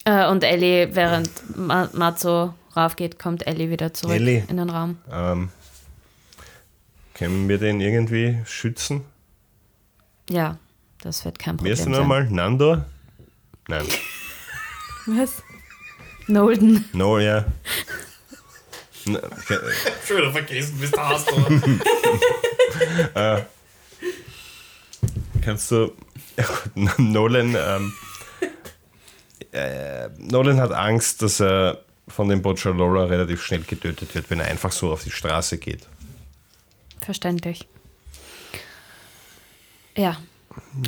Äh, 0.08 0.26
und 0.28 0.42
Ellie, 0.42 0.88
während 0.94 1.30
Ma 1.56 1.88
Matzo 1.92 2.54
raufgeht, 2.74 3.18
kommt 3.18 3.46
Ellie 3.46 3.68
wieder 3.68 3.92
zurück 3.92 4.14
Ellie. 4.14 4.42
in 4.48 4.56
den 4.56 4.70
Raum. 4.70 4.96
ähm, 5.12 5.50
können 7.14 7.46
wir 7.48 7.58
den 7.58 7.80
irgendwie 7.80 8.38
schützen? 8.46 9.04
Ja, 10.30 10.56
das 11.02 11.24
wird 11.26 11.38
kein 11.38 11.56
Problem 11.58 11.72
ist 11.74 11.84
denn 11.84 11.92
sein. 11.92 12.00
nochmal? 12.02 12.24
Nandor? 12.30 12.86
Nein. 13.66 13.84
Was? 15.06 15.42
Nolden. 16.26 16.84
No, 16.94 17.18
ja. 17.18 17.44
N- 19.06 19.16
okay. 19.16 19.58
Schon 20.06 20.16
wieder 20.18 20.32
vergessen, 20.32 20.78
bis 20.78 20.90
da 20.90 21.08
hast 21.10 21.30
du. 21.30 21.34
Kannst 25.44 25.70
du. 25.70 25.92
Nolan. 26.98 27.54
Ähm, 27.58 27.92
äh, 29.52 30.08
Nolan 30.18 30.60
hat 30.60 30.72
Angst, 30.72 31.22
dass 31.22 31.40
er 31.40 31.82
von 32.08 32.28
dem 32.28 32.42
Bocciolola 32.42 33.04
relativ 33.04 33.42
schnell 33.42 33.62
getötet 33.62 34.14
wird, 34.14 34.30
wenn 34.30 34.40
er 34.40 34.46
einfach 34.46 34.72
so 34.72 34.92
auf 34.92 35.04
die 35.04 35.10
Straße 35.10 35.58
geht. 35.58 35.86
Verständlich. 37.00 37.66
Ja, 39.96 40.16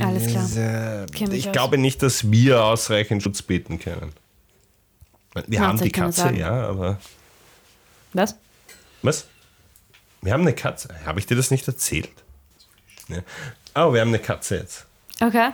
alles 0.00 0.26
klar. 0.28 0.48
Äh, 0.56 1.34
ich 1.36 1.50
glaube 1.52 1.78
nicht, 1.78 2.02
dass 2.02 2.30
wir 2.30 2.64
ausreichend 2.64 3.22
Schutz 3.22 3.42
bieten 3.42 3.78
können. 3.78 4.12
Wir 5.46 5.60
haben 5.60 5.80
die 5.80 5.90
Katze, 5.90 6.32
ja, 6.32 6.68
aber. 6.68 6.98
Was? 8.12 8.36
Was? 9.02 9.26
Wir 10.22 10.32
haben 10.32 10.42
eine 10.42 10.54
Katze. 10.54 10.88
Habe 11.06 11.20
ich 11.20 11.26
dir 11.26 11.36
das 11.36 11.50
nicht 11.50 11.66
erzählt? 11.66 12.10
Ja. 13.08 13.18
Oh, 13.74 13.92
wir 13.92 14.00
haben 14.00 14.08
eine 14.08 14.18
Katze 14.18 14.56
jetzt. 14.56 14.86
Okay. 15.20 15.50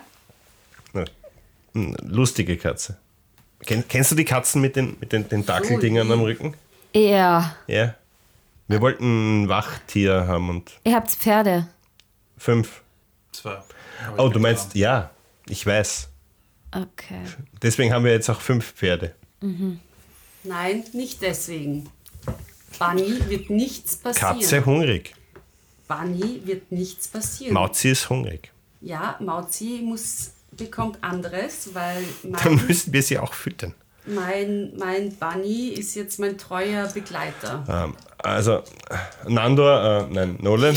Eine 1.76 1.96
lustige 2.02 2.56
Katze. 2.56 2.96
Ken, 3.64 3.84
kennst 3.88 4.10
du 4.10 4.14
die 4.14 4.24
Katzen 4.24 4.60
mit 4.62 4.76
den, 4.76 4.96
mit 5.00 5.12
den 5.12 5.28
Tentakeldingern 5.28 6.10
am 6.10 6.20
Rücken? 6.22 6.54
Ja. 6.94 7.54
Ja. 7.66 7.94
Wir 8.68 8.80
wollten 8.80 9.44
ein 9.44 9.48
Wachtier 9.48 10.26
haben 10.26 10.48
und 10.50 10.72
Ihr 10.84 10.94
habt 10.94 11.10
Pferde. 11.10 11.68
fünf. 12.38 12.82
Zwei. 13.32 13.58
Oh, 14.16 14.28
du 14.28 14.40
meinst, 14.40 14.74
ja, 14.74 15.10
ich 15.48 15.64
weiß. 15.66 16.08
Okay. 16.72 17.20
Deswegen 17.62 17.92
haben 17.92 18.04
wir 18.04 18.12
jetzt 18.12 18.28
auch 18.30 18.40
fünf 18.40 18.72
Pferde. 18.72 19.14
Nein, 20.42 20.84
nicht 20.92 21.22
deswegen. 21.22 21.88
Bunny 22.78 23.18
wird 23.28 23.50
nichts 23.50 23.96
passieren. 23.96 24.38
Katze 24.40 24.64
hungrig. 24.64 25.14
Bunny 25.88 26.40
wird 26.44 26.72
nichts 26.72 27.08
passieren. 27.08 27.54
Mauzi 27.54 27.90
ist 27.90 28.10
hungrig. 28.10 28.50
Ja, 28.80 29.16
Mauzi 29.20 29.80
muss, 29.84 30.32
bekommt 30.56 31.02
anderes, 31.02 31.70
weil 31.74 32.02
Dann 32.22 32.56
mein, 32.56 32.66
müssen 32.66 32.92
wir 32.92 33.02
sie 33.02 33.18
auch 33.18 33.32
füttern. 33.34 33.74
mein, 34.06 34.76
mein 34.76 35.14
Bunny 35.16 35.68
ist 35.68 35.94
jetzt 35.94 36.18
mein 36.18 36.38
treuer 36.38 36.86
Begleiter. 36.88 37.64
Ähm, 37.68 37.94
also, 38.18 38.62
Nandor, 39.26 40.08
äh, 40.08 40.12
nein, 40.14 40.36
Nolan, 40.40 40.76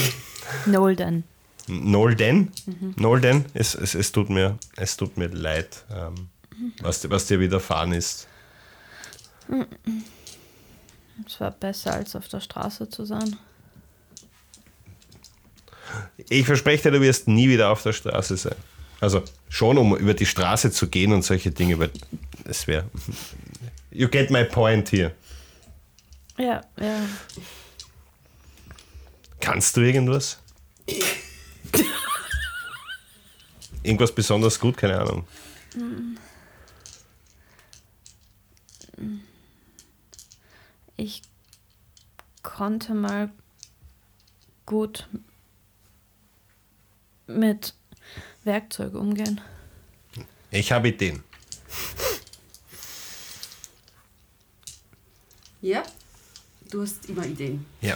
Nolden. 0.66 1.24
Nolden, 1.68 2.52
Nolden, 2.98 3.46
es, 3.54 3.76
es, 3.76 3.94
es, 3.94 4.12
tut 4.12 4.30
mir, 4.32 4.58
es 4.76 4.98
tut 4.98 5.18
mir 5.18 5.28
leid, 5.28 5.84
ähm, 5.96 6.30
was, 6.82 7.02
dir- 7.02 7.12
was 7.12 7.28
dir 7.28 7.40
widerfahren 7.40 7.92
ist. 7.94 8.28
Es 11.28 11.40
war 11.40 11.52
besser, 11.52 11.94
als 11.94 12.16
auf 12.16 12.28
der 12.28 12.40
Straße 12.40 12.90
zu 12.90 13.06
sein. 13.06 13.36
Ich 16.30 16.46
verspreche 16.46 16.84
dir, 16.90 16.98
du 16.98 17.02
wirst 17.02 17.28
nie 17.28 17.50
wieder 17.50 17.70
auf 17.70 17.84
der 17.84 17.94
Straße 17.94 18.38
sein. 18.38 18.56
Also 19.00 19.24
schon, 19.48 19.78
um 19.78 19.96
über 19.96 20.14
die 20.14 20.26
Straße 20.26 20.72
zu 20.72 20.90
gehen 20.90 21.14
und 21.14 21.24
solche 21.24 21.52
Dinge, 21.52 21.76
aber 21.76 21.90
es 22.46 22.68
wäre. 22.68 22.90
You 23.92 24.08
get 24.08 24.30
my 24.30 24.44
point 24.46 24.90
hier. 24.90 25.16
Ja, 26.38 26.62
ja. 26.80 27.02
Kannst 29.40 29.76
du 29.78 29.82
irgendwas? 29.82 30.40
Irgendwas 33.84 34.14
besonders 34.14 34.60
gut? 34.60 34.78
Keine 34.78 35.00
Ahnung. 35.00 35.26
Ich 40.98 41.22
konnte 42.44 42.94
mal 42.94 43.32
gut 44.66 45.08
mit 47.28 47.74
Werkzeug 48.50 48.96
umgehen. 48.96 49.40
Ich 50.50 50.72
habe 50.72 50.88
Ideen. 50.90 51.24
Ja, 55.62 55.84
du 56.72 56.82
hast 56.82 57.08
immer 57.10 57.26
Ideen. 57.26 57.64
Ja. 57.82 57.96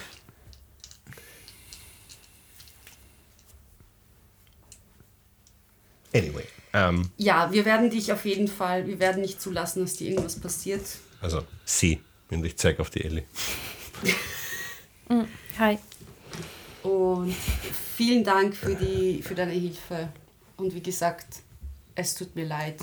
Anyway, 6.14 6.46
ähm, 6.74 7.10
Ja, 7.18 7.52
wir 7.52 7.66
werden 7.66 7.90
dich 7.90 8.12
auf 8.12 8.26
jeden 8.26 8.48
Fall, 8.48 8.86
wir 8.86 9.00
werden 9.00 9.22
nicht 9.22 9.42
zulassen, 9.42 9.82
dass 9.84 9.96
dir 9.96 10.10
irgendwas 10.12 10.40
passiert. 10.40 10.82
also 11.22 11.44
sie, 11.66 12.00
und 12.30 12.46
ich 12.46 12.56
zeige 12.58 12.80
auf 12.82 12.90
die 12.92 13.04
Ellie. 13.04 13.24
Hi. 15.58 15.80
Und 16.84 17.34
vielen 17.96 18.24
Dank 18.24 18.56
für, 18.56 18.76
die, 18.76 19.22
für 19.24 19.34
deine 19.36 19.54
Hilfe. 19.54 20.10
Und 20.58 20.74
wie 20.74 20.82
gesagt, 20.82 21.28
es 21.96 22.16
tut 22.16 22.36
mir 22.36 22.46
leid. 22.46 22.78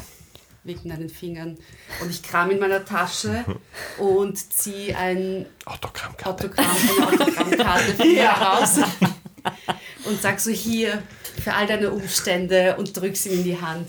wegen 0.63 0.91
deinen 0.91 1.09
Fingern. 1.09 1.57
Und 2.03 2.11
ich 2.11 2.23
kram 2.23 2.51
in 2.51 2.59
meiner 2.59 2.85
Tasche 2.85 3.45
und 3.99 4.37
ziehe 4.53 4.95
ein 4.97 5.47
Autogrammkarte. 5.65 6.29
Autogramm, 6.29 6.67
eine 6.67 7.07
Autogrammkarte 7.07 7.95
von 7.95 8.09
mir 8.13 8.29
raus 8.29 8.79
und 10.05 10.21
sag 10.21 10.39
so 10.39 10.51
hier 10.51 11.03
für 11.43 11.55
all 11.55 11.67
deine 11.67 11.91
Umstände 11.91 12.77
und 12.77 12.95
drück's 12.95 13.25
ihm 13.25 13.33
in 13.33 13.45
die 13.45 13.59
Hand. 13.61 13.89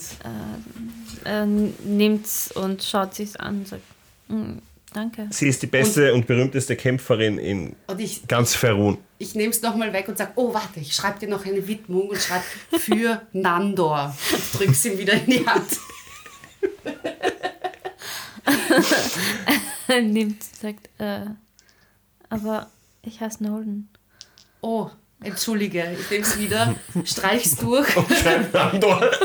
äh, 1.25 1.45
nimmt's 1.45 2.51
und 2.53 2.81
schaut 2.81 3.15
sich's 3.15 3.35
an 3.35 3.59
und 3.59 3.67
sagt, 3.67 3.83
"Mm, 4.29 4.59
danke. 4.93 5.27
Sie 5.31 5.47
ist 5.47 5.61
die 5.61 5.67
beste 5.67 6.13
und, 6.13 6.27
berühmteste 6.27 6.75
Kämpferin 6.75 7.37
in 7.37 7.75
Und 7.87 7.99
ich, 7.99 8.27
ganz 8.27 8.55
Ferun. 8.55 8.97
ich 9.17 9.35
nehme 9.35 9.51
es 9.51 9.61
nochmal 9.61 9.93
weg 9.93 10.07
und 10.07 10.17
sag, 10.17 10.33
oh 10.35 10.53
warte, 10.53 10.79
ich 10.79 10.95
schreibe 10.95 11.19
dir 11.19 11.29
noch 11.29 11.45
eine 11.45 11.67
Widmung 11.67 12.09
und 12.09 12.17
schreibe 12.17 12.43
für 12.79 13.21
Nandor 13.33 14.15
und 14.31 14.59
drück's 14.59 14.85
ihm 14.85 14.97
wieder 14.97 15.13
in 15.13 15.25
die 15.25 15.45
Hand. 15.45 15.79
Nimmt, 20.13 20.43
sagt, 20.43 20.89
äh, 20.99 21.25
aber 22.29 22.69
ich 23.01 23.19
heiße 23.19 23.43
Nolan. 23.43 23.89
Oh, 24.61 24.89
entschuldige, 25.21 25.95
ich 25.99 26.09
nehme 26.09 26.23
es 26.23 26.39
wieder, 26.39 26.75
streich's 27.03 27.57
durch 27.57 27.87
Nandor. 28.53 29.01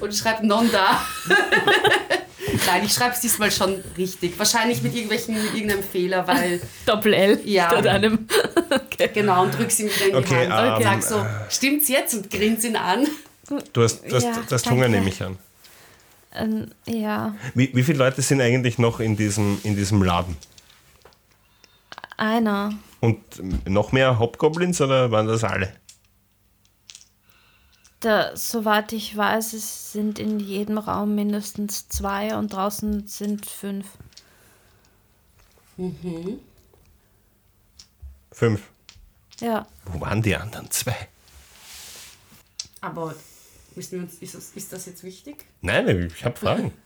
und 0.00 0.14
schreib 0.14 0.42
Nonda. 0.42 1.00
Nein, 2.66 2.84
ich 2.84 2.92
schreibe 2.92 3.14
es 3.14 3.20
diesmal 3.20 3.50
schon 3.50 3.82
richtig. 3.96 4.38
Wahrscheinlich 4.38 4.82
mit 4.82 4.94
irgendwelchen, 4.94 5.34
mit 5.42 5.54
irgendeinem 5.54 5.82
Fehler, 5.82 6.26
weil 6.26 6.60
Doppel-L 6.86 7.40
Ja. 7.44 7.70
statt 7.70 7.86
einem. 7.86 8.26
okay. 8.70 9.10
genau 9.12 9.42
und 9.44 9.56
drück's 9.58 9.78
ihm 9.80 9.86
wieder 9.86 10.06
in 10.06 10.10
die 10.10 10.16
Okay, 10.16 10.48
Hand 10.48 10.76
und 10.76 10.86
ähm, 10.86 11.00
sag 11.00 11.02
so, 11.02 11.26
stimmt's 11.48 11.88
jetzt 11.88 12.14
und 12.14 12.30
grins 12.30 12.64
ihn 12.64 12.76
an. 12.76 13.06
Du 13.72 13.82
hast, 13.82 14.02
du 14.08 14.14
hast, 14.14 14.24
Ja, 14.24 14.32
du 14.46 14.54
hast. 14.54 14.70
Hunger, 14.70 14.88
nehme 14.88 15.08
ich 15.08 15.22
an. 15.22 15.38
Ähm, 16.34 16.70
ja, 16.86 17.34
Wie, 17.54 17.70
wie 17.74 17.82
viele 17.82 17.98
Leute 17.98 18.22
sind 18.22 18.40
eigentlich 18.40 18.78
noch 18.78 19.00
in 19.00 19.16
diesem, 19.16 19.60
in 19.64 19.76
diesem 19.76 20.02
Laden? 20.02 20.36
einer. 22.16 22.72
Und 23.00 23.18
noch 23.68 23.92
mehr 23.92 24.18
Hobgoblins 24.18 24.80
oder 24.80 25.10
waren 25.10 25.26
das 25.26 25.42
alle? 25.44 25.72
Da, 28.02 28.36
soweit 28.36 28.92
ich 28.92 29.16
weiß, 29.16 29.52
es 29.52 29.92
sind 29.92 30.18
in 30.18 30.40
jedem 30.40 30.76
Raum 30.76 31.14
mindestens 31.14 31.88
zwei 31.88 32.36
und 32.36 32.52
draußen 32.52 33.06
sind 33.06 33.46
fünf. 33.46 33.86
Fünf. 38.32 38.62
Ja, 39.38 39.68
Wo 39.84 40.00
waren 40.00 40.20
die 40.20 40.34
anderen 40.34 40.68
zwei? 40.72 40.96
Aber 42.80 43.14
müssen 43.76 43.92
wir 43.92 44.00
uns, 44.00 44.14
ist, 44.14 44.34
das, 44.34 44.50
ist 44.50 44.72
das 44.72 44.86
jetzt 44.86 45.04
wichtig? 45.04 45.44
Nein, 45.60 46.10
ich 46.12 46.24
habe 46.24 46.36
Fragen. 46.36 46.72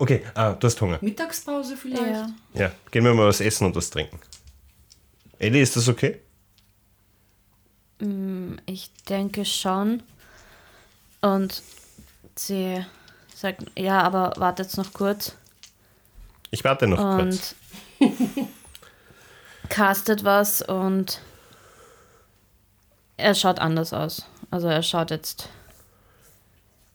Okay, 0.00 0.24
ah, 0.34 0.54
du 0.54 0.66
hast 0.66 0.80
Hunger. 0.80 0.98
Mittagspause 1.00 1.76
vielleicht? 1.76 2.02
ja. 2.02 2.28
Ja, 2.52 2.72
gehen 2.90 3.04
wir 3.04 3.14
mal 3.14 3.28
was 3.28 3.40
essen 3.40 3.64
und 3.64 3.76
was 3.76 3.88
trinken. 3.88 4.18
Elli, 5.38 5.62
ist 5.62 5.76
das 5.76 5.88
okay? 5.88 6.18
Ich 8.66 8.92
denke 9.08 9.44
schon. 9.44 10.02
Und 11.20 11.62
sie 12.36 12.84
sagt, 13.34 13.64
ja, 13.76 14.02
aber 14.02 14.32
wartet 14.36 14.76
noch 14.76 14.92
kurz. 14.92 15.34
Ich 16.50 16.64
warte 16.64 16.86
noch 16.86 16.98
kurz. 16.98 17.54
Und 17.98 18.08
castet 19.68 20.24
was 20.24 20.62
und 20.62 21.20
er 23.16 23.34
schaut 23.34 23.58
anders 23.58 23.92
aus. 23.92 24.24
Also 24.50 24.68
er 24.68 24.82
schaut 24.82 25.10
jetzt 25.10 25.48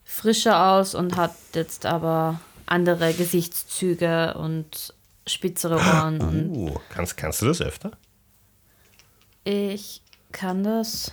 frischer 0.05 0.71
aus 0.71 0.95
und 0.95 1.17
hat 1.17 1.35
jetzt 1.53 1.85
aber 1.85 2.39
andere 2.65 3.13
Gesichtszüge 3.13 4.35
und 4.35 4.93
spitzere 5.27 5.75
Ohren 5.75 6.21
und 6.21 6.55
Uh, 6.55 6.79
kannst, 6.89 7.17
kannst 7.17 7.41
du 7.41 7.47
das 7.47 7.61
öfter? 7.61 7.91
ich 9.45 10.02
kann 10.33 10.63
das. 10.65 11.11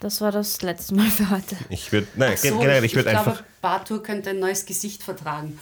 Das 0.00 0.20
war 0.20 0.32
das 0.32 0.60
letzte 0.62 0.94
Mal 0.94 1.08
für 1.10 1.30
heute. 1.30 1.56
Ich 1.68 1.92
würde, 1.92 2.06
nein, 2.16 2.36
So, 2.36 2.58
generell, 2.58 2.84
ich 2.84 2.94
würde 2.94 3.10
ich 3.10 3.16
einfach. 3.16 3.34
glaube, 3.36 3.48
Bartur 3.62 4.02
könnte 4.02 4.30
ein 4.30 4.38
neues 4.38 4.64
Gesicht 4.66 5.02
vertragen. 5.02 5.58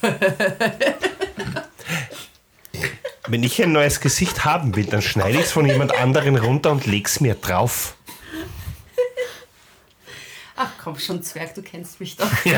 Wenn 3.26 3.42
ich 3.42 3.62
ein 3.62 3.72
neues 3.72 4.00
Gesicht 4.00 4.44
haben 4.44 4.74
will, 4.76 4.86
dann 4.86 5.02
schneide 5.02 5.38
ich 5.38 5.44
es 5.44 5.52
von 5.52 5.66
jemand 5.66 5.94
anderen 5.94 6.36
runter 6.36 6.70
und 6.72 6.86
leg's 6.86 7.20
mir 7.20 7.34
drauf. 7.34 7.96
Ach 10.61 10.70
komm 10.82 10.98
schon, 10.98 11.22
Zwerg, 11.22 11.54
du 11.54 11.62
kennst 11.62 12.00
mich 12.00 12.16
doch. 12.16 12.26
Die 12.44 12.50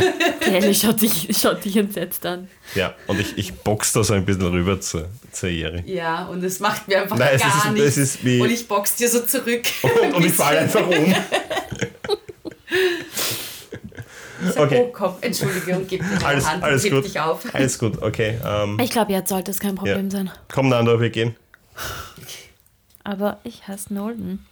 Ellie 0.54 0.74
schaut 0.74 1.02
dich, 1.02 1.28
schaut 1.38 1.62
dich 1.64 1.76
entsetzt 1.76 2.24
an. 2.24 2.48
Ja, 2.74 2.94
und 3.06 3.20
ich, 3.20 3.36
ich 3.36 3.52
box 3.54 3.92
da 3.92 4.02
so 4.02 4.14
ein 4.14 4.24
bisschen 4.24 4.46
rüber 4.46 4.80
zur, 4.80 5.08
zur 5.32 5.50
Jeri. 5.50 5.82
Ja, 5.84 6.24
und 6.24 6.42
es 6.42 6.60
macht 6.60 6.88
mir 6.88 7.02
einfach 7.02 7.18
Nein, 7.18 7.32
es 7.34 7.42
gar 7.42 7.50
ist- 7.56 7.64
es 7.66 7.72
nichts. 7.72 7.96
ist 7.98 8.24
wie- 8.24 8.40
und 8.40 8.50
ich 8.50 8.66
box 8.66 8.96
dir 8.96 9.08
so 9.10 9.20
zurück. 9.20 9.64
Und, 9.82 10.14
und 10.14 10.24
ich 10.24 10.32
falle 10.32 10.60
einfach 10.60 10.86
um. 10.86 11.14
Ich 14.42 14.52
sag, 14.54 14.60
Okay. 14.66 14.84
Oh, 14.86 14.90
komm, 14.92 15.14
entschuldige 15.20 15.76
und 15.76 15.86
gib 15.86 16.00
mir 16.02 16.16
die 16.18 16.24
Alles, 16.24 16.48
Hand 16.48 16.62
alles 16.64 16.88
gut. 16.88 17.04
dich 17.04 17.20
auf. 17.20 17.42
Alles 17.54 17.78
gut, 17.78 18.00
okay. 18.02 18.38
Ähm, 18.42 18.78
Ich 18.80 18.88
glaube, 18.90 19.12
jetzt 19.12 19.28
sollte 19.28 19.50
es 19.50 19.60
kein 19.60 19.76
ja. 19.76 19.82
Problem 19.82 20.10
sein. 20.10 20.30
Komm, 20.50 20.70
Nando, 20.70 20.98
wir 20.98 21.10
gehen. 21.10 21.36
Aber 23.04 23.38
ich 23.44 23.66
heiße 23.68 23.92
Nolden. 23.92 24.46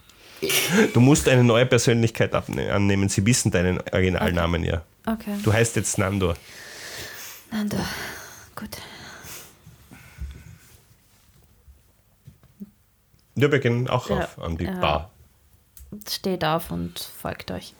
Du 0.95 1.01
musst 1.01 1.29
eine 1.29 1.43
neue 1.45 1.67
Persönlichkeit 1.67 2.33
annehmen. 2.35 3.09
Sie 3.09 3.25
wissen 3.27 3.51
deinen 3.51 3.81
Originalnamen 3.93 4.63
ja. 4.65 4.83
Okay. 5.07 5.37
Du 5.43 5.53
heißt 5.53 5.77
jetzt 5.77 5.99
Nando. 5.99 6.35
Nando. 7.51 7.79
Gut. 8.55 8.77
Ja, 13.35 13.51
wir 13.51 13.59
gehen 13.59 13.89
auch 13.89 14.11
Ja, 14.11 14.19
auf 14.25 14.39
an 14.41 14.57
die 14.57 14.65
ja. 14.65 14.73
Bar. 14.79 15.11
Steht 16.09 16.45
auf 16.45 16.71
und 16.71 16.99
folgt 16.99 17.51
euch. 17.51 17.75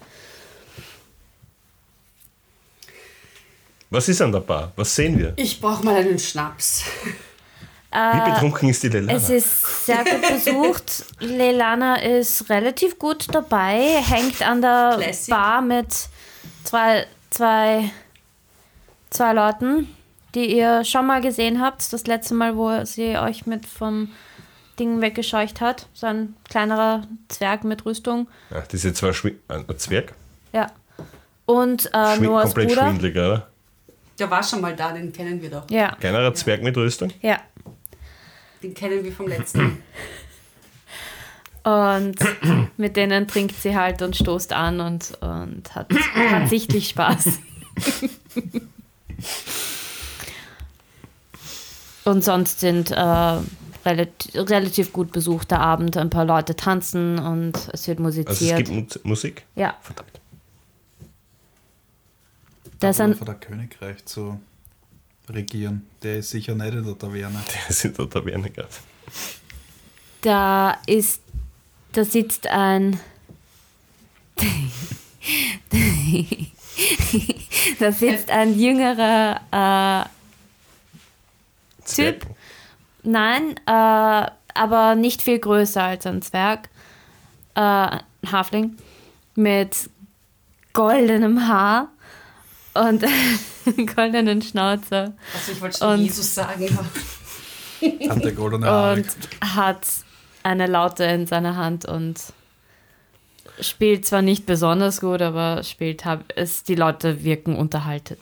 Was 3.91 4.09
ist 4.09 4.21
an 4.21 4.33
der 4.33 4.41
Bar? 4.41 4.73
Was 4.77 4.95
sehen 4.95 5.19
wir? 5.19 5.33
Ich 5.37 5.61
brauche 5.61 5.85
mal 5.85 5.97
einen 5.97 6.19
Schnaps. 6.19 6.85
Wie 7.91 8.31
betrunken 8.31 8.69
ist 8.69 8.83
die 8.83 8.89
Lelana? 8.89 9.15
Es 9.15 9.31
ist 9.31 9.87
sehr 9.87 10.05
gut 10.05 10.29
besucht. 10.29 11.05
Lelana 11.21 11.97
ist 11.97 12.49
relativ 12.51 12.99
gut 12.99 13.27
dabei, 13.33 14.03
hängt 14.03 14.43
an 14.43 14.61
der 14.61 14.97
Classic. 14.99 15.31
Bar 15.35 15.63
mit 15.63 15.87
zwei, 16.65 17.07
zwei, 17.31 17.91
zwei 19.09 19.33
Leuten, 19.33 19.89
die 20.35 20.55
ihr 20.57 20.85
schon 20.85 21.07
mal 21.07 21.23
gesehen 21.23 21.63
habt. 21.63 21.91
Das 21.93 22.07
letzte 22.07 22.35
Mal, 22.35 22.57
wo 22.57 22.85
sie 22.85 23.17
euch 23.17 23.47
mit 23.47 23.65
vom 23.65 24.11
Ding 24.79 25.01
weggescheucht 25.01 25.63
hat. 25.63 25.87
So 25.95 26.07
ein 26.07 26.35
kleinerer 26.49 27.05
Zwerg 27.29 27.65
mit 27.65 27.87
Rüstung. 27.87 28.29
Ach, 28.55 28.67
diese 28.67 28.93
zwei 28.93 29.15
Schwi 29.15 29.39
ein 29.49 29.65
Zwerg? 29.79 30.13
Ja. 30.53 30.67
Und 31.47 31.87
äh, 31.95 32.17
Schwi 32.17 32.27
Noahs 32.27 32.45
komplett 32.45 32.69
Bruder. 32.69 32.83
schwindelig, 32.91 33.17
oder? 33.17 33.49
Der 34.19 34.31
war 34.31 34.43
schon 34.43 34.61
mal 34.61 34.75
da, 34.77 34.93
den 34.93 35.13
kennen 35.13 35.41
wir 35.41 35.49
doch. 35.49 35.71
Ja, 35.71 35.95
Kleinerer 35.99 36.35
Zwerg 36.35 36.63
mit 36.63 36.77
Rüstung? 36.77 37.11
ja. 37.23 37.39
Den 38.63 38.75
kennen 38.75 39.05
wir 39.05 39.13
vom 39.13 39.29
letzten. 39.29 39.83
Und 41.65 42.17
mit 42.77 42.97
denen 42.97 43.29
trinkt 43.29 43.57
sie 43.61 43.77
halt 43.77 44.01
und 44.03 44.17
stoßt 44.17 44.53
an 44.53 44.81
und, 44.81 45.19
und 45.21 45.75
hat, 45.75 45.93
hat 45.93 46.49
sichtlich 46.49 46.89
Spaß. 46.89 47.39
und 52.05 52.25
sonst 52.25 52.61
sind 52.61 52.91
äh, 52.91 52.97
relativ, 53.85 54.35
relativ 54.35 54.93
gut 54.93 55.13
besuchter 55.13 55.61
Abend. 55.61 55.97
Ein 55.97 56.11
paar 56.11 56.25
Leute 56.25 56.57
tanzen 56.57 57.19
und 57.19 57.53
es 57.73 57.87
wird 57.87 58.01
Also 58.01 58.21
es 58.21 58.27
musiziert. 58.29 58.59
gibt 58.67 58.71
Mu 59.05 59.11
Musik? 59.11 59.45
ja, 59.57 59.77
Verdammt. 59.83 60.21
da 62.81 62.91
ist 62.91 63.01
ein, 63.01 63.19
das 63.25 63.41
Königreich 63.41 64.05
zu 64.07 64.41
regieren. 65.31 65.87
Der 66.03 66.19
ist 66.19 66.31
sicher 66.31 66.55
nicht 66.55 66.75
in 66.75 66.85
der 66.85 66.99
Taverne. 66.99 67.43
Der 67.53 67.69
ist 67.71 67.85
in 67.85 67.95
der 67.95 68.09
Taverne 68.09 68.51
gerade. 68.51 68.69
da 70.23 70.79
ist, 70.87 71.23
da 71.93 72.05
sitzt 72.05 72.47
ein, 72.47 73.01
da 77.79 77.93
sitzt 77.93 78.31
ein 78.31 78.59
jüngerer 78.59 79.41
äh, 79.51 80.05
Zwerg. 81.85 82.27
Nein, 83.03 83.57
äh, 83.67 84.31
aber 84.55 84.95
nicht 84.95 85.23
viel 85.23 85.39
größer 85.39 85.83
als 85.83 86.07
ein 86.07 86.23
Zwerg. 86.23 86.69
Äh, 87.55 87.61
ein 87.61 88.03
Hafling 88.31 88.77
mit 89.35 89.89
goldenem 90.73 91.49
Haar 91.49 91.89
und 92.75 93.05
goldenen 93.97 94.43
Schnauze 94.43 95.15
Also 95.35 95.53
ich 95.53 95.61
wollte 95.61 95.79
schon 95.79 95.89
Und- 95.95 96.05
Jesus 96.05 96.35
sagen. 96.35 96.69
aber 98.01 98.15
Hat 98.17 98.25
der 98.25 98.33
goldene 98.33 98.67
Haare. 98.67 98.97
und 98.97 99.07
hat 99.43 99.87
eine 100.43 100.67
Laute 100.67 101.05
in 101.05 101.27
seiner 101.27 101.57
Hand 101.57 101.85
und 101.85 102.21
spielt 103.61 104.07
zwar 104.07 104.23
nicht 104.23 104.47
besonders 104.47 105.01
gut, 105.01 105.21
aber 105.23 105.63
spielt 105.65 106.05
es, 106.37 106.63
die 106.63 106.75
Leute 106.77 107.25
wirken 107.25 107.57
unterhalten. 107.57 108.17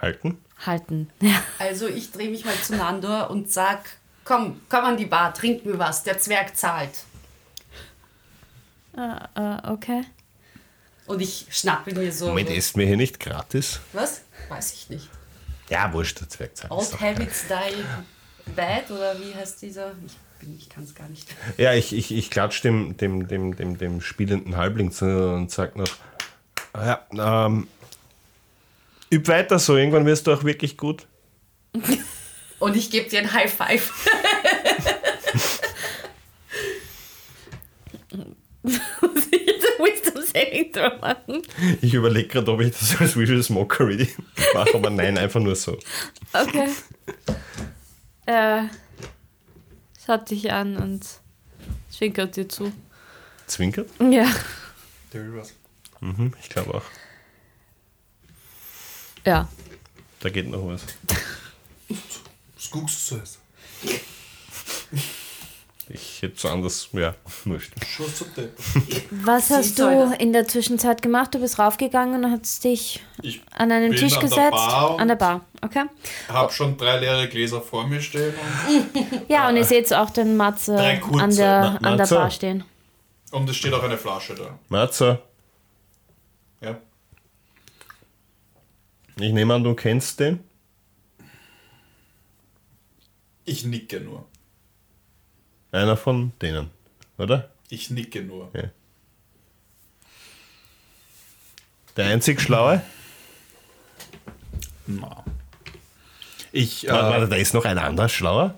Halten? 0.00 0.38
Unterhalten. 0.58 1.10
Ja. 1.20 1.42
Also 1.58 1.86
ich 1.86 2.10
drehe 2.10 2.28
mich 2.30 2.44
mal 2.44 2.54
zu 2.56 2.74
Nandor 2.76 3.30
und 3.30 3.50
sag, 3.50 3.78
komm, 4.24 4.60
komm 4.68 4.84
an 4.84 4.96
die 4.96 5.06
Bar, 5.06 5.32
trink 5.34 5.64
mir 5.64 5.78
was, 5.78 6.02
der 6.02 6.18
Zwerg 6.18 6.56
zahlt. 6.56 7.04
Äh, 8.96 9.68
okay. 9.70 10.02
Und 11.06 11.20
ich 11.20 11.46
schnappe 11.50 11.94
mir 11.94 12.12
so. 12.12 12.28
Moment, 12.28 12.50
essen 12.50 12.78
wir 12.78 12.86
hier 12.86 12.96
nicht 12.96 13.18
gratis? 13.20 13.80
Was? 13.92 14.22
Weiß 14.48 14.72
ich 14.74 14.88
nicht. 14.90 15.08
Ja, 15.68 15.92
wurscht, 15.92 16.20
der 16.20 16.28
Zwerg 16.28 16.56
zahlt. 16.56 16.70
Old 16.70 17.00
Habits 17.00 17.44
Die 17.48 18.50
Bad 18.54 18.90
oder 18.90 19.18
wie 19.20 19.34
heißt 19.34 19.62
dieser? 19.62 19.92
Ich, 20.06 20.14
bin- 20.40 20.56
ich 20.58 20.68
kann 20.68 20.84
es 20.84 20.94
gar 20.94 21.08
nicht. 21.08 21.28
Ja, 21.56 21.72
ich, 21.74 21.92
ich, 21.92 22.12
ich 22.12 22.30
klatsche 22.30 22.62
dem, 22.62 22.96
dem, 22.96 23.26
dem, 23.28 23.56
dem, 23.56 23.78
dem 23.78 24.00
spielenden 24.00 24.56
Halbling 24.56 24.92
zu 24.92 25.06
und 25.34 25.50
sag 25.50 25.76
noch, 25.76 25.88
"Ah 26.72 27.00
ja, 27.10 27.46
ähm, 27.46 27.66
üb 29.12 29.26
weiter 29.28 29.58
so, 29.58 29.76
irgendwann 29.76 30.06
wirst 30.06 30.26
du 30.26 30.32
auch 30.32 30.44
wirklich 30.44 30.76
gut. 30.76 31.06
Und 32.58 32.76
ich 32.76 32.90
gebe 32.92 33.08
dir 33.10 33.18
ein 33.18 33.32
High 33.32 33.52
Five. 33.52 33.90
Muss 38.62 39.26
ich 39.30 39.46
jetzt 39.46 39.66
ein 39.78 39.84
Wisdom 39.84 40.21
Saving 40.32 40.72
Throw 40.72 41.00
machen? 41.00 41.42
Ich 41.80 41.94
überlege 41.94 42.28
gerade, 42.28 42.50
ob 42.50 42.60
ich 42.60 42.72
das 42.72 42.96
als 43.00 43.16
Visual 43.16 43.42
Smokery 43.42 44.08
mache, 44.54 44.74
aber 44.74 44.90
nein, 44.90 45.18
einfach 45.18 45.40
nur 45.40 45.56
so. 45.56 45.78
Okay. 46.32 46.68
äh, 48.26 48.62
schaut 50.04 50.30
dich 50.30 50.50
an 50.50 50.76
und 50.76 51.04
zwinkert 51.90 52.36
dir 52.36 52.48
zu. 52.48 52.72
Zwinkert? 53.46 53.88
Ja. 54.00 54.26
Mhm, 56.00 56.32
ich 56.40 56.48
glaube 56.48 56.74
auch. 56.74 56.84
Ja. 59.24 59.48
Da 60.20 60.30
geht 60.30 60.48
noch 60.48 60.66
was. 60.66 60.82
Was 62.56 62.70
guckst 62.70 63.10
du 63.10 63.16
zuerst? 63.16 63.38
Ich 65.94 66.22
hätte 66.22 66.40
so 66.40 66.48
anders, 66.48 66.88
ja, 66.92 67.14
wurscht. 67.44 67.72
Was 69.10 69.48
Sie 69.48 69.54
hast 69.54 69.78
du 69.78 70.14
in 70.18 70.32
der 70.32 70.48
Zwischenzeit 70.48 71.02
gemacht? 71.02 71.34
Du 71.34 71.38
bist 71.38 71.58
raufgegangen 71.58 72.24
und 72.24 72.30
hast 72.30 72.64
dich 72.64 73.00
Ich 73.20 73.42
an 73.52 73.70
einen 73.70 73.92
Tisch 73.92 74.14
an 74.14 74.20
der 74.20 74.28
gesetzt? 74.30 74.50
Bar 74.52 74.94
und- 74.94 75.00
an 75.00 75.08
der 75.08 75.16
Bar, 75.16 75.44
okay. 75.60 75.84
habe 76.28 76.50
schon 76.52 76.78
drei 76.78 76.98
leere 76.98 77.28
Gläser 77.28 77.60
vor 77.60 77.86
mir 77.86 78.00
stehen 78.00 78.32
und, 78.34 79.20
Ja, 79.28 79.48
und 79.50 79.56
ihr 79.56 79.64
seht 79.64 79.92
auch 79.92 80.08
den 80.10 80.34
Matze 80.36 80.78
an 80.78 81.36
der, 81.36 81.78
Ma- 81.82 81.88
an 81.90 81.98
der? 81.98 82.06
Bar 82.06 82.30
stehen. 82.30 82.64
und 83.32 83.50
es 83.50 83.56
steht 83.56 83.74
auch 83.74 83.82
eine 83.82 83.98
Flasche 83.98 84.34
da. 84.34 84.58
Matze, 84.70 85.20
Ja. 86.62 86.78
ich 89.20 89.32
nehme 89.32 89.52
an, 89.54 89.62
du 89.62 89.74
kennst 89.74 90.20
den. 90.20 90.40
Ich 93.44 93.64
nicke 93.64 94.00
nur. 94.00 94.24
Einer 95.72 95.96
von 95.96 96.32
denen, 96.40 96.70
oder? 97.18 97.50
Ich 97.70 97.90
nicke 97.90 98.22
nur. 98.22 98.50
Der 101.96 102.06
einzig 102.06 102.40
Schlaue? 102.40 102.82
Na. 104.86 105.24
Ich, 106.52 106.86
äh, 106.86 106.92
Warte, 106.92 107.08
warte, 107.08 107.28
da 107.28 107.36
ist 107.36 107.54
noch 107.54 107.64
ein 107.64 107.78
anderer 107.78 108.08
Schlauer? 108.08 108.54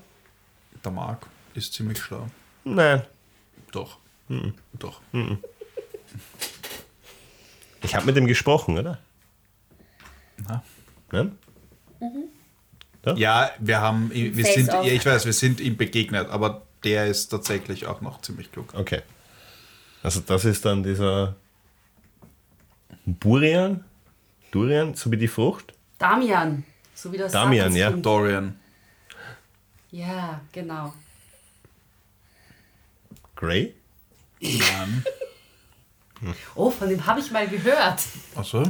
der 0.83 0.91
Marc 0.91 1.25
ist 1.55 1.73
ziemlich 1.73 1.97
schlau. 1.99 2.27
Nein. 2.63 3.01
Doch. 3.71 3.97
Doch. 4.73 5.01
Ich 7.81 7.95
habe 7.95 8.05
mit 8.05 8.17
ihm 8.17 8.27
gesprochen, 8.27 8.77
oder? 8.77 8.99
Na. 10.47 10.63
Nein? 11.11 11.37
Ja, 13.15 13.51
wir 13.59 13.79
haben, 13.81 14.11
wir 14.11 14.33
Face 14.45 14.55
sind, 14.55 14.67
ja, 14.67 14.79
off. 14.81 14.87
ich 14.87 15.05
weiß, 15.05 15.25
wir 15.25 15.33
sind 15.33 15.59
ihm 15.59 15.77
begegnet, 15.77 16.29
aber 16.29 16.65
der 16.85 17.07
ist 17.07 17.27
tatsächlich 17.29 17.87
auch 17.87 18.01
noch 18.01 18.21
ziemlich 18.21 18.51
klug. 18.51 18.73
Okay. 18.73 19.01
Also 20.03 20.21
das 20.21 20.45
ist 20.45 20.63
dann 20.63 20.83
dieser 20.83 21.35
Burian? 23.05 23.83
Durian, 24.51 24.93
so 24.93 25.11
wie 25.11 25.17
die 25.17 25.27
Frucht? 25.27 25.73
Damian. 25.97 26.63
So 26.93 27.11
wie 27.11 27.17
das 27.17 27.31
Damian, 27.31 27.75
ja. 27.75 27.89
Dorian. 27.89 28.59
Ja, 29.91 30.41
genau. 30.51 30.93
Grey? 33.35 33.73
Nein. 34.39 35.03
Oh, 36.55 36.71
von 36.71 36.89
dem 36.89 37.05
habe 37.05 37.19
ich 37.19 37.29
mal 37.29 37.47
gehört. 37.47 38.01
Achso. 38.35 38.63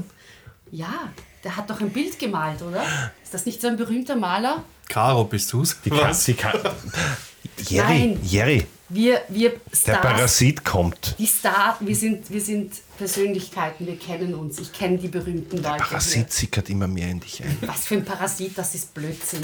Ja, 0.72 1.10
der 1.44 1.56
hat 1.56 1.70
doch 1.70 1.80
ein 1.80 1.92
Bild 1.92 2.18
gemalt, 2.20 2.62
oder? 2.64 2.84
Ist 3.24 3.34
das 3.34 3.46
nicht 3.46 3.62
so 3.62 3.68
ein 3.68 3.78
berühmter 3.78 4.16
Maler? 4.16 4.64
Caro, 4.90 5.24
bist 5.24 5.54
du's? 5.54 5.80
Die 5.82 5.92
kann, 5.92 6.14
die 6.26 6.34
kann, 6.34 6.60
Jerry, 7.70 8.08
Nein. 8.08 8.20
Jerry, 8.24 8.66
Wir, 8.90 9.22
wir 9.30 9.50
der 9.52 9.60
Stars, 9.76 10.02
Parasit 10.02 10.64
kommt. 10.64 11.16
die 11.18 11.26
Star, 11.26 11.78
wir 11.80 11.96
sind, 11.96 12.30
wir 12.30 12.42
sind 12.42 12.74
Persönlichkeiten, 12.98 13.86
wir 13.88 13.98
kennen 13.98 14.34
uns. 14.36 14.60
Ich 14.60 14.72
kenne 14.72 14.98
die 14.98 15.08
berühmten 15.08 15.58
Leute. 15.58 15.78
Parasit 15.84 16.32
sickert 16.32 16.70
immer 16.70 16.88
mehr 16.88 17.10
in 17.10 17.20
dich 17.20 17.44
ein. 17.44 17.58
Was 17.62 17.86
für 17.88 17.96
ein 17.96 18.06
Parasit, 18.06 18.58
das 18.58 18.76
ist 18.76 18.94
Blödsinn. 18.94 19.42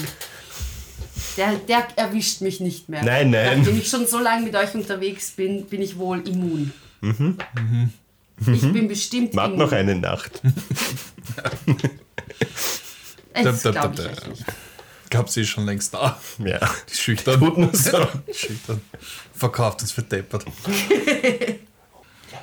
Der, 1.37 1.53
der 1.55 1.87
erwischt 1.95 2.41
mich 2.41 2.59
nicht 2.59 2.89
mehr. 2.89 3.03
Nein, 3.03 3.31
nein. 3.31 3.59
Nachdem 3.59 3.77
ich 3.79 3.87
schon 3.87 4.05
so 4.05 4.19
lange 4.19 4.43
mit 4.43 4.55
euch 4.55 4.73
unterwegs 4.75 5.31
bin, 5.31 5.65
bin 5.65 5.81
ich 5.81 5.97
wohl 5.97 6.19
immun. 6.27 6.71
Mhm. 7.01 7.37
Ich 8.53 8.61
bin 8.73 8.87
bestimmt 8.87 9.35
Wart 9.35 9.47
immun. 9.53 9.59
noch 9.59 9.71
eine 9.71 9.95
Nacht. 9.95 10.41
Das 13.33 13.61
Da, 13.63 13.71
da, 13.71 13.87
glaube 13.87 13.95
da, 13.95 14.09
ich 14.11 14.15
da. 14.17 14.21
euch 14.23 14.27
nicht. 14.29 14.43
Ich 15.11 15.13
glaube, 15.17 15.29
sie 15.29 15.41
ist 15.41 15.49
schon 15.49 15.65
längst 15.65 15.93
da. 15.93 16.17
Ja. 16.39 16.57
Die 16.87 16.91
ist 16.93 17.01
schüchtern. 17.01 17.37
Tut 17.37 17.57
nur 17.57 17.75
so. 17.75 18.07
schüchtern. 18.33 18.79
Verkauft 19.33 19.81
uns 19.81 19.91
für 19.91 20.03
deppert. 20.03 20.45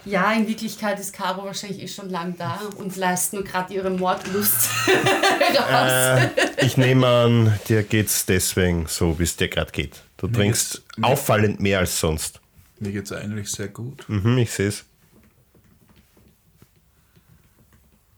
Ja, 0.05 0.31
in 0.35 0.47
Wirklichkeit 0.47 1.01
ist 1.01 1.15
Caro 1.15 1.47
wahrscheinlich 1.47 1.81
eh 1.83 1.89
schon 1.89 2.11
lang 2.11 2.37
da 2.37 2.61
und 2.77 2.95
leistet 2.97 3.33
nur 3.41 3.45
gerade 3.45 3.73
ihre 3.73 3.89
Mordlust 3.89 4.69
raus. 4.87 5.91
Äh, 5.91 6.31
ich 6.67 6.77
nehme 6.77 7.07
an, 7.07 7.59
dir 7.71 7.83
geht's 7.85 8.27
deswegen 8.27 8.87
so, 8.87 9.19
wie 9.19 9.23
es 9.23 9.35
dir 9.37 9.49
gerade 9.49 9.73
geht. 9.73 10.03
Du 10.19 10.29
trinkst 10.29 10.83
mir- 10.99 11.07
auffallend 11.07 11.61
mehr 11.61 11.79
als 11.79 11.99
sonst. 11.99 12.39
Mir 12.81 12.93
geht's 12.93 13.13
eigentlich 13.13 13.51
sehr 13.51 13.69
gut. 13.69 14.05
Mhm, 14.11 14.37
ich 14.37 14.51
sehe 14.51 14.69
es. 14.69 14.85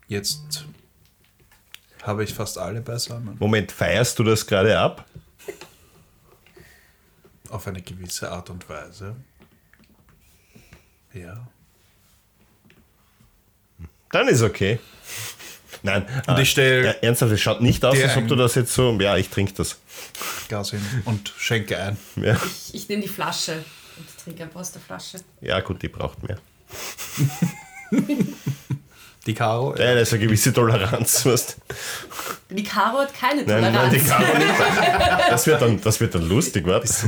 Jetzt 0.09 0.67
habe 2.03 2.25
ich 2.25 2.35
fast 2.35 2.59
alle 2.59 2.81
beisammen. 2.81 3.37
Moment, 3.39 3.73
feierst 3.73 4.19
du 4.19 4.25
das 4.25 4.47
gerade 4.47 4.79
ab? 4.79 5.05
Auf 7.49 7.67
eine 7.67 7.83
gewisse 7.83 8.31
Art 8.31 8.51
und 8.51 8.69
Weise. 8.69 9.17
Ja. 11.13 11.49
Dann 14.13 14.29
ist 14.29 14.43
okay. 14.43 14.79
Nein. 15.83 16.07
Und 16.27 16.39
ich 16.39 16.51
stell 16.51 16.85
ja, 16.85 16.91
ernsthaft, 16.93 17.33
es 17.33 17.41
schaut 17.41 17.61
nicht 17.61 17.85
aus, 17.85 18.01
als 18.01 18.17
ob 18.17 18.29
du 18.29 18.37
das 18.37 18.55
jetzt 18.55 18.73
so. 18.73 18.93
Ja, 19.01 19.17
ich 19.17 19.29
trinke 19.29 19.53
das. 19.55 19.79
Gas 20.49 20.71
hin 20.71 20.85
und 21.05 21.33
schenke 21.39 21.79
ein. 21.79 21.97
Ja. 22.17 22.37
Ich, 22.45 22.75
ich 22.75 22.89
nehme 22.89 23.03
die 23.03 23.09
Flasche 23.09 23.65
und 23.97 24.07
trinke 24.23 24.43
einfach 24.45 24.61
aus 24.61 24.73
der 24.73 24.83
Flasche. 24.83 25.21
ja, 25.41 25.61
gut, 25.61 25.83
die 25.83 25.89
braucht 25.89 26.23
mehr. 26.23 26.39
Die 29.31 29.35
Caro. 29.37 29.71
Ja, 29.77 29.95
da 29.95 30.01
ist 30.01 30.13
eine 30.13 30.23
gewisse 30.25 30.53
Toleranz. 30.53 31.25
Weißt? 31.25 31.57
Die 32.51 32.65
Caro 32.65 32.99
hat 32.99 33.15
keine 33.15 33.45
Nein, 33.45 33.61
nein, 33.63 33.73
Toleranz. 33.75 33.93
die 34.03 34.09
man 34.11 34.39
nicht. 34.39 35.31
Das 35.31 35.47
wird 35.47 35.63
dann, 35.63 35.81
das 35.81 36.01
wird 36.01 36.15
dann 36.17 36.29
lustig, 36.29 36.67
was? 36.67 37.05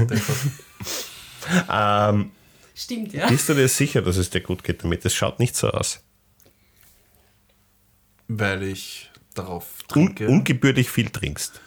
ähm, 1.68 2.30
Stimmt, 2.74 3.12
ja. 3.12 3.28
bist 3.28 3.48
du 3.48 3.54
dir 3.54 3.66
sicher, 3.68 4.02
dass 4.02 4.16
es 4.16 4.30
dir 4.30 4.40
gut 4.40 4.62
geht 4.62 4.84
damit? 4.84 5.04
Es 5.04 5.14
schaut 5.14 5.38
nicht 5.40 5.56
so 5.56 5.68
aus. 5.70 6.00
Weil 8.28 8.62
ich 8.62 9.10
darauf 9.34 9.66
Un 9.96 10.06
trinke. 10.14 10.28
ungebührlich 10.28 10.88
viel 10.90 11.10
trinkst. 11.10 11.60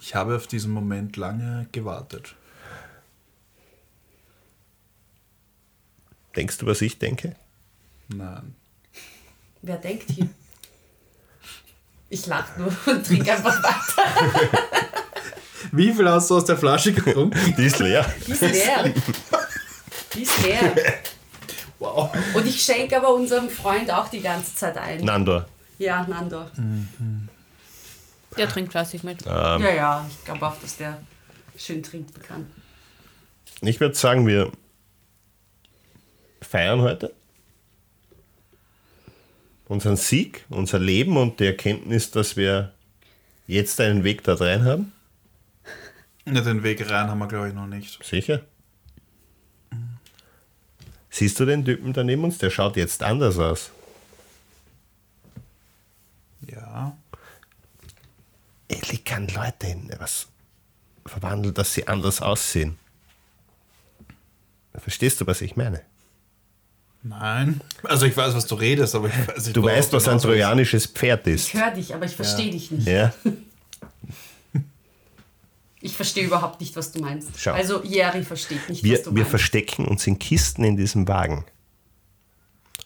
ich 0.00 0.14
habe 0.14 0.36
auf 0.36 0.46
diesen 0.46 0.70
Moment 0.70 1.16
lange 1.16 1.66
gewartet. 1.72 2.34
Denkst 6.36 6.58
du, 6.58 6.66
was 6.66 6.80
ich 6.82 6.98
denke? 6.98 7.36
Nein. 8.08 8.54
Wer 9.62 9.76
denkt 9.78 10.10
hier? 10.10 10.28
Ich 12.10 12.26
lache 12.26 12.60
nur 12.60 12.72
und 12.86 13.06
trinke 13.06 13.32
einfach 13.32 13.62
weiter. 13.62 14.50
Wie 15.72 15.92
viel 15.92 16.08
hast 16.08 16.30
du 16.30 16.36
aus 16.36 16.44
der 16.44 16.56
Flasche 16.56 16.92
getrunken? 16.92 17.54
Die 17.56 17.64
ist 17.64 17.78
leer. 17.78 18.04
Die 18.26 18.32
ist 18.32 18.40
leer. 18.42 18.94
Die 20.14 20.22
ist 20.22 20.42
leer. 20.42 20.76
wow. 21.78 22.14
Und 22.34 22.46
ich 22.46 22.62
schenke 22.62 22.96
aber 22.96 23.14
unserem 23.14 23.48
Freund 23.48 23.90
auch 23.90 24.08
die 24.08 24.20
ganze 24.20 24.54
Zeit 24.54 24.76
ein. 24.76 25.04
Nandor. 25.04 25.46
Ja, 25.78 26.06
Nando. 26.06 26.46
Der 28.36 28.48
trinkt 28.48 28.72
fleißig 28.72 29.02
mit. 29.02 29.24
Ja, 29.24 29.58
ja, 29.58 30.06
ich 30.08 30.24
glaube 30.24 30.46
auch, 30.46 30.56
dass 30.60 30.76
der 30.76 30.98
schön 31.56 31.82
trinken 31.82 32.20
kann. 32.22 32.46
Ich 33.60 33.80
würde 33.80 33.94
sagen, 33.94 34.26
wir 34.26 34.52
feiern 36.54 36.82
heute 36.82 37.12
unseren 39.66 39.96
Sieg, 39.96 40.44
unser 40.50 40.78
Leben 40.78 41.16
und 41.16 41.40
die 41.40 41.46
Erkenntnis, 41.46 42.12
dass 42.12 42.36
wir 42.36 42.72
jetzt 43.48 43.80
einen 43.80 44.04
Weg 44.04 44.22
da 44.22 44.34
rein 44.34 44.64
haben. 44.64 44.92
Ja, 46.24 46.40
den 46.42 46.62
Weg 46.62 46.88
rein 46.88 47.08
haben 47.08 47.18
wir, 47.18 47.26
glaube 47.26 47.48
ich, 47.48 47.54
noch 47.54 47.66
nicht. 47.66 48.04
Sicher. 48.04 48.42
Siehst 51.10 51.40
du 51.40 51.44
den 51.44 51.64
Typen 51.64 51.92
da 51.92 52.04
neben 52.04 52.22
uns? 52.22 52.38
Der 52.38 52.50
schaut 52.50 52.76
jetzt 52.76 53.02
anders 53.02 53.36
aus. 53.36 53.72
Ja. 56.48 56.96
Ellie 58.68 58.98
kann 59.04 59.26
Leute 59.26 59.66
in 59.66 59.92
was 59.98 60.28
verwandeln, 61.04 61.52
dass 61.52 61.74
sie 61.74 61.88
anders 61.88 62.22
aussehen. 62.22 62.78
Verstehst 64.72 65.20
du, 65.20 65.26
was 65.26 65.40
ich 65.40 65.56
meine? 65.56 65.82
Nein. 67.06 67.60
Also 67.82 68.06
ich 68.06 68.16
weiß, 68.16 68.34
was 68.34 68.46
du 68.46 68.54
redest, 68.54 68.94
aber 68.94 69.08
ich 69.08 69.28
weiß 69.28 69.44
nicht, 69.44 69.56
Du 69.56 69.62
weißt, 69.62 69.92
was 69.92 70.08
ein 70.08 70.18
trojanisches 70.18 70.86
Pferd 70.86 71.26
ist. 71.26 71.48
Ich 71.48 71.54
höre 71.54 71.70
dich, 71.70 71.94
aber 71.94 72.06
ich 72.06 72.16
verstehe 72.16 72.50
dich 72.50 72.70
nicht. 72.70 72.86
Ja? 72.88 73.12
Ich 75.80 75.94
verstehe 75.96 76.24
überhaupt 76.24 76.60
nicht, 76.62 76.74
was 76.76 76.92
du 76.92 77.00
meinst. 77.00 77.28
Schau. 77.36 77.52
Also 77.52 77.82
Jerry 77.84 78.22
versteht 78.22 78.70
nicht, 78.70 78.82
Wir, 78.82 78.94
was 78.96 79.02
du 79.02 79.10
wir 79.10 79.16
meinst. 79.16 79.28
verstecken 79.28 79.84
uns 79.86 80.06
in 80.06 80.18
Kisten 80.18 80.64
in 80.64 80.78
diesem 80.78 81.06
Wagen. 81.08 81.44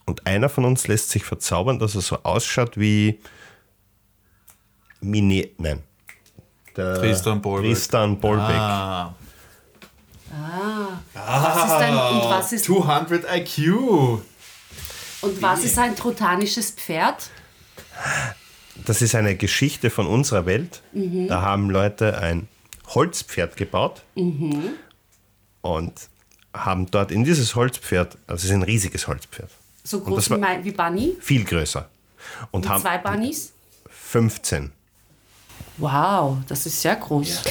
Und 0.05 0.27
einer 0.27 0.49
von 0.49 0.65
uns 0.65 0.89
lässt 0.89 1.11
sich 1.11 1.23
verzaubern, 1.23 1.79
dass 1.79 1.95
er 1.95 2.01
so 2.01 2.17
ausschaut 2.25 2.77
wie 2.77 3.21
Mini. 5.01 5.53
Nein. 5.59 5.85
Der 6.77 6.95
Tristan 6.95 7.41
Bolbeck. 7.41 7.71
Tristan 7.71 8.19
Bolbeck. 8.19 8.57
Ah. 8.57 9.15
Was 11.15 11.65
ist 11.65 11.73
ein, 11.73 11.95
und 11.97 12.31
was 12.31 12.53
ist, 12.53 12.65
200 12.67 13.25
IQ. 13.37 13.69
und 15.23 15.43
was 15.43 15.65
ist 15.65 15.79
ein 15.79 15.97
trotanisches 15.97 16.71
Pferd? 16.71 17.31
Das 18.85 19.03
ist 19.03 19.15
eine 19.15 19.35
Geschichte 19.37 19.91
von 19.91 20.07
unserer 20.07 20.47
Welt. 20.47 20.83
Mhm. 20.93 21.29
Da 21.29 21.43
haben 21.43 21.71
Leute 21.71 22.19
ein 22.19 22.49
Holzpferd 22.89 23.57
gebaut 23.57 24.03
Mhm. 24.15 24.71
und 25.63 25.93
haben 26.55 26.91
dort 26.91 27.11
in 27.11 27.25
dieses 27.25 27.55
Holzpferd, 27.55 28.17
also 28.27 28.39
es 28.41 28.45
ist 28.45 28.51
ein 28.53 28.63
riesiges 28.63 29.07
Holzpferd, 29.09 29.51
So 29.85 30.01
groß 30.01 30.27
wie, 30.27 30.31
war- 30.31 30.39
mein, 30.39 30.65
wie 30.65 30.71
Bunny? 30.73 31.17
viel 31.21 31.45
größer. 31.45 31.89
Und 32.51 32.65
Wie 32.65 32.69
haben 32.69 32.83
zwei 32.83 32.99
Bunnies? 32.99 33.53
15. 33.91 34.73
Wow, 35.77 36.39
das 36.49 36.67
ist 36.67 36.81
sehr 36.81 36.97
groß. 36.97 37.43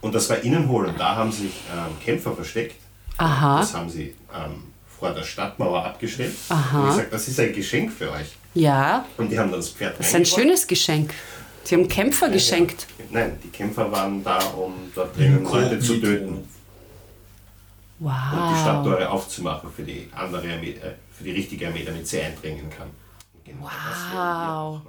Und 0.00 0.14
das 0.14 0.28
war 0.30 0.38
innen 0.38 0.68
hohl 0.68 0.86
und 0.86 0.98
da 1.00 1.16
haben 1.16 1.32
sich 1.32 1.52
ähm, 1.72 1.98
Kämpfer 2.04 2.32
versteckt. 2.34 2.76
Aha. 3.16 3.60
Das 3.60 3.74
haben 3.74 3.88
sie 3.90 4.14
ähm, 4.34 4.64
vor 4.98 5.10
der 5.12 5.22
Stadtmauer 5.22 5.84
abgestellt. 5.84 6.34
Aha. 6.48 6.80
Und 6.82 6.86
gesagt, 6.90 7.12
das 7.12 7.28
ist 7.28 7.40
ein 7.40 7.52
Geschenk 7.52 7.90
für 7.92 8.10
euch. 8.12 8.36
Ja, 8.54 9.04
Und 9.18 9.30
die 9.30 9.38
haben 9.38 9.50
dann 9.50 9.60
das 9.60 9.70
Pferd 9.70 9.98
das 9.98 10.08
ist 10.08 10.14
ein 10.14 10.24
schönes 10.26 10.66
Geschenk. 10.66 11.12
Sie 11.64 11.74
haben 11.74 11.88
Kämpfer 11.88 12.28
geschenkt. 12.28 12.86
Nein, 13.10 13.38
die 13.42 13.48
Kämpfer 13.48 13.90
waren 13.90 14.22
da, 14.22 14.38
um 14.50 14.72
dort 14.94 15.16
drinnen 15.16 15.42
Leute 15.44 15.78
zu 15.80 15.98
töten. 16.00 16.28
Und 16.28 16.44
die 17.98 18.04
Wow. 18.04 18.60
Stadttore 18.60 19.08
aufzumachen 19.10 19.70
für 19.74 19.82
die 19.82 20.08
andere 20.14 20.52
Armee, 20.52 20.72
äh, 20.72 20.92
für 21.10 21.24
die 21.24 21.30
richtige 21.32 21.66
Armee, 21.68 21.82
damit 21.84 22.06
sie 22.06 22.20
eindringen 22.20 22.68
kann. 22.70 22.88
Genau 23.44 23.62
machen. 23.62 24.82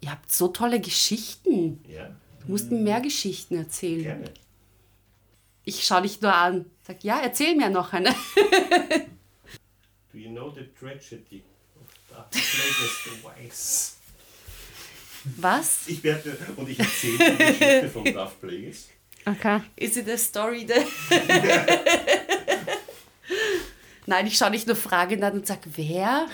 Ihr 0.00 0.10
habt 0.10 0.30
so 0.32 0.48
tolle 0.48 0.80
Geschichten. 0.80 1.80
Ja, 1.88 2.06
Du 2.46 2.52
musst 2.52 2.70
mir 2.70 2.78
mehr 2.78 3.00
Geschichten 3.00 3.56
erzählen. 3.56 4.02
gerne. 4.02 4.24
Ich 5.64 5.84
schaue 5.84 6.02
dich 6.02 6.20
nur 6.20 6.34
an. 6.34 6.66
Sag, 6.86 7.02
ja, 7.04 7.20
erzähl 7.20 7.54
mir 7.56 7.70
noch 7.70 7.92
eine. 7.92 8.14
Do 10.12 10.18
you 10.18 10.30
know 10.30 10.50
the 10.50 10.68
tragedy 10.78 11.42
of 11.76 11.86
Darth 12.10 12.30
Plagueis 12.30 13.04
the 13.04 13.10
Wise? 13.24 13.94
Was? 15.38 15.88
Ich 15.88 16.04
werde, 16.04 16.36
und 16.56 16.68
ich 16.68 16.78
erzähle 16.78 17.30
die 17.30 17.36
Geschichte 17.36 17.88
von 17.92 18.04
Darth 18.04 18.38
Plagueis. 18.40 18.90
Okay. 19.24 19.62
Is 19.76 19.96
it 19.96 20.06
a 20.08 20.18
story 20.18 20.66
that... 20.66 20.84
Nein, 24.06 24.26
ich 24.26 24.36
schaue 24.36 24.50
dich 24.50 24.66
nur 24.66 24.76
fragend 24.76 25.22
an 25.24 25.32
und 25.32 25.46
sag, 25.46 25.60
wer? 25.64 26.28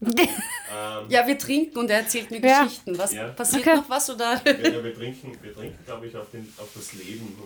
ja, 1.08 1.26
wir 1.26 1.38
trinken 1.38 1.78
und 1.78 1.90
er 1.90 1.98
erzählt 2.00 2.30
mir 2.30 2.40
Ja. 2.40 2.62
Geschichten. 2.64 2.96
Was 2.98 3.12
Ja. 3.12 3.28
passiert 3.28 3.62
Okay. 3.66 3.76
noch 3.76 3.88
was 3.90 4.08
oder? 4.10 4.34
Ja, 4.44 4.84
wir 4.84 4.94
trinken, 4.94 5.36
wir 5.42 5.54
trinken 5.54 5.84
glaube 5.84 6.06
ich, 6.06 6.16
auf, 6.16 6.30
den, 6.30 6.52
auf 6.58 6.68
das 6.74 6.92
Leben 6.94 7.36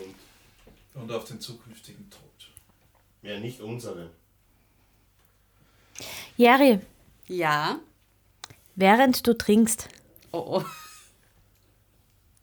und 0.95 1.03
Und 1.03 1.11
auf 1.13 1.25
den 1.25 1.41
zukünftigen 1.41 2.09
Tod. 2.11 2.21
ja, 3.23 3.39
nicht 3.41 3.61
unsere. 3.61 4.11
Jerry, 6.37 6.81
Ja. 7.29 7.79
während 8.75 9.27
du 9.27 9.35
trinkst 9.37 9.89
Oh 10.33 10.59
oh. 10.61 10.65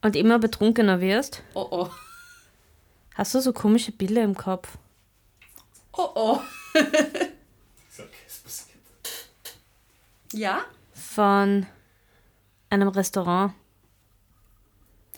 und 0.02 0.16
immer 0.16 0.40
betrunkener 0.40 1.02
wirst, 1.02 1.44
Oh 1.54 1.68
oh. 1.72 1.90
hast 3.16 3.34
du 3.36 3.42
so 3.42 3.52
komische 3.54 3.92
Bilder 3.92 4.24
im 4.24 4.36
Kopf. 4.36 4.78
Oh 5.94 6.10
oh. 6.16 6.42
Ich 6.74 7.98
sag, 7.98 8.08
es 8.26 8.40
passiert. 8.40 8.78
Ja? 10.34 10.66
Von 10.94 11.66
einem 12.70 12.88
Restaurant. 12.90 13.54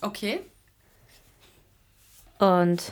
Okay. 0.02 0.42
Und. 2.40 2.92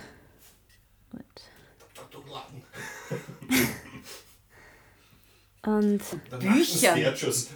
Und, 5.63 6.01
Büchern. 6.39 6.99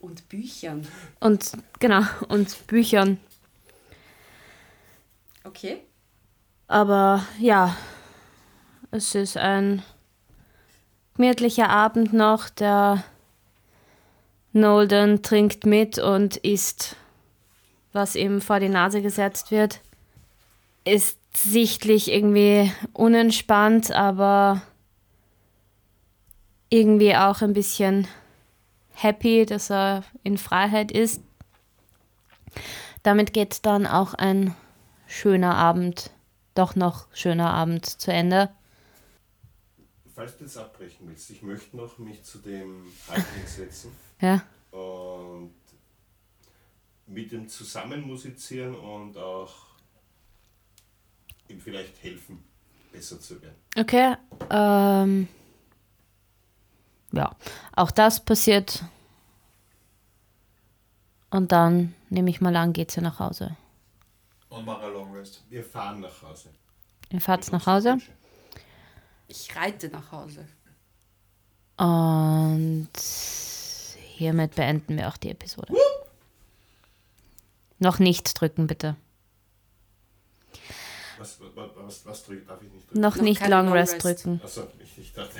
Und 0.00 0.28
Büchern. 0.28 0.86
und 1.20 1.52
genau, 1.78 2.02
und 2.28 2.66
Büchern. 2.66 3.20
Okay. 5.44 5.82
Aber 6.66 7.24
ja, 7.38 7.76
es 8.90 9.14
ist 9.14 9.36
ein 9.36 9.82
gemütlicher 11.16 11.68
Abend 11.68 12.12
noch. 12.12 12.48
Der 12.48 13.04
Nolden 14.52 15.22
trinkt 15.22 15.66
mit 15.66 15.98
und 15.98 16.36
isst, 16.38 16.96
was 17.92 18.16
ihm 18.16 18.40
vor 18.40 18.60
die 18.60 18.68
Nase 18.68 19.02
gesetzt 19.02 19.50
wird. 19.50 19.80
Ist 20.84 21.18
sichtlich 21.34 22.10
irgendwie 22.10 22.70
unentspannt, 22.92 23.92
aber 23.92 24.62
irgendwie 26.68 27.16
auch 27.16 27.42
ein 27.42 27.52
bisschen 27.52 28.08
happy, 28.94 29.46
dass 29.46 29.70
er 29.70 30.04
in 30.22 30.38
Freiheit 30.38 30.90
ist. 30.90 31.22
Damit 33.02 33.32
geht 33.32 33.64
dann 33.66 33.86
auch 33.86 34.14
ein 34.14 34.54
schöner 35.06 35.56
Abend, 35.56 36.10
doch 36.54 36.76
noch 36.76 37.06
schöner 37.12 37.52
Abend 37.52 37.86
zu 37.86 38.12
Ende. 38.12 38.50
Falls 40.22 40.36
du 40.36 40.44
jetzt 40.44 40.56
abbrechen 40.56 41.08
willst, 41.08 41.28
ich 41.30 41.42
möchte 41.42 41.76
noch 41.76 41.98
mich 41.98 42.22
zu 42.22 42.38
dem 42.38 42.92
Halbling 43.08 43.44
setzen 43.44 43.90
Ja. 44.20 44.40
und 44.70 45.52
mit 47.08 47.32
dem 47.32 47.48
zusammen 47.48 48.02
musizieren 48.02 48.76
und 48.76 49.18
auch 49.18 49.52
ihm 51.48 51.60
vielleicht 51.60 52.00
helfen, 52.04 52.44
besser 52.92 53.18
zu 53.18 53.42
werden. 53.42 53.56
Okay. 53.76 54.14
Ähm, 54.48 55.26
ja, 57.10 57.34
auch 57.74 57.90
das 57.90 58.24
passiert. 58.24 58.84
Und 61.30 61.50
dann 61.50 61.96
nehme 62.10 62.30
ich 62.30 62.40
mal 62.40 62.54
an, 62.54 62.72
geht's 62.72 62.94
ja 62.94 63.02
nach 63.02 63.18
Hause. 63.18 63.56
Und 64.50 64.66
mach 64.66 64.80
ein 64.82 64.92
Long 64.92 65.12
Rest. 65.16 65.42
Wir 65.50 65.64
fahren 65.64 65.98
nach 65.98 66.22
Hause. 66.22 66.50
Ihr 67.10 67.20
fahrt 67.20 67.50
nach 67.50 67.66
Hause 67.66 67.98
Ich 69.34 69.56
reite 69.56 69.88
nach 69.88 70.12
Hause. 70.12 70.46
und 71.78 72.88
hiermit 74.16 74.54
beenden 74.54 74.96
wir 74.98 75.08
auch 75.08 75.16
die 75.16 75.30
Episode. 75.30 75.72
Noch 77.78 77.98
nicht 77.98 78.38
drücken, 78.38 78.66
bitte. 78.66 78.94
Was, 81.18 81.38
was, 81.40 81.70
was, 81.76 82.06
was 82.06 82.24
drück, 82.24 82.46
darf 82.46 82.60
ich 82.62 82.70
nicht 82.72 82.88
drücken? 82.88 83.00
Noch, 83.00 83.16
Noch 83.16 83.22
nicht 83.22 83.40
Long 83.40 83.50
Long 83.66 83.72
Rest 83.72 83.94
Rest. 83.94 84.04
drücken. 84.04 84.40
Achso, 84.44 84.66
ich, 84.84 84.98
ich 84.98 85.12
dachte. 85.14 85.34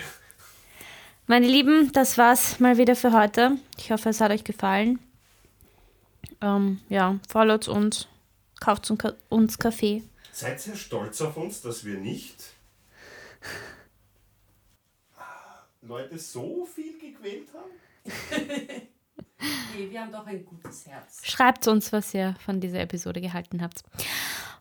Meine 1.26 1.46
Lieben, 1.46 1.92
das 1.92 2.16
war's 2.18 2.58
mal 2.60 2.78
wieder 2.78 2.96
für 2.96 3.12
heute. 3.12 3.58
Ich 3.78 3.92
hoffe, 3.92 4.08
es 4.08 4.20
hat 4.20 4.30
euch 4.32 4.42
gefallen. 4.44 4.98
Ähm, 6.40 6.80
ja, 6.88 7.18
followt 7.28 7.68
uns, 7.68 8.08
kauft 8.58 8.90
uns 8.90 8.98
Ka- 9.00 9.14
uns 9.28 9.58
Kaffee. 9.58 10.02
Seid 10.32 10.60
sehr 10.60 10.76
stolz 10.76 11.20
auf 11.20 11.36
uns, 11.36 11.60
dass 11.60 11.84
wir 11.84 11.98
nicht 11.98 12.36
Leute 15.82 16.18
so 16.18 16.64
viel 16.64 16.98
gequält 16.98 17.48
haben. 17.54 17.70
Nee, 19.76 19.90
wir 19.90 20.00
haben 20.00 20.12
doch 20.12 20.24
ein 20.24 20.44
gutes 20.44 20.86
Herz. 20.86 21.20
Schreibt 21.24 21.66
uns, 21.66 21.92
was 21.92 22.14
ihr 22.14 22.36
von 22.44 22.60
dieser 22.60 22.80
Episode 22.80 23.20
gehalten 23.20 23.60
habt. 23.60 23.82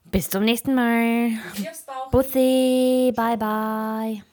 Bis 0.05 0.29
zum 0.29 0.43
nächsten 0.43 0.73
Mal. 0.73 1.33
Bussi, 2.11 3.13
bye 3.15 3.37
bye. 3.37 4.23